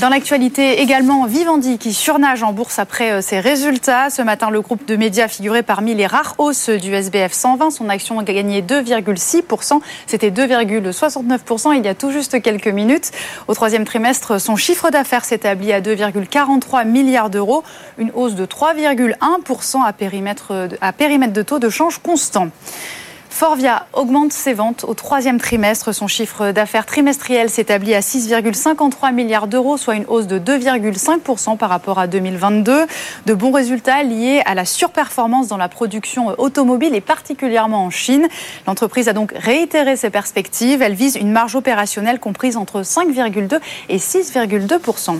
Dans 0.00 0.08
l'actualité 0.08 0.80
également, 0.80 1.26
Vivendi 1.26 1.76
qui 1.76 1.92
surnage 1.92 2.42
en 2.42 2.52
bourse 2.52 2.78
après 2.78 3.12
euh, 3.12 3.20
ses 3.20 3.40
résultats. 3.40 4.08
Ce 4.08 4.22
matin, 4.22 4.48
le 4.48 4.62
groupe 4.62 4.86
de 4.86 4.96
médias 4.96 5.28
figurait 5.28 5.62
parmi 5.62 5.94
les 5.94 6.06
rares 6.06 6.34
hausses 6.38 6.70
du 6.70 6.94
SBF 6.94 7.32
120. 7.32 7.70
Son 7.70 7.90
action 7.90 8.18
a 8.18 8.24
gagné 8.24 8.62
2,6%. 8.62 9.80
C'était 10.06 10.30
2,69% 10.30 11.76
il 11.76 11.84
y 11.84 11.88
a 11.88 11.94
tout 11.94 12.10
juste 12.10 12.40
quelques 12.40 12.68
minutes. 12.68 13.10
Au 13.48 13.54
troisième 13.54 13.84
trimestre, 13.84 14.40
son 14.40 14.56
chiffre 14.56 14.88
d'affaires 14.90 15.26
s'établit 15.26 15.72
à 15.72 15.82
2,43 15.82 16.86
milliards 16.86 17.28
d'euros, 17.28 17.62
une 17.98 18.10
hausse 18.14 18.34
de 18.34 18.46
3,1% 18.46 19.84
à 19.84 19.92
périmètre, 19.92 20.68
à 20.80 20.92
périmètre 20.92 21.34
de 21.34 21.42
taux 21.42 21.58
de 21.58 21.68
change 21.68 21.98
constant. 21.98 22.48
Forvia 23.32 23.86
augmente 23.94 24.30
ses 24.32 24.52
ventes 24.52 24.84
au 24.84 24.92
troisième 24.92 25.40
trimestre. 25.40 25.92
Son 25.92 26.06
chiffre 26.06 26.52
d'affaires 26.52 26.84
trimestriel 26.84 27.48
s'établit 27.48 27.94
à 27.94 28.00
6,53 28.00 29.12
milliards 29.12 29.46
d'euros, 29.48 29.78
soit 29.78 29.94
une 29.96 30.04
hausse 30.06 30.26
de 30.26 30.38
2,5% 30.38 31.56
par 31.56 31.70
rapport 31.70 31.98
à 31.98 32.06
2022. 32.06 32.86
De 33.24 33.34
bons 33.34 33.50
résultats 33.50 34.02
liés 34.02 34.42
à 34.44 34.54
la 34.54 34.66
surperformance 34.66 35.48
dans 35.48 35.56
la 35.56 35.68
production 35.68 36.38
automobile 36.38 36.94
et 36.94 37.00
particulièrement 37.00 37.86
en 37.86 37.90
Chine. 37.90 38.28
L'entreprise 38.66 39.08
a 39.08 39.14
donc 39.14 39.32
réitéré 39.34 39.96
ses 39.96 40.10
perspectives. 40.10 40.82
Elle 40.82 40.94
vise 40.94 41.16
une 41.16 41.32
marge 41.32 41.56
opérationnelle 41.56 42.20
comprise 42.20 42.58
entre 42.58 42.82
5,2 42.82 43.58
et 43.88 43.96
6,2%. 43.96 45.16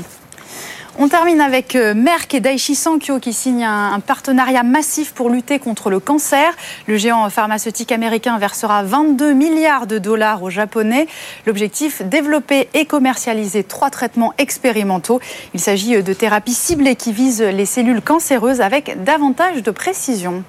On 0.98 1.08
termine 1.08 1.40
avec 1.40 1.74
euh, 1.74 1.94
Merck 1.94 2.34
et 2.34 2.40
Daiichi 2.40 2.74
Sankyo 2.74 3.18
qui 3.18 3.32
signent 3.32 3.64
un 3.64 3.98
partenariat 4.00 4.62
massif 4.62 5.14
pour 5.14 5.30
lutter 5.30 5.58
contre 5.58 5.88
le 5.88 6.00
cancer. 6.00 6.52
Le 6.86 6.98
géant 6.98 7.30
pharmaceutique 7.30 7.92
américain 7.92 8.36
versera 8.36 8.82
22 8.82 9.32
milliards 9.32 9.86
de 9.86 9.98
dollars 9.98 10.42
aux 10.42 10.50
Japonais. 10.50 11.06
L'objectif, 11.46 12.02
développer 12.02 12.68
et 12.74 12.84
commercialiser 12.84 13.64
trois 13.64 13.88
traitements 13.88 14.34
expérimentaux. 14.36 15.18
Il 15.54 15.60
s'agit 15.60 15.96
euh, 15.96 16.02
de 16.02 16.12
thérapies 16.12 16.52
ciblées 16.52 16.94
qui 16.96 17.14
visent 17.14 17.40
les 17.40 17.66
cellules 17.66 18.02
cancéreuses 18.02 18.60
avec 18.60 19.02
davantage 19.02 19.62
de 19.62 19.70
précision. 19.70 20.44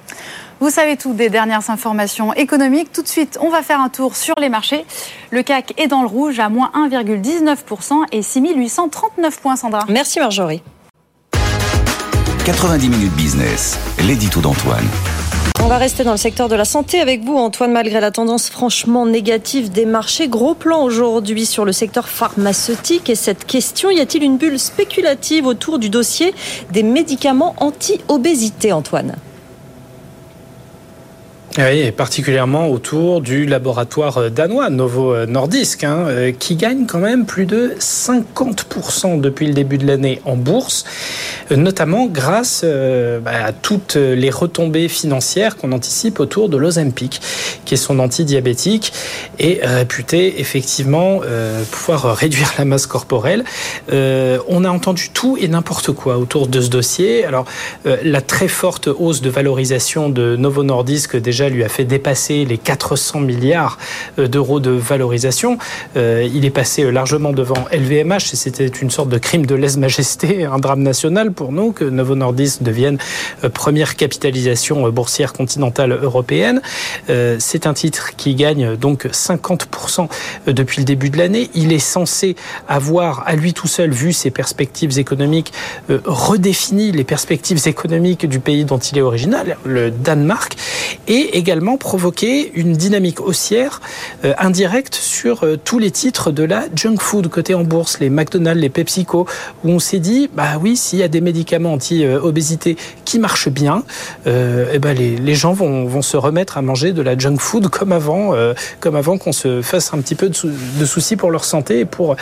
Vous 0.64 0.70
savez 0.70 0.96
tout 0.96 1.14
des 1.14 1.30
dernières 1.30 1.70
informations 1.70 2.34
économiques. 2.34 2.94
Tout 2.94 3.02
de 3.02 3.08
suite, 3.10 3.38
on 3.42 3.50
va 3.50 3.64
faire 3.64 3.82
un 3.82 3.90
tour 3.90 4.16
sur 4.16 4.34
les 4.40 4.48
marchés. 4.48 4.86
Le 5.30 5.44
CAC 5.44 5.74
est 5.78 5.88
dans 5.88 6.04
le 6.04 6.08
rouge 6.08 6.40
à 6.40 6.48
moins 6.48 6.72
1,19% 6.74 8.06
et 8.14 8.22
6839 8.22 9.42
points, 9.42 9.58
Sandra. 9.58 9.84
Merci 9.90 10.22
Marjorie. 10.22 10.64
90 12.46 12.88
minutes 12.88 13.12
business, 13.12 13.78
l'édito 14.08 14.40
d'Antoine. 14.40 14.88
On 15.62 15.68
va 15.68 15.78
rester 15.78 16.06
dans 16.06 16.12
le 16.12 16.18
secteur 16.18 16.48
de 16.48 16.56
la 16.56 16.64
santé 16.64 17.02
avec 17.02 17.26
vous, 17.26 17.36
Antoine, 17.36 17.74
malgré 17.74 18.00
la 18.00 18.12
tendance 18.12 18.50
franchement 18.50 19.06
négative 19.06 19.70
des 19.70 19.86
marchés. 19.86 20.30
Gros 20.30 20.56
plan 20.56 20.82
aujourd'hui 20.82 21.46
sur 21.46 21.66
le 21.66 21.74
secteur 21.74 22.08
pharmaceutique 22.08 23.10
et 23.10 23.16
cette 23.16 23.46
question, 23.46 23.90
y 23.92 24.00
a-t-il 24.00 24.24
une 24.24 24.38
bulle 24.38 24.58
spéculative 24.58 25.46
autour 25.46 25.78
du 25.78 25.90
dossier 25.90 26.34
des 26.72 26.84
médicaments 26.84 27.54
anti-obésité, 27.60 28.72
Antoine? 28.72 29.18
Oui, 31.60 31.82
et 31.82 31.92
particulièrement 31.92 32.68
autour 32.68 33.22
du 33.22 33.46
laboratoire 33.46 34.32
danois 34.32 34.72
Novo 34.72 35.28
Nordisk, 35.28 35.84
hein, 35.84 36.08
qui 36.40 36.56
gagne 36.56 36.88
quand 36.88 36.98
même 36.98 37.28
plus 37.28 37.46
de 37.46 37.76
50% 37.80 39.22
depuis 39.22 39.46
le 39.46 39.54
début 39.54 39.78
de 39.78 39.86
l'année 39.86 40.20
en 40.26 40.36
bourse, 40.36 40.84
notamment 41.56 42.08
grâce 42.08 42.66
bah, 42.66 43.46
à 43.46 43.52
toutes 43.52 43.98
les 43.98 44.32
retombées 44.32 44.88
financières 44.88 45.56
qu'on 45.56 45.74
anticipe 45.74 46.20
autour 46.20 46.50
de 46.50 46.58
l'Ozempic, 46.58 47.22
qui 47.66 47.76
est 47.76 47.78
son 47.78 48.00
antidiabétique 48.00 48.92
et 49.38 49.60
réputé 49.62 50.42
effectivement 50.42 51.22
pouvoir 51.70 52.16
réduire 52.16 52.52
la 52.58 52.66
masse 52.66 52.88
corporelle. 52.88 53.44
on 53.92 54.66
a 54.66 54.70
entendu 54.70 55.12
tout 55.14 55.38
et 55.40 55.48
n'importe 55.48 55.92
quoi 55.92 56.18
autour 56.18 56.48
de 56.48 56.62
ce 56.62 56.70
dossier. 56.70 57.26
Alors, 57.26 57.46
la 57.86 58.22
très 58.22 58.48
forte 58.48 58.88
hausse 58.88 59.22
de 59.22 59.30
valorisation 59.30 60.10
de 60.10 60.36
Novo 60.36 60.64
Nordisk 60.64 61.16
déjà 61.16 61.43
lui 61.50 61.64
a 61.64 61.70
fait 61.70 61.86
dépasser 61.86 62.46
les 62.46 62.58
400 62.58 63.20
milliards 63.20 63.78
euh, 64.20 64.28
d'euros 64.28 64.60
de 64.60 64.72
valorisation. 64.72 65.58
Euh, 65.98 66.28
il 66.34 66.46
est 66.46 66.50
passé 66.50 66.92
largement 66.92 67.32
devant 67.32 67.66
LVMH 67.72 68.34
c'était 68.34 68.68
une 68.68 68.90
sorte 68.90 69.10
de 69.10 69.18
crime 69.18 69.46
de 69.46 69.56
lèse-majesté, 69.56 70.46
un 70.52 70.58
drame 70.58 70.82
national 70.82 71.32
pour 71.32 71.52
nous 71.52 71.72
que 71.72 71.86
Novo 71.86 72.16
Nordisk 72.16 72.64
devienne 72.64 72.98
euh, 73.44 73.50
première 73.50 73.96
capitalisation 73.96 74.90
boursière 74.90 75.34
continentale 75.34 75.92
européenne. 75.92 76.62
C'est 77.40 77.68
un 77.68 77.74
titre 77.74 78.16
qui 78.16 78.36
gagne 78.36 78.76
donc 78.76 79.06
50% 79.06 80.08
depuis 80.48 80.80
le 80.80 80.86
début 80.86 81.10
de 81.10 81.18
l'année. 81.18 81.50
Il 81.54 81.72
est 81.72 81.80
censé 81.80 82.36
avoir 82.68 83.24
à 83.28 83.36
lui 83.36 83.54
tout 83.54 83.68
seul 83.68 83.92
vu 83.92 84.14
ses 84.14 84.32
perspectives 84.32 84.98
économiques 85.00 85.54
redéfini 85.90 86.92
les 86.92 87.04
perspectives 87.04 87.62
économiques 87.68 88.26
du 88.26 88.40
pays 88.40 88.66
dont 88.66 88.78
il 88.78 88.98
est 88.98 89.02
original, 89.02 89.58
le 89.66 89.92
Danemark, 89.92 90.56
et 91.08 91.33
également 91.34 91.78
provoquer 91.78 92.52
une 92.56 92.74
dynamique 92.74 93.20
haussière 93.20 93.82
euh, 94.24 94.34
indirecte 94.38 94.96
sur 94.96 95.44
euh, 95.44 95.58
tous 95.58 95.80
les 95.80 95.92
titres 95.92 96.32
de 96.32 96.44
la 96.44 96.66
junk 96.76 96.98
food 97.00 97.28
côté 97.28 97.54
en 97.54 97.64
bourse, 97.64 98.00
les 98.00 98.10
McDonald's, 98.10 98.62
les 98.62 98.70
PepsiCo, 98.70 99.28
où 99.64 99.70
on 99.70 99.80
s'est 99.80 100.00
dit, 100.00 100.30
bah 100.34 100.58
oui, 100.62 100.78
s'il 100.78 101.00
y 101.00 101.04
a 101.04 101.08
des 101.08 101.22
médicaments 101.22 101.74
anti-obésité 101.74 102.78
qui 103.06 103.20
marchent 103.20 103.50
bien, 103.50 103.84
euh, 104.28 104.72
eh 104.74 104.80
ben 104.80 104.96
les, 104.96 105.36
gens 105.36 105.54
vont, 105.54 105.86
vont, 105.86 106.02
se 106.02 106.18
remettre 106.18 106.58
à 106.58 106.62
manger 106.62 106.94
de 106.94 107.02
la 107.02 107.18
junk 107.18 107.38
food 107.38 107.70
comme 107.70 107.92
avant, 107.92 108.34
comme 108.80 108.96
avant 108.96 109.18
qu'on 109.18 109.32
se 109.32 109.62
fasse 109.62 109.94
un 109.94 109.98
petit 110.00 110.16
peu 110.16 110.30
de, 110.30 110.36
de, 110.80 110.86
soucis 110.86 111.16
pour 111.16 111.32
leur 111.32 111.44
santé 111.44 111.80
et 111.80 111.86
pour 111.86 112.16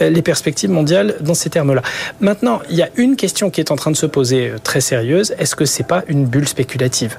les 0.00 0.22
perspectives 0.22 0.70
mondiales 0.70 1.16
dans 1.20 1.34
ces 1.34 1.48
termes-là. 1.48 1.82
Maintenant, 2.20 2.60
il 2.68 2.76
y 2.76 2.82
a 2.82 2.90
une 2.96 3.16
question 3.16 3.48
qui 3.48 3.60
est 3.60 3.70
en 3.70 3.76
train 3.76 3.90
de 3.90 3.96
se 3.96 4.06
poser 4.06 4.52
très 4.62 4.80
sérieuse. 4.80 5.34
Est-ce 5.38 5.56
que 5.56 5.64
c'est 5.64 5.86
pas 5.86 6.04
une 6.08 6.26
bulle 6.26 6.48
spéculative? 6.48 7.16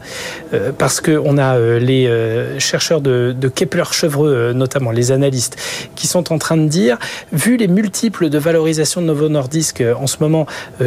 Parce 0.78 1.02
qu'on 1.02 1.39
euh, 1.40 1.80
les 1.80 2.08
euh, 2.08 2.60
chercheurs 2.60 3.02
de, 3.02 3.36
Kepler-Chevreux, 3.54 4.30
euh, 4.30 4.54
notamment 4.54 4.92
les 4.92 5.12
analystes, 5.12 5.58
qui 5.96 6.08
sont 6.08 6.32
en 6.32 6.38
train 6.38 6.58
de 6.58 6.68
dire, 6.68 6.98
vu 7.32 7.58
les 7.58 7.68
multiples 7.68 8.30
de 8.30 8.38
valorisation 8.38 9.02
de 9.02 9.08
Novo 9.08 9.30
Nordisk 9.30 9.84
en 9.98 10.08
ce 10.08 10.18
moment, 10.20 10.46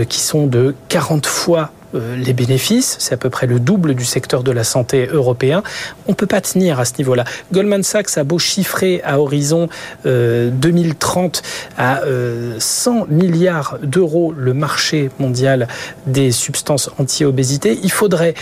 qui 0.08 0.20
sont 0.20 0.46
de 0.46 0.74
40 0.88 1.26
fois 1.26 1.72
les 1.94 2.32
bénéfices, 2.32 2.96
c'est 2.98 3.14
à 3.14 3.16
peu 3.16 3.30
près 3.30 3.46
le 3.46 3.60
double 3.60 3.94
du 3.94 4.04
secteur 4.04 4.42
de 4.42 4.50
la 4.50 4.64
santé 4.64 5.08
européen. 5.10 5.62
On 6.06 6.12
ne 6.12 6.16
peut 6.16 6.26
pas 6.26 6.40
tenir 6.40 6.80
à 6.80 6.84
ce 6.84 6.94
niveau-là. 6.98 7.24
Goldman 7.52 7.82
Sachs 7.82 8.16
a 8.16 8.24
beau 8.24 8.38
chiffrer 8.38 9.00
à 9.04 9.20
horizon 9.20 9.68
2030 10.04 11.42
euh, 11.78 12.56
à 12.56 12.58
100 12.58 12.96
euh, 12.96 13.04
milliards 13.08 13.78
d'euros 13.82 14.32
le 14.36 14.54
marché 14.54 15.10
mondial 15.18 15.68
des 16.06 16.32
substances 16.32 16.90
anti-obésité, 16.98 17.78
il 17.82 17.90
faudrait, 17.90 18.34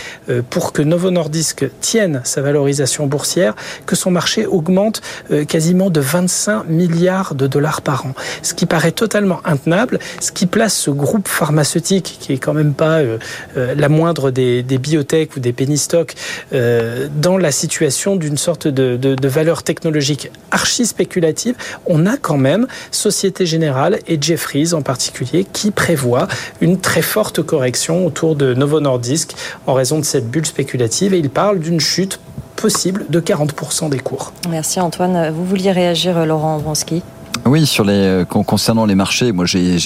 pour 0.49 0.73
que 0.73 0.81
Novo 0.81 1.11
Nordisk 1.11 1.65
tienne 1.79 2.21
sa 2.23 2.41
valorisation 2.41 3.07
boursière, 3.07 3.55
que 3.85 3.95
son 3.95 4.11
marché 4.11 4.45
augmente 4.45 5.01
quasiment 5.47 5.89
de 5.89 5.99
25 5.99 6.65
milliards 6.67 7.35
de 7.35 7.47
dollars 7.47 7.81
par 7.81 8.05
an. 8.05 8.13
Ce 8.41 8.53
qui 8.53 8.65
paraît 8.65 8.91
totalement 8.91 9.41
intenable, 9.45 9.99
ce 10.19 10.31
qui 10.31 10.45
place 10.45 10.75
ce 10.75 10.91
groupe 10.91 11.27
pharmaceutique, 11.27 12.17
qui 12.19 12.33
est 12.33 12.37
quand 12.37 12.53
même 12.53 12.73
pas 12.73 12.99
euh, 12.99 13.17
la 13.55 13.89
moindre 13.89 14.31
des, 14.31 14.63
des 14.63 14.77
biotech 14.77 15.35
ou 15.35 15.39
des 15.39 15.53
penny 15.53 15.77
stocks 15.77 16.15
euh, 16.53 17.07
dans 17.15 17.37
la 17.37 17.51
situation 17.51 18.15
d'une 18.15 18.37
sorte 18.37 18.67
de, 18.67 18.97
de, 18.97 19.27
valeur 19.27 19.63
technologique 19.63 20.29
archi 20.51 20.85
spéculative, 20.85 21.55
on 21.85 22.05
a 22.05 22.17
quand 22.17 22.37
même 22.37 22.67
Société 22.91 23.45
Générale 23.45 23.99
et 24.07 24.17
Jeffries 24.21 24.73
en 24.73 24.81
particulier 24.81 25.45
qui 25.51 25.71
prévoient 25.71 26.27
une 26.59 26.79
très 26.79 27.01
forte 27.01 27.41
correction 27.41 28.05
autour 28.05 28.35
de 28.35 28.53
Novo 28.53 28.79
Nordisk 28.79 29.33
en 29.67 29.73
raison 29.73 29.99
de 29.99 30.05
cette 30.05 30.29
bulle 30.29 30.45
spéculative 30.45 31.13
et 31.13 31.19
ils 31.19 31.29
parlent 31.29 31.59
d'une 31.59 31.79
chute 31.79 32.19
possible 32.55 33.05
de 33.09 33.19
40% 33.19 33.89
des 33.89 33.99
cours. 33.99 34.33
Merci 34.49 34.79
Antoine. 34.79 35.31
Vous 35.31 35.45
vouliez 35.45 35.71
réagir 35.71 36.25
Laurent 36.25 36.57
Vronsky 36.57 37.01
oui, 37.45 37.65
sur 37.65 37.83
les 37.83 37.93
euh, 37.93 38.25
concernant 38.25 38.85
les 38.85 38.95
marchés, 38.95 39.31
moi 39.31 39.45
j'ai 39.45 39.77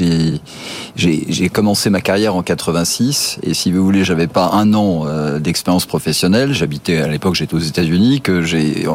j'ai 0.96 1.50
commencé 1.50 1.90
ma 1.90 2.02
carrière 2.02 2.36
en 2.36 2.44
86 2.44 3.40
et 3.44 3.54
si 3.54 3.72
vous 3.72 3.84
voulez, 3.84 4.04
j'avais 4.04 4.28
pas 4.28 4.52
un 4.54 4.74
an 4.74 5.04
euh, 5.06 5.40
d'expérience 5.40 5.86
professionnelle. 5.86 6.54
J'habitais 6.54 6.98
à 6.98 7.08
l'époque, 7.08 7.36
j'étais 7.36 7.56
aux 7.56 7.60
États-Unis, 7.60 8.22
que 8.22 8.42
j'ai 8.42 8.88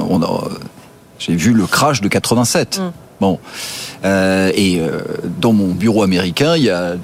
j'ai 1.18 1.36
vu 1.36 1.53
le 1.53 1.66
crash 1.66 2.01
de 2.01 2.09
87. 2.09 2.78
Mm. 2.78 2.92
Bon, 3.20 3.38
euh, 4.05 4.51
et 4.55 4.80
euh, 4.80 5.03
dans 5.38 5.53
mon 5.53 5.74
bureau 5.74 6.03
américain, 6.03 6.57
il 6.57 6.64
y 6.64 6.70
a 6.70 6.94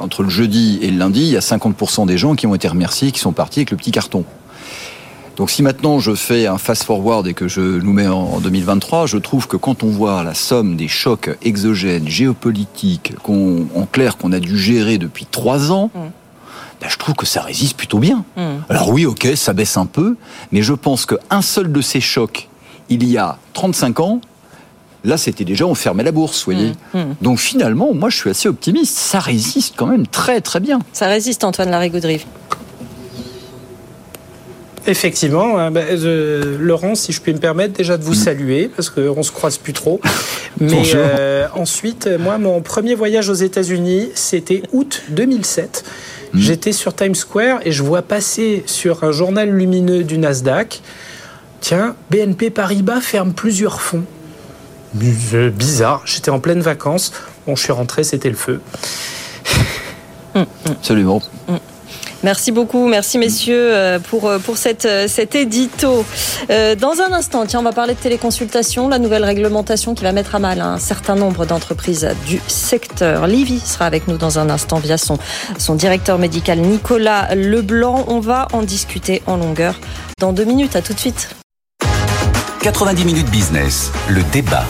entre 0.00 0.22
le 0.22 0.28
jeudi 0.28 0.78
et 0.82 0.90
le 0.90 0.98
lundi, 0.98 1.20
il 1.20 1.30
y 1.30 1.36
a 1.36 1.40
50% 1.40 2.06
des 2.06 2.18
gens 2.18 2.34
qui 2.34 2.46
ont 2.46 2.54
été 2.54 2.68
remerciés, 2.68 3.10
qui 3.10 3.20
sont 3.20 3.32
partis 3.32 3.60
avec 3.60 3.70
le 3.70 3.78
petit 3.78 3.90
carton. 3.90 4.24
Donc 5.36 5.50
si 5.50 5.62
maintenant 5.62 5.98
je 5.98 6.14
fais 6.14 6.46
un 6.46 6.58
fast-forward 6.58 7.26
et 7.26 7.34
que 7.34 7.48
je 7.48 7.60
nous 7.60 7.92
mets 7.92 8.06
en 8.06 8.38
2023, 8.40 9.06
je 9.06 9.16
trouve 9.16 9.46
que 9.46 9.56
quand 9.56 9.82
on 9.82 9.88
voit 9.88 10.22
la 10.22 10.34
somme 10.34 10.76
des 10.76 10.88
chocs 10.88 11.30
exogènes, 11.42 12.08
géopolitiques, 12.08 13.14
en 13.26 13.86
clair 13.90 14.16
qu'on 14.16 14.32
a 14.32 14.40
dû 14.40 14.58
gérer 14.58 14.98
depuis 14.98 15.26
trois 15.26 15.72
ans, 15.72 15.90
mm. 15.94 16.00
ben, 16.80 16.88
je 16.88 16.98
trouve 16.98 17.14
que 17.14 17.26
ça 17.26 17.40
résiste 17.42 17.76
plutôt 17.76 17.98
bien. 17.98 18.24
Mm. 18.36 18.42
Alors 18.68 18.90
oui, 18.90 19.06
ok, 19.06 19.28
ça 19.34 19.54
baisse 19.54 19.76
un 19.76 19.86
peu, 19.86 20.16
mais 20.50 20.62
je 20.62 20.74
pense 20.74 21.06
qu'un 21.06 21.42
seul 21.42 21.72
de 21.72 21.80
ces 21.80 22.00
chocs, 22.00 22.48
il 22.90 23.08
y 23.08 23.16
a 23.16 23.38
35 23.54 24.00
ans, 24.00 24.20
Là, 25.04 25.16
c'était 25.16 25.44
déjà, 25.44 25.66
on 25.66 25.74
fermait 25.74 26.04
la 26.04 26.12
bourse, 26.12 26.44
vous 26.44 26.52
voyez. 26.52 26.72
Mm. 26.94 27.14
Donc 27.22 27.38
finalement, 27.40 27.92
moi, 27.92 28.08
je 28.08 28.16
suis 28.16 28.30
assez 28.30 28.48
optimiste. 28.48 28.96
Ça 28.96 29.18
résiste 29.18 29.74
quand 29.76 29.86
même 29.86 30.06
très, 30.06 30.40
très 30.40 30.60
bien. 30.60 30.78
Ça 30.92 31.08
résiste, 31.08 31.42
Antoine 31.42 31.70
Larigauderie. 31.70 32.24
Effectivement, 34.86 35.58
hein, 35.58 35.70
ben, 35.70 35.86
Laurent, 36.58 36.94
si 36.94 37.12
je 37.12 37.20
puis 37.20 37.32
me 37.32 37.38
permettre 37.38 37.74
déjà 37.74 37.96
de 37.96 38.02
vous 38.02 38.12
mm. 38.12 38.24
saluer 38.24 38.70
parce 38.74 38.90
qu'on 38.90 39.22
se 39.22 39.30
croise 39.30 39.58
plus 39.58 39.72
trop. 39.72 40.00
Mais 40.60 40.82
euh, 40.94 41.46
ensuite, 41.54 42.08
moi, 42.18 42.38
mon 42.38 42.60
premier 42.62 42.94
voyage 42.94 43.28
aux 43.28 43.34
États-Unis, 43.34 44.10
c'était 44.14 44.62
août 44.72 45.02
2007. 45.10 45.84
Mm. 46.32 46.38
J'étais 46.38 46.72
sur 46.72 46.94
Times 46.96 47.14
Square 47.14 47.60
et 47.64 47.70
je 47.70 47.82
vois 47.82 48.02
passer 48.02 48.64
sur 48.66 49.04
un 49.04 49.12
journal 49.12 49.50
lumineux 49.50 50.02
du 50.02 50.18
Nasdaq. 50.18 50.82
Tiens, 51.60 51.94
BNP 52.10 52.50
Paribas 52.50 53.00
ferme 53.00 53.32
plusieurs 53.32 53.80
fonds. 53.80 54.04
Bizarre. 54.94 56.02
J'étais 56.04 56.30
en 56.30 56.40
pleine 56.40 56.60
vacances. 56.60 57.12
Bon, 57.46 57.54
je 57.54 57.62
suis 57.62 57.72
rentré, 57.72 58.02
c'était 58.02 58.28
le 58.28 58.36
feu. 58.36 58.60
Absolument. 60.66 61.22
Merci 62.22 62.52
beaucoup, 62.52 62.86
merci 62.86 63.18
messieurs 63.18 63.74
euh, 63.74 63.98
pour, 63.98 64.28
euh, 64.28 64.38
pour 64.38 64.56
cette, 64.56 64.84
euh, 64.84 65.08
cet 65.08 65.34
édito. 65.34 66.04
Dans 66.48 67.00
un 67.00 67.12
instant, 67.12 67.46
tiens, 67.46 67.60
on 67.60 67.64
va 67.64 67.72
parler 67.72 67.94
de 67.94 67.98
téléconsultation, 67.98 68.88
la 68.88 68.98
nouvelle 68.98 69.24
réglementation 69.24 69.94
qui 69.94 70.02
va 70.02 70.12
mettre 70.12 70.34
à 70.34 70.38
mal 70.38 70.60
un 70.60 70.78
certain 70.78 71.14
nombre 71.14 71.46
d'entreprises 71.46 72.08
du 72.26 72.40
secteur. 72.46 73.26
Livy 73.26 73.60
sera 73.60 73.86
avec 73.86 74.08
nous 74.08 74.18
dans 74.18 74.38
un 74.38 74.50
instant 74.50 74.78
via 74.78 74.98
son, 74.98 75.18
son 75.58 75.74
directeur 75.74 76.18
médical 76.18 76.58
Nicolas 76.58 77.34
Leblanc. 77.34 78.04
On 78.08 78.20
va 78.20 78.48
en 78.52 78.62
discuter 78.62 79.22
en 79.26 79.36
longueur 79.36 79.78
dans 80.18 80.32
deux 80.32 80.44
minutes. 80.44 80.76
À 80.76 80.82
tout 80.82 80.94
de 80.94 81.00
suite. 81.00 81.30
90 82.60 83.04
minutes 83.04 83.30
business, 83.30 83.90
le 84.08 84.22
débat. 84.32 84.64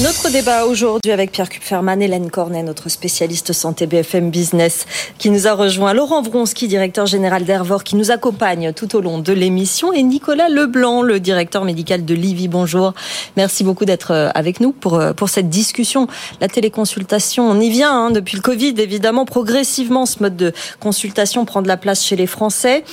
Notre 0.00 0.30
débat 0.30 0.64
aujourd'hui 0.66 1.10
avec 1.10 1.32
Pierre 1.32 1.48
Kupferman, 1.48 2.00
Hélène 2.00 2.30
Cornet, 2.30 2.62
notre 2.62 2.88
spécialiste 2.88 3.52
santé 3.52 3.88
BFM 3.88 4.30
Business, 4.30 4.86
qui 5.18 5.28
nous 5.28 5.48
a 5.48 5.54
rejoint, 5.54 5.92
Laurent 5.92 6.22
Vronsky, 6.22 6.68
directeur 6.68 7.06
général 7.06 7.42
d'Hervor, 7.42 7.82
qui 7.82 7.96
nous 7.96 8.12
accompagne 8.12 8.72
tout 8.72 8.94
au 8.94 9.00
long 9.00 9.18
de 9.18 9.32
l'émission, 9.32 9.92
et 9.92 10.04
Nicolas 10.04 10.48
Leblanc, 10.48 11.02
le 11.02 11.18
directeur 11.18 11.64
médical 11.64 12.04
de 12.04 12.14
Livy. 12.14 12.46
Bonjour. 12.46 12.94
Merci 13.36 13.64
beaucoup 13.64 13.86
d'être 13.86 14.12
euh, 14.12 14.30
avec 14.36 14.60
nous 14.60 14.70
pour, 14.70 14.94
euh, 14.94 15.14
pour 15.14 15.30
cette 15.30 15.48
discussion. 15.48 16.06
La 16.40 16.46
téléconsultation, 16.46 17.50
on 17.50 17.58
y 17.58 17.68
vient 17.68 17.92
hein, 17.92 18.10
depuis 18.12 18.36
le 18.36 18.42
Covid, 18.42 18.74
évidemment, 18.78 19.24
progressivement, 19.24 20.06
ce 20.06 20.22
mode 20.22 20.36
de 20.36 20.52
consultation 20.78 21.44
prend 21.44 21.60
de 21.60 21.66
la 21.66 21.76
place 21.76 22.04
chez 22.04 22.14
les 22.14 22.28
Français 22.28 22.84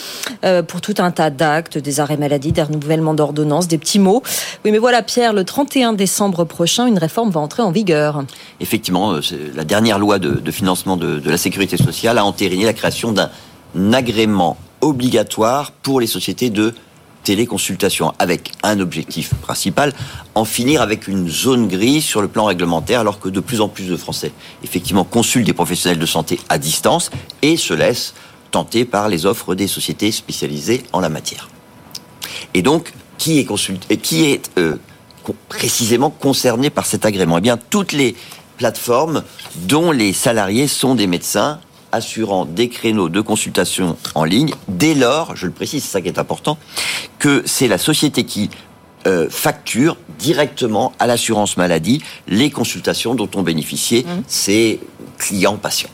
euh, 0.44 0.64
pour 0.64 0.82
tout 0.82 0.96
un 0.98 1.12
tas 1.12 1.30
d'actes, 1.30 1.78
des 1.78 2.00
arrêts 2.00 2.18
maladie, 2.18 2.52
des 2.52 2.64
renouvellements 2.64 3.14
d'ordonnances, 3.14 3.68
des 3.68 3.78
petits 3.78 4.00
mots. 4.00 4.24
Oui, 4.66 4.72
mais 4.72 4.80
voilà, 4.80 5.04
Pierre, 5.04 5.34
le 5.34 5.44
31 5.44 5.94
décembre 5.94 6.46
prochain, 6.46 6.95
réforme 6.98 7.30
va 7.30 7.40
entrer 7.40 7.64
en 7.64 7.72
vigueur. 7.72 8.24
Effectivement, 8.60 9.14
euh, 9.14 9.22
la 9.56 9.64
dernière 9.64 10.00
loi 10.00 10.20
de, 10.20 10.52
financement 10.52 10.98
de, 10.98 11.22
la 11.30 11.38
sécurité 11.38 11.78
sociale 11.78 12.18
a 12.18 12.26
entériné 12.26 12.66
la 12.66 12.74
création 12.74 13.12
d'un 13.12 13.30
agrément 13.94 14.58
obligatoire 14.82 15.72
pour 15.72 16.00
les 16.00 16.08
sociétés 16.08 16.50
de 16.50 16.74
téléconsultation, 17.24 18.14
avec 18.20 18.52
un 18.62 18.80
objectif 18.80 19.34
principal, 19.34 19.94
en 20.36 20.46
finir 20.46 20.82
avec 20.82 21.08
une 21.08 21.28
zone 21.28 21.68
grise 21.68 22.04
sur 22.04 22.22
le 22.22 22.28
plan 22.28 22.46
réglementaire, 22.46 23.00
alors 23.00 23.20
que 23.20 23.30
de 23.30 23.40
plus 23.40 23.62
en 23.62 23.68
plus 23.68 23.90
de 23.90 23.98
Français, 23.98 24.32
effectivement, 24.64 25.04
consultent 25.04 25.48
des 25.48 25.54
professionnels 25.54 25.98
de 25.98 26.06
santé 26.06 26.40
à 26.50 26.60
distance 26.60 27.10
et 27.42 27.58
se 27.58 27.74
laissent 27.74 28.14
tenter 28.52 28.86
par 28.86 29.10
les 29.10 29.26
offres 29.26 29.56
des 29.56 29.68
sociétés 29.68 30.12
spécialisées 30.12 30.84
en 30.94 31.00
la 31.00 31.10
matière. 31.10 31.50
Et 32.54 32.62
donc, 32.62 32.94
qui 33.18 33.40
est 33.40 33.46
consulté, 33.46 33.98
qui 33.98 34.26
est 34.26 34.50
euh, 34.58 34.76
précisément 35.34 36.10
concerné 36.10 36.70
par 36.70 36.86
cet 36.86 37.06
agrément 37.06 37.38
Eh 37.38 37.42
bien, 37.42 37.58
toutes 37.70 37.92
les 37.92 38.16
plateformes 38.58 39.24
dont 39.56 39.92
les 39.92 40.14
salariés 40.14 40.68
sont 40.68 40.96
des 40.96 41.08
médecins 41.08 41.60
assurant 41.92 42.46
des 42.46 42.70
créneaux 42.70 43.10
de 43.10 43.22
consultation 43.22 43.98
en 44.16 44.26
ligne, 44.26 44.52
dès 44.68 44.94
lors, 44.94 45.36
je 45.36 45.46
le 45.46 45.52
précise, 45.52 45.84
c'est 45.84 45.92
ça 45.92 46.02
qui 46.02 46.08
est 46.10 46.20
important, 46.20 46.58
que 47.20 47.44
c'est 47.46 47.68
la 47.68 47.78
société 47.78 48.26
qui 48.26 48.50
euh, 49.08 49.28
facture 49.30 49.98
directement 50.20 50.94
à 51.00 51.08
l'assurance 51.08 51.58
maladie 51.58 52.02
les 52.28 52.50
consultations 52.50 53.16
dont 53.16 53.30
ont 53.36 53.44
bénéficié 53.44 54.04
mmh. 54.04 54.24
ses 54.28 54.80
clients 55.18 55.58
patients. 55.58 55.90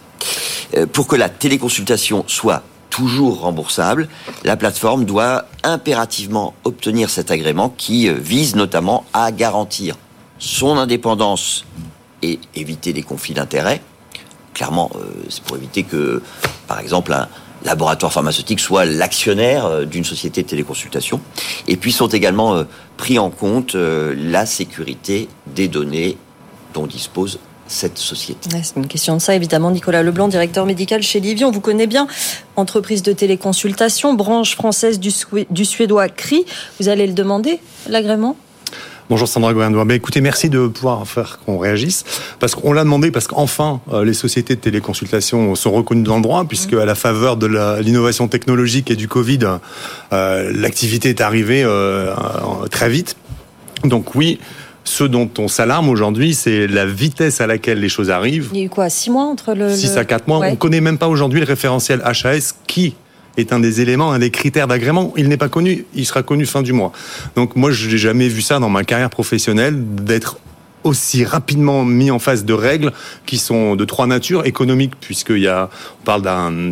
Euh, 0.78 0.86
pour 0.86 1.08
que 1.08 1.16
la 1.16 1.30
téléconsultation 1.30 2.24
soit 2.28 2.64
toujours 2.92 3.40
remboursable, 3.40 4.08
la 4.44 4.56
plateforme 4.56 5.06
doit 5.06 5.46
impérativement 5.64 6.54
obtenir 6.64 7.10
cet 7.10 7.32
agrément 7.32 7.74
qui 7.76 8.08
euh, 8.08 8.14
vise 8.14 8.56
notamment 8.56 9.06
à 9.14 9.32
garantir 9.32 9.96
son 10.38 10.78
indépendance 10.78 11.66
et 12.22 12.40
éviter 12.54 12.94
des 12.94 13.02
conflits 13.02 13.34
d'intérêts. 13.34 13.82
Clairement, 14.54 14.92
euh, 14.96 15.00
c'est 15.30 15.42
pour 15.44 15.58
éviter 15.58 15.84
que, 15.84 16.22
par 16.68 16.80
exemple, 16.80 17.14
un 17.14 17.28
laboratoire 17.64 18.12
pharmaceutique 18.12 18.60
soit 18.60 18.86
l'actionnaire 18.86 19.66
euh, 19.66 19.86
d'une 19.86 20.06
société 20.06 20.44
de 20.44 20.48
téléconsultation. 20.48 21.22
Et 21.68 21.78
puis 21.78 21.92
sont 21.92 22.10
également 22.10 22.64
pris 22.98 23.18
en 23.18 23.30
compte 23.30 23.74
la 23.76 24.46
sécurité 24.46 25.30
des 25.48 25.68
données 25.68 26.18
dont 26.74 26.86
dispose 26.86 27.40
cette 27.72 27.98
société 27.98 28.50
C'est 28.64 28.76
une 28.78 28.88
question 28.88 29.16
de 29.16 29.22
ça, 29.22 29.36
évidemment. 29.36 29.72
Nicolas 29.72 30.04
Leblanc, 30.04 30.28
directeur 30.28 30.66
médical 30.66 31.02
chez 31.02 31.20
Livy. 31.20 31.46
On 31.46 31.52
vous 31.52 31.62
connaît 31.62 31.88
bien, 31.88 32.08
entreprise 32.56 33.02
de 33.04 33.14
téléconsultation, 33.14 34.14
branche 34.14 34.56
française 34.56 35.00
du, 35.00 35.12
du 35.50 35.66
suédois 35.66 36.10
CRI. 36.10 36.46
Vous 36.80 36.90
allez 36.90 37.08
le 37.08 37.14
demander, 37.14 37.60
l'agrément? 37.88 38.36
Bonjour 39.10 39.28
Sandra 39.28 39.52
Gouvernement. 39.52 39.86
Ben, 39.86 39.96
écoutez, 39.96 40.22
merci 40.22 40.50
de 40.50 40.68
pouvoir 40.68 41.06
faire 41.06 41.40
qu'on 41.46 41.58
réagisse. 41.58 42.06
Parce 42.40 42.56
qu'on 42.56 42.72
l'a 42.72 42.86
demandé, 42.86 43.12
parce 43.12 43.28
qu'enfin, 43.28 43.82
euh, 43.92 44.06
les 44.06 44.14
sociétés 44.14 44.56
de 44.56 44.62
téléconsultation 44.62 45.54
sont 45.56 45.72
reconnues 45.72 46.04
dans 46.04 46.16
le 46.16 46.22
droit, 46.22 46.46
puisque 46.46 46.74
à 46.74 46.86
la 46.86 46.96
faveur 46.96 47.36
de 47.36 47.48
l'innovation 47.82 48.30
technologique 48.30 48.90
et 48.90 48.96
du 48.96 49.10
Covid, 49.10 49.40
euh, 50.14 50.52
l'activité 50.56 51.10
est 51.10 51.20
arrivée 51.20 51.62
euh, 51.66 52.14
très 52.70 52.90
vite. 52.90 53.18
Donc 53.84 54.16
oui, 54.16 54.40
ce 54.92 55.06
dont 55.06 55.30
on 55.38 55.48
s'alarme 55.48 55.88
aujourd'hui, 55.88 56.34
c'est 56.34 56.68
la 56.68 56.86
vitesse 56.86 57.40
à 57.40 57.48
laquelle 57.48 57.80
les 57.80 57.88
choses 57.88 58.10
arrivent. 58.10 58.50
Il 58.52 58.60
y 58.60 58.62
a 58.64 58.66
eu 58.66 58.70
quoi, 58.70 58.90
six 58.90 59.10
mois 59.10 59.24
entre 59.24 59.54
le... 59.54 59.74
Six 59.74 59.96
à 59.98 60.04
quatre 60.04 60.28
mois. 60.28 60.40
On 60.40 60.52
ne 60.52 60.56
connaît 60.56 60.82
même 60.82 60.98
pas 60.98 61.08
aujourd'hui 61.08 61.40
le 61.40 61.46
référentiel 61.46 62.02
HAS 62.04 62.54
qui 62.68 62.96
est 63.38 63.54
un 63.54 63.62
des 63.62 63.80
éléments, 63.80 64.12
un 64.12 64.20
des 64.20 64.32
critères 64.32 64.68
d'agrément. 64.68 65.14
Il 65.16 65.30
n'est 65.30 65.38
pas 65.38 65.48
connu, 65.48 65.86
il 65.96 66.06
sera 66.06 66.24
connu 66.24 66.46
fin 66.46 66.62
du 66.62 66.74
mois. 66.74 66.92
Donc 67.38 67.56
moi, 67.56 67.72
je 67.72 67.90
n'ai 67.90 67.98
jamais 67.98 68.28
vu 68.28 68.42
ça 68.42 68.60
dans 68.60 68.68
ma 68.68 68.84
carrière 68.84 69.10
professionnelle, 69.10 69.82
d'être 69.96 70.38
aussi 70.84 71.24
rapidement 71.26 71.86
mis 71.86 72.12
en 72.12 72.20
face 72.20 72.46
de 72.46 72.54
règles 72.54 72.92
qui 73.26 73.38
sont 73.38 73.76
de 73.76 73.86
trois 73.86 74.08
natures 74.08 74.46
économiques 74.46 74.94
puisqu'il 75.00 75.40
y 75.40 75.48
a 75.48 75.70
on 76.02 76.04
parle 76.04 76.22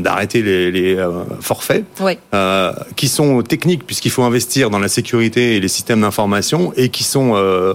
d'arrêter 0.01 0.41
les, 0.41 0.71
les 0.71 0.95
euh, 0.95 1.23
forfaits 1.41 1.85
euh, 2.33 2.73
qui 2.95 3.07
sont 3.07 3.41
techniques 3.41 3.85
puisqu'il 3.85 4.11
faut 4.11 4.23
investir 4.23 4.69
dans 4.69 4.79
la 4.79 4.87
sécurité 4.87 5.55
et 5.55 5.59
les 5.59 5.67
systèmes 5.67 6.01
d'information 6.01 6.73
et 6.75 6.89
qui 6.89 7.03
sont 7.03 7.33
euh, 7.35 7.73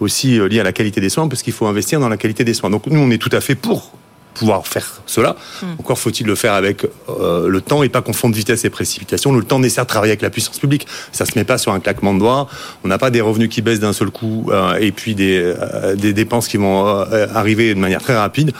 aussi 0.00 0.38
liés 0.48 0.60
à 0.60 0.64
la 0.64 0.72
qualité 0.72 1.00
des 1.00 1.08
soins 1.10 1.28
parce 1.28 1.42
qu'il 1.42 1.52
faut 1.52 1.66
investir 1.66 2.00
dans 2.00 2.08
la 2.08 2.16
qualité 2.16 2.44
des 2.44 2.54
soins. 2.54 2.70
Donc 2.70 2.86
nous 2.86 3.00
on 3.00 3.10
est 3.10 3.18
tout 3.18 3.30
à 3.32 3.40
fait 3.40 3.54
pour 3.54 3.92
pouvoir 4.34 4.66
faire 4.66 5.02
cela. 5.06 5.36
Hmm. 5.62 5.66
Encore 5.78 5.98
faut-il 5.98 6.26
le 6.26 6.34
faire 6.34 6.52
avec 6.52 6.84
euh, 7.08 7.48
le 7.48 7.60
temps 7.60 7.82
et 7.82 7.88
pas 7.88 8.02
confondre 8.02 8.34
vitesse 8.34 8.64
et 8.64 8.70
précipitation. 8.70 9.32
Le 9.32 9.42
temps 9.44 9.58
nécessaire 9.58 9.84
de 9.84 9.88
travailler 9.88 10.10
avec 10.10 10.22
la 10.22 10.30
puissance 10.30 10.58
publique. 10.58 10.86
Ça 11.12 11.24
se 11.24 11.38
met 11.38 11.44
pas 11.44 11.56
sur 11.56 11.72
un 11.72 11.80
claquement 11.80 12.12
de 12.14 12.18
doigts. 12.18 12.48
On 12.84 12.88
n'a 12.88 12.98
pas 12.98 13.10
des 13.10 13.20
revenus 13.20 13.48
qui 13.48 13.62
baissent 13.62 13.80
d'un 13.80 13.92
seul 13.92 14.10
coup 14.10 14.50
euh, 14.50 14.74
et 14.74 14.92
puis 14.92 15.14
des, 15.14 15.40
euh, 15.40 15.94
des 15.94 16.12
dépenses 16.12 16.48
qui 16.48 16.56
vont 16.56 16.84
arriver 16.84 17.74
de 17.74 17.80
manière 17.80 18.02
très 18.02 18.16
rapide 18.16 18.52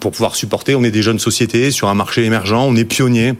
pour 0.00 0.12
pouvoir 0.12 0.36
supporter. 0.36 0.74
On 0.74 0.84
est 0.84 0.90
des 0.90 1.02
jeunes 1.02 1.18
sociétés 1.18 1.70
sur 1.70 1.88
un 1.88 1.94
marché 1.94 2.24
émergent. 2.24 2.52
On 2.52 2.76
est 2.76 2.84
pionniers. 2.84 3.34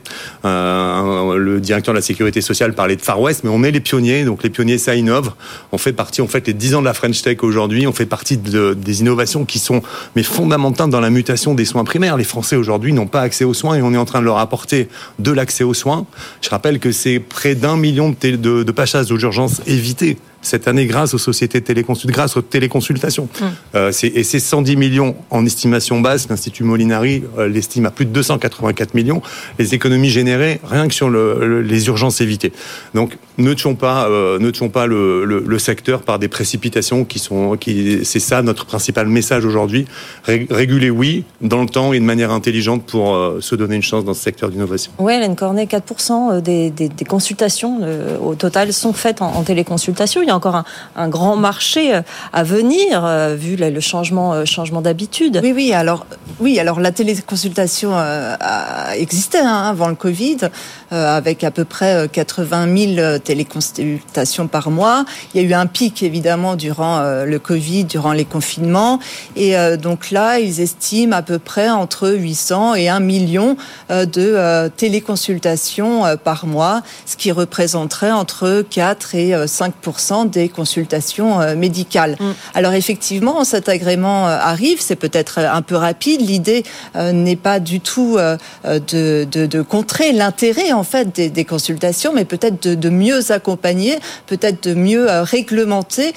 le 0.44 1.58
directeur 1.60 1.94
de 1.94 1.98
la 1.98 2.02
sécurité 2.02 2.40
sociale 2.40 2.74
parlait 2.74 2.96
de 2.96 3.02
Far 3.02 3.20
West, 3.20 3.42
mais 3.44 3.50
on 3.50 3.62
est 3.62 3.70
les 3.70 3.80
pionniers. 3.80 4.24
Donc 4.24 4.42
les 4.42 4.50
pionniers, 4.50 4.78
ça 4.78 4.94
innove. 4.94 5.32
On 5.72 5.78
fait 5.78 5.92
partie, 5.92 6.22
on 6.22 6.28
fait 6.28 6.46
les 6.46 6.54
10 6.54 6.76
ans 6.76 6.80
de 6.80 6.86
la 6.86 6.94
French 6.94 7.22
Tech 7.22 7.38
aujourd'hui. 7.42 7.86
On 7.86 7.92
fait 7.92 8.06
partie 8.06 8.36
de, 8.36 8.74
des 8.74 9.00
innovations 9.00 9.44
qui 9.44 9.58
sont 9.58 9.82
mais 10.16 10.22
fondamentales 10.22 10.90
dans 10.90 11.00
la 11.00 11.10
mutation 11.10 11.27
des 11.54 11.64
soins 11.64 11.84
primaires. 11.84 12.16
Les 12.16 12.24
Français 12.24 12.56
aujourd'hui 12.56 12.92
n'ont 12.92 13.06
pas 13.06 13.20
accès 13.20 13.44
aux 13.44 13.54
soins 13.54 13.76
et 13.76 13.82
on 13.82 13.92
est 13.92 13.98
en 13.98 14.04
train 14.04 14.20
de 14.20 14.24
leur 14.24 14.38
apporter 14.38 14.88
de 15.18 15.30
l'accès 15.30 15.64
aux 15.64 15.74
soins. 15.74 16.06
Je 16.40 16.48
rappelle 16.48 16.78
que 16.78 16.90
c'est 16.92 17.18
près 17.18 17.54
d'un 17.54 17.76
million 17.76 18.10
de, 18.10 18.36
de, 18.36 18.62
de 18.62 18.72
passages 18.72 19.06
d'urgence 19.06 19.60
évités 19.66 20.16
cette 20.42 20.68
année 20.68 20.86
grâce 20.86 21.14
aux 21.14 21.18
sociétés 21.18 21.60
de 21.60 21.82
grâce 22.06 22.36
aux 22.36 22.42
téléconsultations. 22.42 23.28
Euh, 23.74 23.92
et 24.02 24.22
c'est 24.22 24.38
110 24.38 24.76
millions 24.76 25.16
en 25.30 25.44
estimation 25.44 26.00
basse. 26.00 26.28
L'Institut 26.28 26.64
Molinari 26.64 27.24
euh, 27.38 27.48
l'estime 27.48 27.86
à 27.86 27.90
plus 27.90 28.04
de 28.04 28.10
284 28.10 28.94
millions. 28.94 29.22
Les 29.58 29.74
économies 29.74 30.10
générées 30.10 30.60
rien 30.64 30.88
que 30.88 30.94
sur 30.94 31.10
le, 31.10 31.62
les 31.62 31.86
urgences 31.88 32.20
évitées. 32.20 32.52
Donc 32.94 33.18
ne 33.36 33.52
tuons 33.54 33.74
pas, 33.74 34.08
euh, 34.08 34.38
ne 34.38 34.50
tuons 34.50 34.68
pas 34.68 34.86
le, 34.86 35.24
le, 35.24 35.58
secteur 35.58 36.02
par 36.02 36.18
des 36.18 36.28
précipitations 36.28 37.04
qui 37.04 37.18
sont, 37.18 37.56
qui, 37.56 38.04
c'est 38.04 38.20
ça 38.20 38.42
notre 38.42 38.64
principal 38.64 39.08
message 39.08 39.44
aujourd'hui. 39.44 39.86
Réguler 40.24 40.90
oui, 40.90 41.24
dans 41.40 41.62
le 41.62 41.68
temps 41.68 41.92
et 41.92 41.98
de 41.98 42.04
manière 42.04 42.30
intelligente 42.30 42.84
pour 42.84 43.16
se 43.40 43.54
donner 43.56 43.76
une 43.76 43.82
chance 43.82 44.04
dans 44.04 44.14
ce 44.14 44.22
secteur 44.22 44.50
d'innovation. 44.50 44.92
Oui, 44.98 45.14
Hélène 45.14 45.34
Cornet, 45.34 45.66
4% 45.66 46.40
des, 46.40 46.70
des, 46.70 46.88
des 46.88 47.04
consultations 47.04 47.80
au 48.22 48.34
total 48.34 48.72
sont 48.72 48.92
faites 48.92 49.20
en, 49.20 49.34
en 49.34 49.42
téléconsultation 49.42 50.22
il 50.28 50.30
y 50.30 50.32
a 50.32 50.36
encore 50.36 50.62
un, 50.94 51.08
grand 51.08 51.36
marché 51.36 51.94
euh, 51.94 52.02
à 52.34 52.42
venir, 52.42 53.04
euh, 53.04 53.34
vu 53.34 53.56
le 53.56 53.80
changement, 53.80 54.34
euh, 54.34 54.44
changement 54.44 54.82
d'habitude. 54.82 55.40
Oui, 55.42 55.52
oui. 55.54 55.72
Alors, 55.72 56.06
oui, 56.38 56.58
alors 56.58 56.80
la 56.80 56.92
téléconsultation 56.92 57.92
a 57.96 58.94
existé 58.96 59.38
hein, 59.38 59.64
avant 59.70 59.88
le 59.88 59.94
Covid, 59.94 60.50
avec 60.90 61.44
à 61.44 61.50
peu 61.50 61.64
près 61.64 62.08
80 62.10 62.94
000 62.96 63.18
téléconsultations 63.18 64.48
par 64.48 64.70
mois. 64.70 65.04
Il 65.34 65.42
y 65.42 65.44
a 65.44 65.48
eu 65.48 65.52
un 65.52 65.66
pic, 65.66 66.02
évidemment, 66.02 66.56
durant 66.56 67.00
le 67.24 67.38
Covid, 67.38 67.84
durant 67.84 68.12
les 68.12 68.24
confinements. 68.24 68.98
Et 69.36 69.54
donc 69.76 70.10
là, 70.10 70.38
ils 70.38 70.60
estiment 70.60 71.16
à 71.16 71.22
peu 71.22 71.38
près 71.38 71.68
entre 71.68 72.10
800 72.10 72.74
et 72.74 72.88
1 72.88 73.00
million 73.00 73.56
de 73.90 74.68
téléconsultations 74.76 76.04
par 76.22 76.46
mois, 76.46 76.82
ce 77.06 77.16
qui 77.16 77.32
représenterait 77.32 78.12
entre 78.12 78.64
4 78.68 79.14
et 79.14 79.32
5% 79.32 80.30
des 80.30 80.48
consultations 80.48 81.40
euh, 81.40 81.54
médicales. 81.54 82.16
Mm. 82.18 82.32
Alors 82.54 82.72
effectivement, 82.72 83.44
cet 83.44 83.68
agrément 83.68 84.28
euh, 84.28 84.38
arrive, 84.40 84.80
c'est 84.80 84.96
peut-être 84.96 85.38
un 85.38 85.62
peu 85.62 85.76
rapide. 85.76 86.20
L'idée 86.20 86.62
euh, 86.96 87.12
n'est 87.12 87.36
pas 87.36 87.60
du 87.60 87.80
tout 87.80 88.18
de, 88.64 89.24
de, 89.24 89.62
contrer 89.62 90.12
l'intérêt 90.12 90.72
en 90.78 90.84
fait 90.84 91.14
des, 91.14 91.44
consultations, 91.44 92.12
mais 92.14 92.24
peut-être 92.24 92.68
de, 92.68 92.88
mieux 92.90 93.32
accompagner, 93.32 93.98
peut-être 94.26 94.68
de 94.68 94.74
mieux 94.74 95.06
réglementer. 95.08 96.12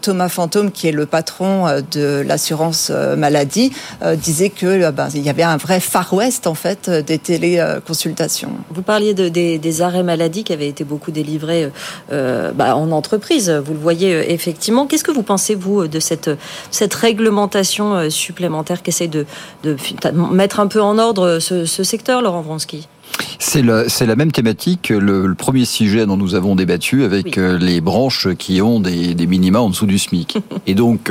Thomas 0.00 0.28
Fantôme, 0.28 0.70
qui 0.70 0.88
est 0.88 0.92
le 0.92 1.06
patron 1.06 1.66
de 1.90 2.22
l'assurance 2.26 2.90
maladie, 2.90 3.72
disait 4.16 4.50
que 4.50 4.90
ben, 4.90 5.08
il 5.14 5.22
y 5.22 5.30
avait 5.30 5.42
un 5.42 5.56
vrai 5.56 5.80
Far 5.80 6.12
West 6.12 6.46
en 6.46 6.54
fait 6.54 6.90
des 6.90 7.18
téléconsultations. 7.18 8.50
Vous 8.70 8.82
parliez 8.82 9.14
de, 9.14 9.28
des, 9.28 9.82
arrêts 9.82 10.02
maladie 10.02 10.44
qui 10.44 10.52
avaient 10.52 10.68
été 10.68 10.84
beaucoup 10.84 11.10
délivrés 11.10 11.70
bah, 12.10 12.76
en 12.76 12.90
entreprise 12.90 13.08
vous 13.46 13.72
le 13.72 13.78
voyez 13.78 14.14
euh, 14.14 14.24
effectivement. 14.28 14.86
Qu'est-ce 14.86 15.04
que 15.04 15.10
vous 15.10 15.22
pensez, 15.22 15.54
vous, 15.54 15.82
euh, 15.82 15.88
de 15.88 16.00
cette, 16.00 16.94
réglementation 16.94 17.94
euh, 17.94 18.10
supplémentaire 18.10 18.82
qui 18.82 18.90
essaie 18.90 19.08
de, 19.08 19.26
de 19.62 19.76
mettre 20.12 20.60
un 20.60 20.66
peu 20.66 20.80
en 20.80 20.98
ordre 20.98 21.38
ce, 21.38 21.64
secteur, 21.64 22.22
Laurent 22.22 22.42
Vronsky? 22.42 22.88
C'est 23.38 23.62
la 23.62 24.16
même 24.16 24.32
thématique, 24.32 24.90
le, 24.90 25.26
le, 25.26 25.34
premier 25.34 25.64
sujet 25.64 26.06
dont 26.06 26.16
nous 26.16 26.34
avons 26.34 26.54
débattu 26.54 27.04
avec 27.04 27.36
les 27.36 27.80
branches 27.80 28.28
qui 28.36 28.60
ont 28.60 28.80
des, 28.80 29.14
des, 29.14 29.26
minima 29.26 29.60
en 29.60 29.70
dessous 29.70 29.86
du 29.86 29.98
SMIC. 29.98 30.38
Et 30.66 30.74
donc, 30.74 31.10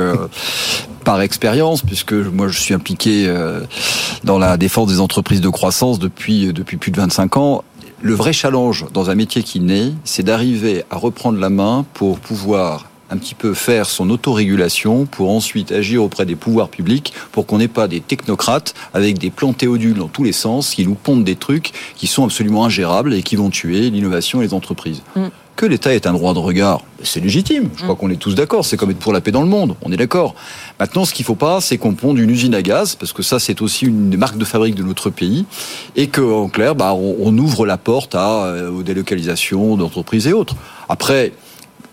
par 1.03 1.21
expérience, 1.21 1.81
puisque 1.81 2.13
moi 2.13 2.47
je 2.47 2.59
suis 2.59 2.73
impliqué 2.73 3.33
dans 4.23 4.37
la 4.37 4.57
défense 4.57 4.89
des 4.89 4.99
entreprises 4.99 5.41
de 5.41 5.49
croissance 5.49 5.99
depuis, 5.99 6.53
depuis 6.53 6.77
plus 6.77 6.91
de 6.91 6.97
25 6.97 7.37
ans, 7.37 7.63
le 8.01 8.13
vrai 8.13 8.33
challenge 8.33 8.85
dans 8.93 9.09
un 9.09 9.15
métier 9.15 9.43
qui 9.43 9.59
naît, 9.59 9.91
c'est 10.03 10.23
d'arriver 10.23 10.83
à 10.91 10.97
reprendre 10.97 11.39
la 11.39 11.49
main 11.49 11.85
pour 11.93 12.19
pouvoir 12.19 12.85
un 13.09 13.17
petit 13.17 13.35
peu 13.35 13.53
faire 13.53 13.85
son 13.85 14.09
autorégulation 14.09 15.05
pour 15.05 15.29
ensuite 15.31 15.71
agir 15.71 16.03
auprès 16.03 16.25
des 16.25 16.35
pouvoirs 16.35 16.69
publics 16.69 17.13
pour 17.31 17.45
qu'on 17.45 17.57
n'ait 17.57 17.67
pas 17.67 17.87
des 17.87 18.01
technocrates 18.01 18.73
avec 18.93 19.17
des 19.17 19.29
plans 19.29 19.53
théodules 19.53 19.97
dans 19.97 20.07
tous 20.07 20.23
les 20.23 20.31
sens 20.31 20.75
qui 20.75 20.85
nous 20.85 20.95
pondent 20.95 21.23
des 21.23 21.35
trucs 21.35 21.71
qui 21.95 22.07
sont 22.07 22.25
absolument 22.25 22.65
ingérables 22.65 23.13
et 23.13 23.23
qui 23.23 23.35
vont 23.35 23.49
tuer 23.49 23.89
l'innovation 23.89 24.41
et 24.41 24.45
les 24.45 24.53
entreprises. 24.53 25.03
Mm. 25.15 25.27
Que 25.55 25.65
l'État 25.65 25.95
ait 25.95 26.05
un 26.05 26.13
droit 26.13 26.35
de 26.35 26.39
regard, 26.39 26.81
c'est 27.01 27.19
légitime. 27.19 27.69
Je 27.75 27.81
crois 27.81 27.95
mm. 27.95 27.97
qu'on 27.97 28.09
est 28.11 28.17
tous 28.17 28.35
d'accord. 28.35 28.63
C'est 28.63 28.77
comme 28.77 28.91
être 28.91 28.99
pour 28.99 29.11
la 29.11 29.21
paix 29.21 29.31
dans 29.31 29.41
le 29.41 29.47
monde. 29.47 29.75
On 29.81 29.91
est 29.91 29.97
d'accord. 29.97 30.35
Maintenant, 30.79 31.03
ce 31.03 31.15
qu'il 31.15 31.23
ne 31.23 31.27
faut 31.27 31.35
pas, 31.35 31.61
c'est 31.61 31.79
qu'on 31.79 31.95
ponde 31.95 32.19
une 32.19 32.29
usine 32.29 32.53
à 32.53 32.61
gaz, 32.61 32.93
parce 32.93 33.11
que 33.11 33.23
ça, 33.23 33.39
c'est 33.39 33.59
aussi 33.63 33.85
une 33.85 34.11
des 34.11 34.17
marques 34.17 34.37
de 34.37 34.45
fabrique 34.45 34.75
de 34.75 34.83
notre 34.83 35.09
pays, 35.09 35.45
et 35.95 36.07
qu'en 36.07 36.47
clair, 36.47 36.75
bah, 36.75 36.93
on, 36.93 37.35
ouvre 37.39 37.65
la 37.65 37.77
porte 37.77 38.13
à, 38.13 38.45
euh, 38.45 38.69
aux 38.69 38.83
délocalisations 38.83 39.77
d'entreprises 39.77 40.27
et 40.27 40.33
autres. 40.33 40.55
Après, 40.89 41.33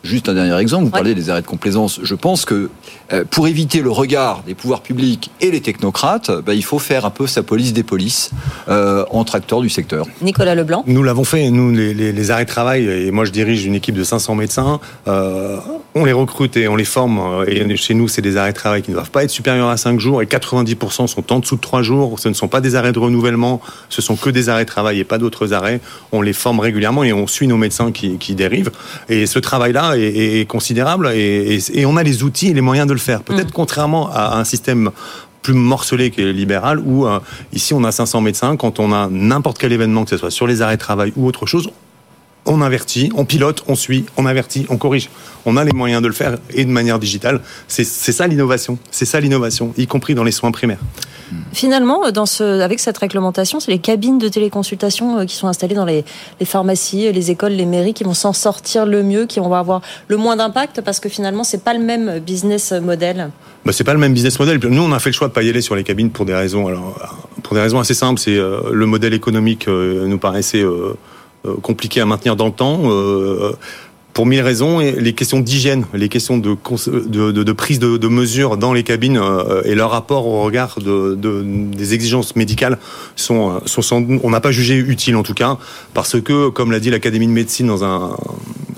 Juste 0.04 0.28
un 0.28 0.34
dernier 0.34 0.56
exemple, 0.58 0.84
vous 0.84 0.90
parlez 0.90 1.14
des 1.14 1.30
arrêts 1.30 1.40
de 1.40 1.46
complaisance. 1.46 1.98
Je 2.02 2.14
pense 2.14 2.44
que 2.44 2.68
euh, 3.12 3.24
pour 3.30 3.48
éviter 3.48 3.80
le 3.80 3.90
regard 3.90 4.42
des 4.46 4.54
pouvoirs 4.54 4.82
publics 4.82 5.30
et 5.40 5.50
les 5.50 5.62
technocrates, 5.62 6.30
bah, 6.44 6.52
il 6.52 6.62
faut 6.62 6.78
faire 6.78 7.06
un 7.06 7.10
peu 7.10 7.26
sa 7.26 7.42
police 7.42 7.72
des 7.72 7.82
polices 7.82 8.30
euh, 8.68 9.06
entre 9.10 9.34
acteurs 9.34 9.62
du 9.62 9.70
secteur. 9.70 10.06
Nicolas 10.20 10.54
Leblanc 10.54 10.84
Nous 10.86 11.02
l'avons 11.02 11.24
fait, 11.24 11.50
nous, 11.50 11.70
les, 11.70 12.30
arrêts 12.30 12.44
de 12.44 12.50
travail, 12.50 12.84
et 12.84 13.10
moi 13.10 13.24
je 13.24 13.30
dirige 13.30 13.64
une 13.64 13.74
équipe 13.74 13.94
de 13.94 14.04
500 14.04 14.34
médecins, 14.34 14.78
euh, 15.08 15.58
on 15.94 16.04
les 16.04 16.12
recrute 16.12 16.56
et 16.58 16.68
on 16.68 16.76
les 16.76 16.84
forme, 16.84 17.44
et 17.46 17.76
chez 17.76 17.94
nous 17.94 18.08
c'est 18.08 18.22
des 18.22 18.36
arrêts 18.36 18.52
de 18.52 18.56
travail 18.56 18.82
qui 18.82 18.90
ne 18.90 18.96
doivent 18.96 19.10
pas 19.10 19.24
être 19.24 19.30
supérieurs 19.30 19.68
à 19.68 19.78
5 19.78 20.00
jours, 20.00 20.20
et 20.20 20.26
90% 20.26 21.06
sont 21.06 21.32
en 21.32 21.38
dessous 21.38 21.56
de 21.56 21.60
3 21.60 21.82
jours, 21.82 22.18
ce 22.18 22.28
ne 22.28 22.34
sont 22.34 22.48
pas 22.48 22.60
des 22.60 22.74
arrêts 22.74 22.92
de 22.92 22.98
renouvellement, 22.98 23.60
ce 23.88 24.02
sont 24.02 24.16
que 24.16 24.28
des 24.28 24.50
arrêts 24.50 24.64
de 24.64 24.70
travail 24.70 25.00
et 25.00 25.04
pas 25.04 25.18
d'autres 25.18 25.54
arrêts. 25.54 25.80
On 26.12 26.20
les 26.20 26.32
forme 26.32 26.60
régulièrement 26.60 27.04
et 27.04 27.12
on 27.12 27.26
suit 27.26 27.46
nos 27.46 27.56
médecins 27.56 27.92
qui, 27.92 28.18
qui 28.18 28.34
dérivent. 28.34 28.70
Et 29.08 29.26
ce 29.26 29.38
travail-là, 29.38 29.93
est, 29.96 30.48
considérable 30.48 31.10
et, 31.14 31.60
on 31.86 31.96
a 31.96 32.02
les 32.02 32.22
outils 32.22 32.48
et 32.48 32.54
les 32.54 32.60
moyens 32.60 32.86
de 32.86 32.92
le 32.92 32.98
faire. 32.98 33.22
Peut-être 33.22 33.48
mm. 33.48 33.54
contrairement 33.54 34.10
à 34.12 34.38
un 34.38 34.44
système 34.44 34.90
plus 35.42 35.54
morcelé 35.54 36.10
que 36.10 36.22
libéral, 36.22 36.80
où 36.80 37.06
euh, 37.06 37.20
ici 37.52 37.74
on 37.74 37.84
a 37.84 37.92
500 37.92 38.22
médecins, 38.22 38.56
quand 38.56 38.80
on 38.80 38.92
a 38.92 39.08
n'importe 39.10 39.58
quel 39.58 39.72
événement, 39.72 40.04
que 40.04 40.10
ce 40.10 40.16
soit 40.16 40.30
sur 40.30 40.46
les 40.46 40.62
arrêts 40.62 40.76
de 40.76 40.80
travail 40.80 41.12
ou 41.16 41.26
autre 41.26 41.44
chose, 41.44 41.70
on 42.46 42.60
invertit, 42.60 43.10
on 43.14 43.24
pilote, 43.24 43.64
on 43.68 43.74
suit, 43.74 44.06
on 44.16 44.26
avertit, 44.26 44.66
on 44.68 44.76
corrige. 44.76 45.10
On 45.46 45.56
a 45.56 45.64
les 45.64 45.72
moyens 45.72 46.02
de 46.02 46.08
le 46.08 46.14
faire 46.14 46.38
et 46.52 46.64
de 46.64 46.70
manière 46.70 46.98
digitale. 46.98 47.40
C'est 47.68 47.84
ça 47.84 48.26
l'innovation. 48.26 48.78
C'est 48.90 49.04
ça 49.04 49.20
l'innovation, 49.20 49.72
y 49.76 49.86
compris 49.86 50.14
dans 50.14 50.24
les 50.24 50.32
soins 50.32 50.50
primaires. 50.50 50.78
Finalement, 51.52 52.10
dans 52.10 52.26
ce, 52.26 52.60
avec 52.60 52.80
cette 52.80 52.98
réglementation, 52.98 53.58
c'est 53.58 53.70
les 53.70 53.78
cabines 53.78 54.18
de 54.18 54.28
téléconsultation 54.28 55.20
euh, 55.20 55.24
qui 55.24 55.34
sont 55.34 55.48
installées 55.48 55.74
dans 55.74 55.84
les, 55.84 56.04
pharmacies, 56.44 57.10
les 57.12 57.30
écoles, 57.30 57.52
les 57.52 57.66
mairies 57.66 57.94
qui 57.94 58.04
vont 58.04 58.14
s'en 58.14 58.32
sortir 58.32 58.86
le 58.86 59.02
mieux, 59.02 59.26
qui 59.26 59.40
vont 59.40 59.52
avoir 59.52 59.80
le 60.08 60.16
moins 60.16 60.36
d'impact 60.36 60.82
parce 60.82 61.00
que 61.00 61.08
finalement, 61.08 61.42
c'est 61.42 61.64
pas 61.64 61.74
le 61.74 61.80
même 61.80 62.20
business 62.20 62.72
model. 62.72 63.30
Bah, 63.64 63.72
c'est 63.72 63.84
pas 63.84 63.94
le 63.94 63.98
même 63.98 64.12
business 64.12 64.38
model. 64.38 64.60
Nous, 64.62 64.82
on 64.82 64.92
a 64.92 64.98
fait 64.98 65.10
le 65.10 65.14
choix 65.14 65.28
de 65.28 65.32
pas 65.32 65.42
y 65.42 65.48
aller 65.48 65.62
sur 65.62 65.74
les 65.74 65.84
cabines 65.84 66.10
pour 66.10 66.26
des 66.26 66.34
raisons, 66.34 66.68
alors, 66.68 66.94
pour 67.42 67.54
des 67.54 67.62
raisons 67.62 67.80
assez 67.80 67.94
simples. 67.94 68.20
C'est 68.20 68.36
euh, 68.36 68.60
le 68.72 68.86
modèle 68.86 69.14
économique 69.14 69.66
euh, 69.66 70.06
nous 70.06 70.18
paraissait 70.18 70.62
compliqué 71.62 72.00
à 72.00 72.06
maintenir 72.06 72.36
dans 72.36 72.46
le 72.46 72.52
temps 72.52 72.80
pour 74.14 74.24
mille 74.24 74.40
raisons. 74.40 74.80
Et 74.80 74.92
les 74.92 75.12
questions 75.12 75.40
d'hygiène, 75.40 75.84
les 75.92 76.08
questions 76.08 76.38
de, 76.38 76.54
prise 77.52 77.78
de, 77.78 78.08
mesures 78.08 78.56
dans 78.56 78.72
les 78.72 78.84
cabines 78.84 79.18
euh, 79.18 79.60
et 79.64 79.74
leur 79.74 79.90
rapport 79.90 80.26
au 80.26 80.42
regard 80.42 80.78
de, 80.80 81.14
des 81.44 81.92
exigences 81.92 82.36
médicales 82.36 82.78
sont, 83.16 83.60
on 84.22 84.30
n'a 84.30 84.40
pas 84.40 84.52
jugé 84.52 84.76
utile 84.76 85.16
en 85.16 85.22
tout 85.22 85.34
cas, 85.34 85.58
parce 85.92 86.20
que, 86.20 86.48
comme 86.48 86.72
l'a 86.72 86.80
dit 86.80 86.90
l'Académie 86.90 87.26
de 87.26 87.32
médecine 87.32 87.66
dans 87.66 87.84
un 87.84 88.16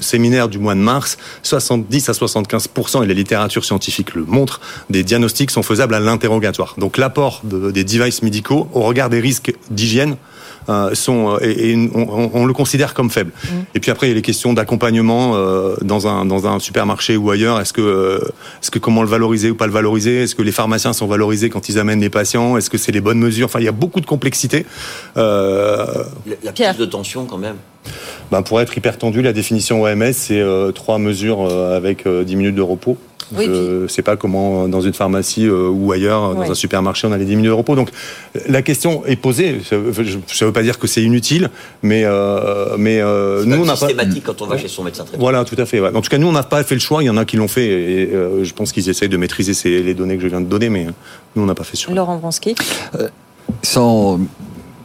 séminaire 0.01 0.49
du 0.49 0.59
mois 0.59 0.75
de 0.75 0.81
mars, 0.81 1.19
70 1.43 2.09
à 2.09 2.12
75% 2.12 3.05
et 3.05 3.07
la 3.07 3.14
littérature 3.14 3.64
scientifique 3.64 4.14
le 4.14 4.25
montre, 4.25 4.61
des 4.91 5.05
diagnostics 5.05 5.51
sont 5.51 5.62
faisables 5.62 5.95
à 5.95 6.01
l'interrogatoire. 6.01 6.75
Donc 6.79 6.97
l'apport 6.97 7.43
des 7.45 7.85
devices 7.85 8.23
médicaux 8.23 8.69
au 8.73 8.83
regard 8.83 9.11
des 9.11 9.21
risques 9.21 9.55
d'hygiène 9.71 10.12
euh, 10.12 10.36
sont 10.95 11.37
euh, 11.37 11.39
et, 11.43 11.77
on, 11.95 12.47
le 12.47 12.53
considère 12.53 12.95
comme 12.95 13.11
faible. 13.11 13.33
Mmh. 13.45 13.49
Et 13.75 13.81
puis 13.81 13.91
après 13.91 14.07
il 14.07 14.11
y 14.11 14.12
a 14.12 14.14
les 14.14 14.23
questions 14.23 14.53
d'accompagnement 14.53 15.33
euh, 15.35 15.77
dans 15.83 16.07
un 16.07 16.25
dans 16.25 16.47
un 16.47 16.59
supermarché 16.59 17.17
ou 17.17 17.31
ailleurs. 17.31 17.61
Est-ce 17.61 17.73
que 17.73 18.21
est-ce 18.62 18.71
que 18.71 18.79
comment 18.79 19.03
le 19.03 19.09
valoriser 19.09 19.51
ou 19.51 19.55
pas 19.55 19.67
le 19.67 19.73
valoriser? 19.73 20.23
Est-ce 20.23 20.35
que 20.35 20.43
les 20.43 20.53
pharmaciens 20.53 20.93
sont 20.93 21.07
valorisés 21.07 21.51
quand 21.51 21.69
ils 21.69 21.79
amènent 21.79 22.01
les 22.01 22.11
patients? 22.11 22.57
Est-ce 22.57 22.71
que 22.71 22.79
c'est 22.79 22.93
les 22.93 23.01
bonnes 23.01 23.19
mesures? 23.19 23.47
Enfin 23.47 23.61
il 23.61 23.64
y 23.64 23.69
a 23.69 23.73
beaucoup 23.73 24.01
de 24.01 24.07
complexité. 24.07 24.67
la, 25.14 26.05
la 26.43 26.53
prise 26.53 26.77
de 26.77 26.87
tension 26.87 27.27
quand 27.27 27.39
même. 27.39 27.57
Ben 28.33 28.43
pour 28.43 28.61
être 28.61 28.77
hyper 28.77 28.99
tendu, 28.99 29.23
la 29.23 29.33
définition 29.33 29.83
OMS, 29.83 30.12
c'est 30.12 30.43
trois 30.75 30.99
mesures 30.99 31.49
avec 31.49 32.09
10 32.09 32.37
minutes 32.37 32.57
de 32.57 32.62
repos. 32.62 32.99
Je 33.37 33.83
ne 33.83 33.89
sais 33.89 34.03
pas 34.03 34.16
comment, 34.16 34.68
dans 34.68 34.81
une 34.81 34.93
pharmacie 34.93 35.47
euh, 35.47 35.68
ou 35.68 35.93
ailleurs, 35.93 36.35
dans 36.35 36.51
un 36.51 36.55
supermarché, 36.55 37.07
on 37.07 37.12
a 37.12 37.18
les 37.18 37.24
10 37.24 37.37
minutes 37.37 37.51
de 37.51 37.55
repos. 37.55 37.74
Donc, 37.74 37.91
la 38.49 38.62
question 38.62 39.05
est 39.07 39.16
posée. 39.16 39.61
Ça 39.64 39.77
ne 39.77 40.45
veut 40.47 40.53
pas 40.53 40.62
dire 40.62 40.79
que 40.79 40.87
c'est 40.87 41.03
inutile, 41.03 41.51
mais, 41.83 42.03
euh, 42.05 42.77
mais 42.79 43.01
euh, 43.01 43.45
nous, 43.45 43.62
on 43.62 43.64
n'a 43.64 43.72
pas. 43.72 43.89
systématique 43.89 44.24
quand 44.24 44.43
on 44.43 44.47
va 44.47 44.59
chez 44.59 44.68
son 44.68 44.85
médecin 44.85 45.05
traitant. 45.05 45.20
Voilà, 45.20 45.45
tout 45.45 45.57
à 45.59 45.66
fait. 45.66 45.81
En 45.81 46.01
tout 46.01 46.11
cas, 46.11 46.18
nous, 46.18 46.29
on 46.29 46.33
n'a 46.33 46.43
pas 46.43 46.62
fait 46.62 46.74
le 46.74 46.81
choix. 46.81 47.03
Il 47.03 47.07
y 47.07 47.11
en 47.11 47.16
a 47.16 47.24
qui 47.24 47.37
l'ont 47.37 47.49
fait. 47.49 47.66
Et 47.66 48.11
je 48.43 48.53
pense 48.53 48.72
qu'ils 48.72 48.89
essayent 48.89 49.09
de 49.09 49.16
maîtriser 49.16 49.55
les 49.83 49.95
données 49.95 50.16
que 50.16 50.22
je 50.22 50.29
viens 50.29 50.41
de 50.41 50.47
donner, 50.47 50.68
mais 50.68 50.87
nous, 51.35 51.43
on 51.43 51.47
n'a 51.47 51.55
pas 51.55 51.64
fait 51.64 51.77
ce 51.77 51.85
choix. 51.85 51.95
Laurent 51.95 52.16
Vronsky 52.18 52.55
sans 53.62 54.18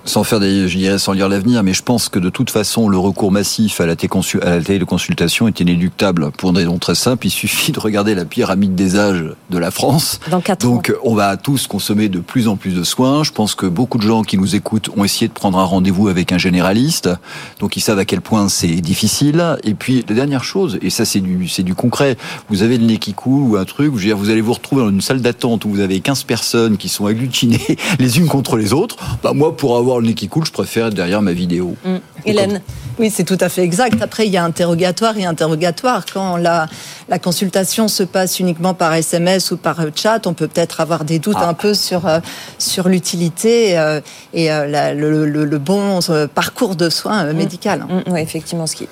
sans 0.06 0.24
faire 0.24 0.40
des, 0.40 0.68
je 0.68 0.78
dirais, 0.78 0.98
sans 0.98 1.14
lire 1.14 1.30
l'avenir, 1.30 1.64
mais 1.64 1.74
je 1.74 1.84
pense 1.84 2.10
que 2.10 2.20
de 2.20 2.30
toute 2.30 2.50
façon, 2.50 2.90
le 2.90 2.98
recours 2.98 3.32
massif 3.32 3.80
à 3.82 3.86
la, 3.86 3.94
à 4.42 4.50
la 4.50 4.62
téléconsultation 4.62 5.48
est 5.48 5.60
inéluctable 5.60 6.32
pour 6.32 6.50
une 6.50 6.58
raison 6.58 6.78
très 6.80 6.96
simple. 6.96 7.28
Il 7.28 7.32
suffit 7.32 7.72
de 7.72 7.80
regarder 7.80 8.16
la 8.16 8.26
pyramide 8.26 8.76
des 8.76 8.98
âges 8.98 9.24
de 9.50 9.58
la 9.58 9.72
France. 9.72 10.20
Dans 10.30 10.42
Donc, 10.60 10.94
on 11.04 11.16
va 11.16 11.38
tous 11.38 11.68
consommer 11.68 12.10
de 12.10 12.20
plus 12.20 12.48
en 12.48 12.56
plus 12.56 12.74
de 12.74 12.84
soins. 12.84 13.24
Je 13.24 13.32
pense 13.32 13.56
que 13.56 13.66
beaucoup 13.66 13.98
de 13.98 14.04
gens 14.04 14.24
qui 14.24 14.38
nous 14.38 14.56
écoutent 14.56 14.90
ont 14.96 15.04
essayé 15.04 15.28
de 15.28 15.34
prendre 15.34 15.60
un 15.60 15.64
rendez-vous 15.64 16.08
avec 16.08 16.32
un 16.32 16.38
généraliste. 16.38 17.10
Donc, 17.60 17.78
ils 17.78 17.82
savent 17.82 18.00
à 18.00 18.06
quel 18.06 18.22
point 18.22 18.50
c'est 18.50 18.68
difficile. 18.68 19.58
Et 19.64 19.74
puis, 19.74 20.04
la 20.08 20.16
dernière 20.16 20.44
chose, 20.44 20.80
et 20.82 20.90
ça, 20.90 21.06
c'est 21.06 21.20
du, 21.20 21.48
c'est 21.48 21.64
du 21.64 21.76
concret. 21.76 22.18
Vous 22.50 22.64
avez 22.64 22.78
le 22.78 22.86
nez 22.86 22.98
qui 22.98 23.14
coule 23.14 23.52
ou 23.52 23.56
un 23.58 23.66
truc, 23.66 23.92
je 23.96 24.00
veux 24.00 24.06
dire, 24.06 24.18
vous 24.18 24.30
allez 24.30 24.42
vous 24.42 24.54
retrouver 24.54 24.84
dans 24.84 24.90
une 24.90 25.02
salle 25.02 25.22
d'attente 25.22 25.66
où 25.66 25.70
vous 25.70 25.80
avez 25.80 26.00
15 26.00 26.24
personnes 26.24 26.78
qui 26.78 26.90
sont 26.90 27.06
agglutinées 27.06 27.78
les 28.00 28.18
unes 28.18 28.28
contre 28.28 28.58
les 28.58 28.74
autres. 28.74 28.98
Bah, 29.24 29.34
moi, 29.34 29.56
pour 29.56 29.78
avoir 29.78 29.91
le 30.00 30.08
nez 30.08 30.14
qui 30.14 30.28
coule, 30.28 30.46
je 30.46 30.52
préfère 30.52 30.88
être 30.88 30.94
derrière 30.94 31.22
ma 31.22 31.34
vidéo. 31.34 31.76
Mm. 31.84 31.96
Hélène 32.26 32.62
Oui, 33.00 33.10
c'est 33.10 33.24
tout 33.24 33.38
à 33.40 33.50
fait 33.50 33.64
exact. 33.64 34.02
Après, 34.02 34.28
il 34.28 34.32
y 34.32 34.38
a 34.38 34.44
interrogatoire 34.44 35.18
et 35.18 35.26
interrogatoire. 35.26 36.06
Quand 36.12 36.38
la, 36.38 36.68
la 37.10 37.20
consultation 37.20 37.88
se 37.88 38.04
passe 38.04 38.40
uniquement 38.40 38.74
par 38.74 38.94
SMS 38.94 39.52
ou 39.52 39.58
par 39.58 39.80
chat, 39.96 40.26
on 40.28 40.34
peut 40.34 40.48
peut-être 40.48 40.82
avoir 40.82 41.04
des 41.04 41.20
doutes 41.20 41.38
ah. 41.40 41.50
un 41.50 41.54
peu 41.54 41.74
sur, 41.74 42.08
euh, 42.08 42.20
sur 42.58 42.88
l'utilité 42.88 43.78
euh, 43.78 44.02
et 44.34 44.52
euh, 44.52 44.94
le, 44.94 45.58
bon 45.58 46.00
parcours 46.34 46.76
de 46.76 46.90
soins 46.90 47.26
mm. 47.26 47.36
médical. 47.36 47.86
Mm, 47.88 48.12
oui, 48.12 48.20
effectivement. 48.22 48.68
Ce 48.68 48.76
qui... 48.76 48.88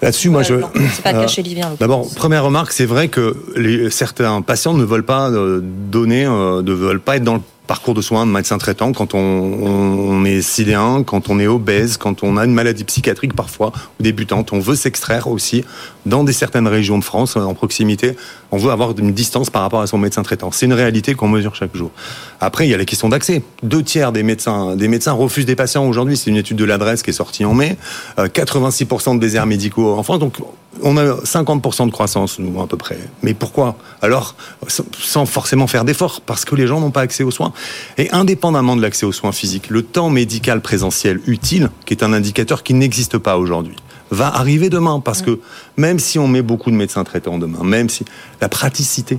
Là-dessus, 0.00 0.30
moi, 0.30 0.42
je. 0.42 0.54
C'est 0.92 1.02
pas 1.02 1.12
caché 1.12 1.42
D'abord, 1.78 2.08
première 2.14 2.44
remarque, 2.44 2.72
c'est 2.72 2.86
vrai 2.86 3.08
que 3.08 3.36
les, 3.56 3.90
certains 3.90 4.42
patients 4.42 4.74
ne 4.74 4.84
veulent 4.84 5.04
pas 5.04 5.30
donner, 5.30 6.24
ne 6.24 6.72
veulent 6.72 7.00
pas 7.00 7.16
être 7.16 7.24
dans 7.24 7.34
le 7.34 7.42
parcours 7.66 7.94
de 7.94 8.02
soins 8.02 8.26
de 8.26 8.30
médecin 8.30 8.58
traitant 8.58 8.92
quand 8.92 9.14
on, 9.14 10.24
est 10.24 10.42
sidéen, 10.42 11.02
quand 11.04 11.28
on 11.30 11.38
est 11.38 11.46
obèse, 11.46 11.96
quand 11.96 12.22
on 12.22 12.36
a 12.36 12.44
une 12.44 12.52
maladie 12.52 12.84
psychiatrique 12.84 13.34
parfois 13.34 13.72
ou 13.98 14.02
débutante. 14.02 14.52
On 14.52 14.60
veut 14.60 14.74
s'extraire 14.74 15.28
aussi 15.28 15.64
dans 16.04 16.24
des 16.24 16.32
certaines 16.32 16.68
régions 16.68 16.98
de 16.98 17.04
France 17.04 17.36
en 17.36 17.54
proximité. 17.54 18.16
On 18.52 18.58
veut 18.58 18.70
avoir 18.70 18.96
une 18.98 19.12
distance 19.12 19.48
par 19.48 19.62
rapport 19.62 19.80
à 19.80 19.86
son 19.86 19.96
médecin 19.96 20.22
traitant. 20.22 20.50
C'est 20.52 20.66
une 20.66 20.74
réalité 20.74 21.14
qu'on 21.14 21.26
mesure 21.26 21.54
chaque 21.54 21.74
jour. 21.74 21.90
Après, 22.38 22.66
il 22.66 22.70
y 22.70 22.74
a 22.74 22.76
les 22.76 22.84
questions 22.84 23.08
d'accès. 23.08 23.42
Deux 23.62 23.82
tiers 23.82 24.12
des 24.12 24.22
médecins, 24.22 24.76
refusent 25.12 25.46
des 25.46 25.56
patients 25.56 25.86
aujourd'hui. 25.86 26.18
C'est 26.18 26.28
une 26.30 26.36
étude 26.36 26.58
de 26.58 26.64
l'adresse 26.64 27.02
qui 27.02 27.10
est 27.10 27.14
sortie 27.14 27.46
en 27.46 27.54
mai. 27.54 27.78
86% 28.18 29.10
euh, 29.10 29.14
de 29.14 29.20
déserts 29.20 29.46
médicaux 29.46 29.94
en 29.94 30.02
France. 30.02 30.18
Donc, 30.18 30.36
on 30.82 30.98
a 30.98 31.14
50% 31.14 31.86
de 31.86 31.90
croissance, 31.90 32.38
nous, 32.38 32.60
à 32.60 32.66
peu 32.66 32.76
près. 32.76 32.98
Mais 33.22 33.32
pourquoi? 33.32 33.76
Alors, 34.02 34.34
sans 34.68 35.24
forcément 35.24 35.66
faire 35.66 35.84
d'efforts, 35.84 36.20
parce 36.20 36.44
que 36.44 36.54
les 36.54 36.66
gens 36.66 36.78
n'ont 36.78 36.90
pas 36.90 37.00
accès 37.00 37.24
aux 37.24 37.30
soins. 37.30 37.54
Et 37.96 38.10
indépendamment 38.10 38.76
de 38.76 38.82
l'accès 38.82 39.06
aux 39.06 39.12
soins 39.12 39.32
physiques, 39.32 39.70
le 39.70 39.82
temps 39.82 40.10
médical 40.10 40.60
présentiel 40.60 41.20
utile, 41.26 41.70
qui 41.86 41.94
est 41.94 42.02
un 42.02 42.12
indicateur 42.12 42.62
qui 42.62 42.74
n'existe 42.74 43.16
pas 43.16 43.38
aujourd'hui, 43.38 43.76
va 44.12 44.28
arriver 44.28 44.70
demain. 44.70 45.00
Parce 45.00 45.22
que 45.22 45.40
même 45.76 45.98
si 45.98 46.18
on 46.18 46.28
met 46.28 46.42
beaucoup 46.42 46.70
de 46.70 46.76
médecins 46.76 47.04
traitants 47.04 47.38
demain, 47.38 47.64
même 47.64 47.88
si 47.88 48.04
la 48.40 48.48
praticité, 48.48 49.18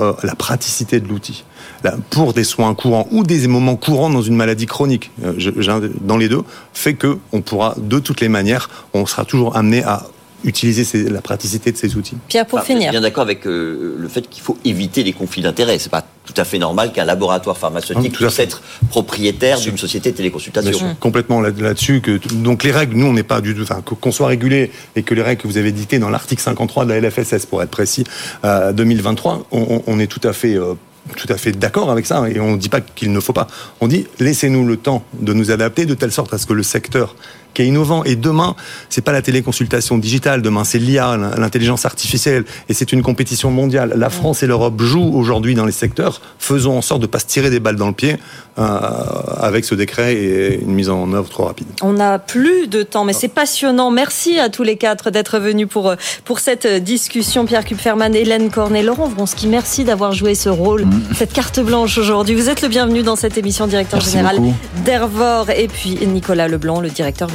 euh, 0.00 0.12
la 0.22 0.34
praticité 0.34 1.00
de 1.00 1.08
l'outil, 1.08 1.44
pour 2.10 2.32
des 2.32 2.44
soins 2.44 2.74
courants 2.74 3.06
ou 3.10 3.24
des 3.24 3.46
moments 3.46 3.76
courants 3.76 4.10
dans 4.10 4.22
une 4.22 4.36
maladie 4.36 4.66
chronique, 4.66 5.10
euh, 5.24 5.32
dans 6.00 6.16
les 6.16 6.28
deux, 6.28 6.42
fait 6.72 6.94
que 6.94 7.18
on 7.32 7.40
pourra 7.40 7.74
de 7.78 7.98
toutes 7.98 8.20
les 8.20 8.28
manières, 8.28 8.70
on 8.92 9.06
sera 9.06 9.24
toujours 9.24 9.56
amené 9.56 9.82
à 9.82 10.06
utiliser 10.44 11.08
la 11.08 11.20
praticité 11.20 11.72
de 11.72 11.76
ces 11.76 11.96
outils. 11.96 12.16
Pierre, 12.28 12.46
pour 12.46 12.60
finir. 12.60 12.82
Je 12.82 12.84
suis 12.84 12.90
bien 12.92 13.00
d'accord 13.00 13.22
avec 13.22 13.46
euh, 13.46 13.96
le 13.98 14.08
fait 14.08 14.28
qu'il 14.28 14.42
faut 14.42 14.58
éviter 14.64 15.02
les 15.02 15.12
conflits 15.12 15.42
d'intérêts. 15.42 15.78
C'est 15.78 15.90
pas 15.90 16.04
tout 16.24 16.34
à 16.36 16.44
fait 16.44 16.58
normal 16.58 16.92
qu'un 16.92 17.04
laboratoire 17.04 17.56
pharmaceutique 17.56 18.12
puisse 18.12 18.38
être 18.38 18.62
propriétaire 18.90 19.58
d'une 19.60 19.78
société 19.78 20.12
de 20.12 20.16
téléconsultation. 20.16 20.96
Complètement 21.00 21.40
là-dessus. 21.40 22.00
Que, 22.00 22.18
donc 22.34 22.64
les 22.64 22.72
règles, 22.72 22.96
nous, 22.96 23.06
on 23.06 23.12
n'est 23.12 23.22
pas 23.22 23.40
du 23.40 23.54
tout. 23.54 23.62
Enfin, 23.62 23.82
qu'on 23.82 24.12
soit 24.12 24.28
régulé 24.28 24.70
et 24.96 25.02
que 25.02 25.14
les 25.14 25.22
règles 25.22 25.42
que 25.42 25.48
vous 25.48 25.58
avez 25.58 25.72
dictées 25.72 25.98
dans 25.98 26.10
l'article 26.10 26.42
53 26.42 26.84
de 26.84 26.92
la 26.92 27.00
LFSS, 27.00 27.46
pour 27.46 27.62
être 27.62 27.70
précis, 27.70 28.04
euh, 28.44 28.72
2023, 28.72 29.46
on, 29.50 29.82
on, 29.86 29.98
est 29.98 30.06
tout 30.06 30.26
à 30.26 30.32
fait. 30.32 30.54
Euh, 30.54 30.74
tout 31.16 31.30
à 31.30 31.36
fait 31.36 31.52
d'accord 31.52 31.90
avec 31.90 32.06
ça 32.06 32.26
et 32.30 32.40
on 32.40 32.52
ne 32.52 32.56
dit 32.56 32.70
pas 32.70 32.80
qu'il 32.80 33.12
ne 33.12 33.20
faut 33.20 33.34
pas. 33.34 33.46
On 33.82 33.88
dit 33.88 34.06
laissez-nous 34.20 34.66
le 34.66 34.78
temps 34.78 35.04
de 35.20 35.34
nous 35.34 35.50
adapter 35.50 35.84
de 35.84 35.94
telle 35.94 36.12
sorte 36.12 36.32
à 36.32 36.38
ce 36.38 36.46
que 36.46 36.54
le 36.54 36.62
secteur 36.62 37.14
qui 37.54 37.62
est 37.62 37.66
innovant. 37.66 38.04
Et 38.04 38.16
demain, 38.16 38.56
c'est 38.90 39.02
pas 39.02 39.12
la 39.12 39.22
téléconsultation 39.22 39.98
digitale. 39.98 40.42
Demain, 40.42 40.64
c'est 40.64 40.78
l'IA, 40.78 41.16
l'intelligence 41.38 41.84
artificielle. 41.86 42.44
Et 42.68 42.74
c'est 42.74 42.92
une 42.92 43.02
compétition 43.02 43.50
mondiale. 43.50 43.94
La 43.96 44.10
France 44.10 44.42
et 44.42 44.46
l'Europe 44.46 44.80
jouent 44.82 45.12
aujourd'hui 45.14 45.54
dans 45.54 45.64
les 45.64 45.72
secteurs. 45.72 46.20
Faisons 46.38 46.76
en 46.76 46.82
sorte 46.82 47.00
de 47.00 47.06
pas 47.06 47.18
se 47.18 47.26
tirer 47.26 47.50
des 47.50 47.60
balles 47.60 47.76
dans 47.76 47.88
le 47.88 47.94
pied 47.94 48.16
euh, 48.58 48.62
avec 49.40 49.64
ce 49.64 49.74
décret 49.74 50.14
et 50.14 50.60
une 50.60 50.72
mise 50.72 50.90
en 50.90 51.12
œuvre 51.12 51.28
trop 51.28 51.44
rapide. 51.44 51.66
On 51.82 51.94
n'a 51.94 52.18
plus 52.18 52.68
de 52.68 52.82
temps, 52.82 53.04
mais 53.04 53.12
c'est 53.12 53.28
passionnant. 53.28 53.90
Merci 53.90 54.38
à 54.38 54.48
tous 54.48 54.62
les 54.62 54.76
quatre 54.76 55.10
d'être 55.10 55.38
venus 55.38 55.68
pour, 55.68 55.90
euh, 55.90 55.96
pour 56.24 56.38
cette 56.38 56.66
discussion. 56.66 57.46
Pierre 57.46 57.64
Kupferman, 57.64 58.14
Hélène 58.14 58.50
Cornet, 58.50 58.82
Laurent 58.82 59.08
Vronsky, 59.08 59.48
merci 59.48 59.84
d'avoir 59.84 60.12
joué 60.12 60.34
ce 60.34 60.48
rôle, 60.48 60.84
mm. 60.84 61.02
cette 61.16 61.32
carte 61.32 61.60
blanche 61.60 61.98
aujourd'hui. 61.98 62.34
Vous 62.34 62.48
êtes 62.48 62.62
le 62.62 62.68
bienvenu 62.68 63.02
dans 63.02 63.16
cette 63.16 63.36
émission, 63.38 63.66
directeur 63.66 64.00
général 64.00 64.38
d'Ervor. 64.84 65.50
Et 65.50 65.68
puis 65.68 65.98
Nicolas 66.06 66.48
Leblanc, 66.48 66.80
le 66.80 66.90
directeur 66.90 67.28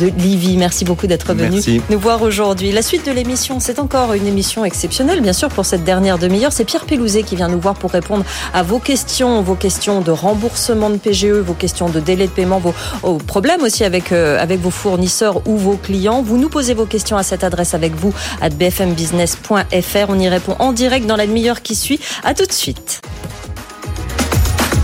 de 0.00 0.06
Livy. 0.18 0.56
Merci 0.56 0.84
beaucoup 0.84 1.06
d'être 1.06 1.34
venu 1.34 1.60
nous 1.90 1.98
voir 1.98 2.22
aujourd'hui. 2.22 2.72
La 2.72 2.82
suite 2.82 3.06
de 3.06 3.12
l'émission, 3.12 3.60
c'est 3.60 3.78
encore 3.78 4.12
une 4.14 4.26
émission 4.26 4.64
exceptionnelle, 4.64 5.20
bien 5.20 5.32
sûr, 5.32 5.48
pour 5.48 5.66
cette 5.66 5.84
dernière 5.84 6.18
demi-heure. 6.18 6.52
C'est 6.52 6.64
Pierre 6.64 6.84
Pelouzet 6.84 7.22
qui 7.22 7.36
vient 7.36 7.48
nous 7.48 7.60
voir 7.60 7.74
pour 7.74 7.90
répondre 7.90 8.24
à 8.54 8.62
vos 8.62 8.78
questions, 8.78 9.42
vos 9.42 9.54
questions 9.54 10.00
de 10.00 10.10
remboursement 10.10 10.90
de 10.90 10.96
PGE, 10.96 11.26
vos 11.26 11.54
questions 11.54 11.88
de 11.88 12.00
délai 12.00 12.26
de 12.26 12.32
paiement, 12.32 12.60
vos, 12.60 13.18
problèmes 13.18 13.62
aussi 13.62 13.84
avec, 13.84 14.12
euh, 14.12 14.40
avec 14.40 14.60
vos 14.60 14.70
fournisseurs 14.70 15.46
ou 15.46 15.56
vos 15.56 15.76
clients. 15.76 16.22
Vous 16.22 16.38
nous 16.38 16.48
posez 16.48 16.74
vos 16.74 16.86
questions 16.86 17.16
à 17.16 17.22
cette 17.22 17.44
adresse 17.44 17.74
avec 17.74 17.94
vous, 17.94 18.12
à 18.40 18.48
bfmbusiness.fr. 18.48 20.06
On 20.08 20.18
y 20.18 20.28
répond 20.28 20.56
en 20.58 20.72
direct 20.72 21.06
dans 21.06 21.16
la 21.16 21.26
demi-heure 21.26 21.62
qui 21.62 21.74
suit. 21.74 22.00
À 22.24 22.34
tout 22.34 22.46
de 22.46 22.52
suite. 22.52 23.00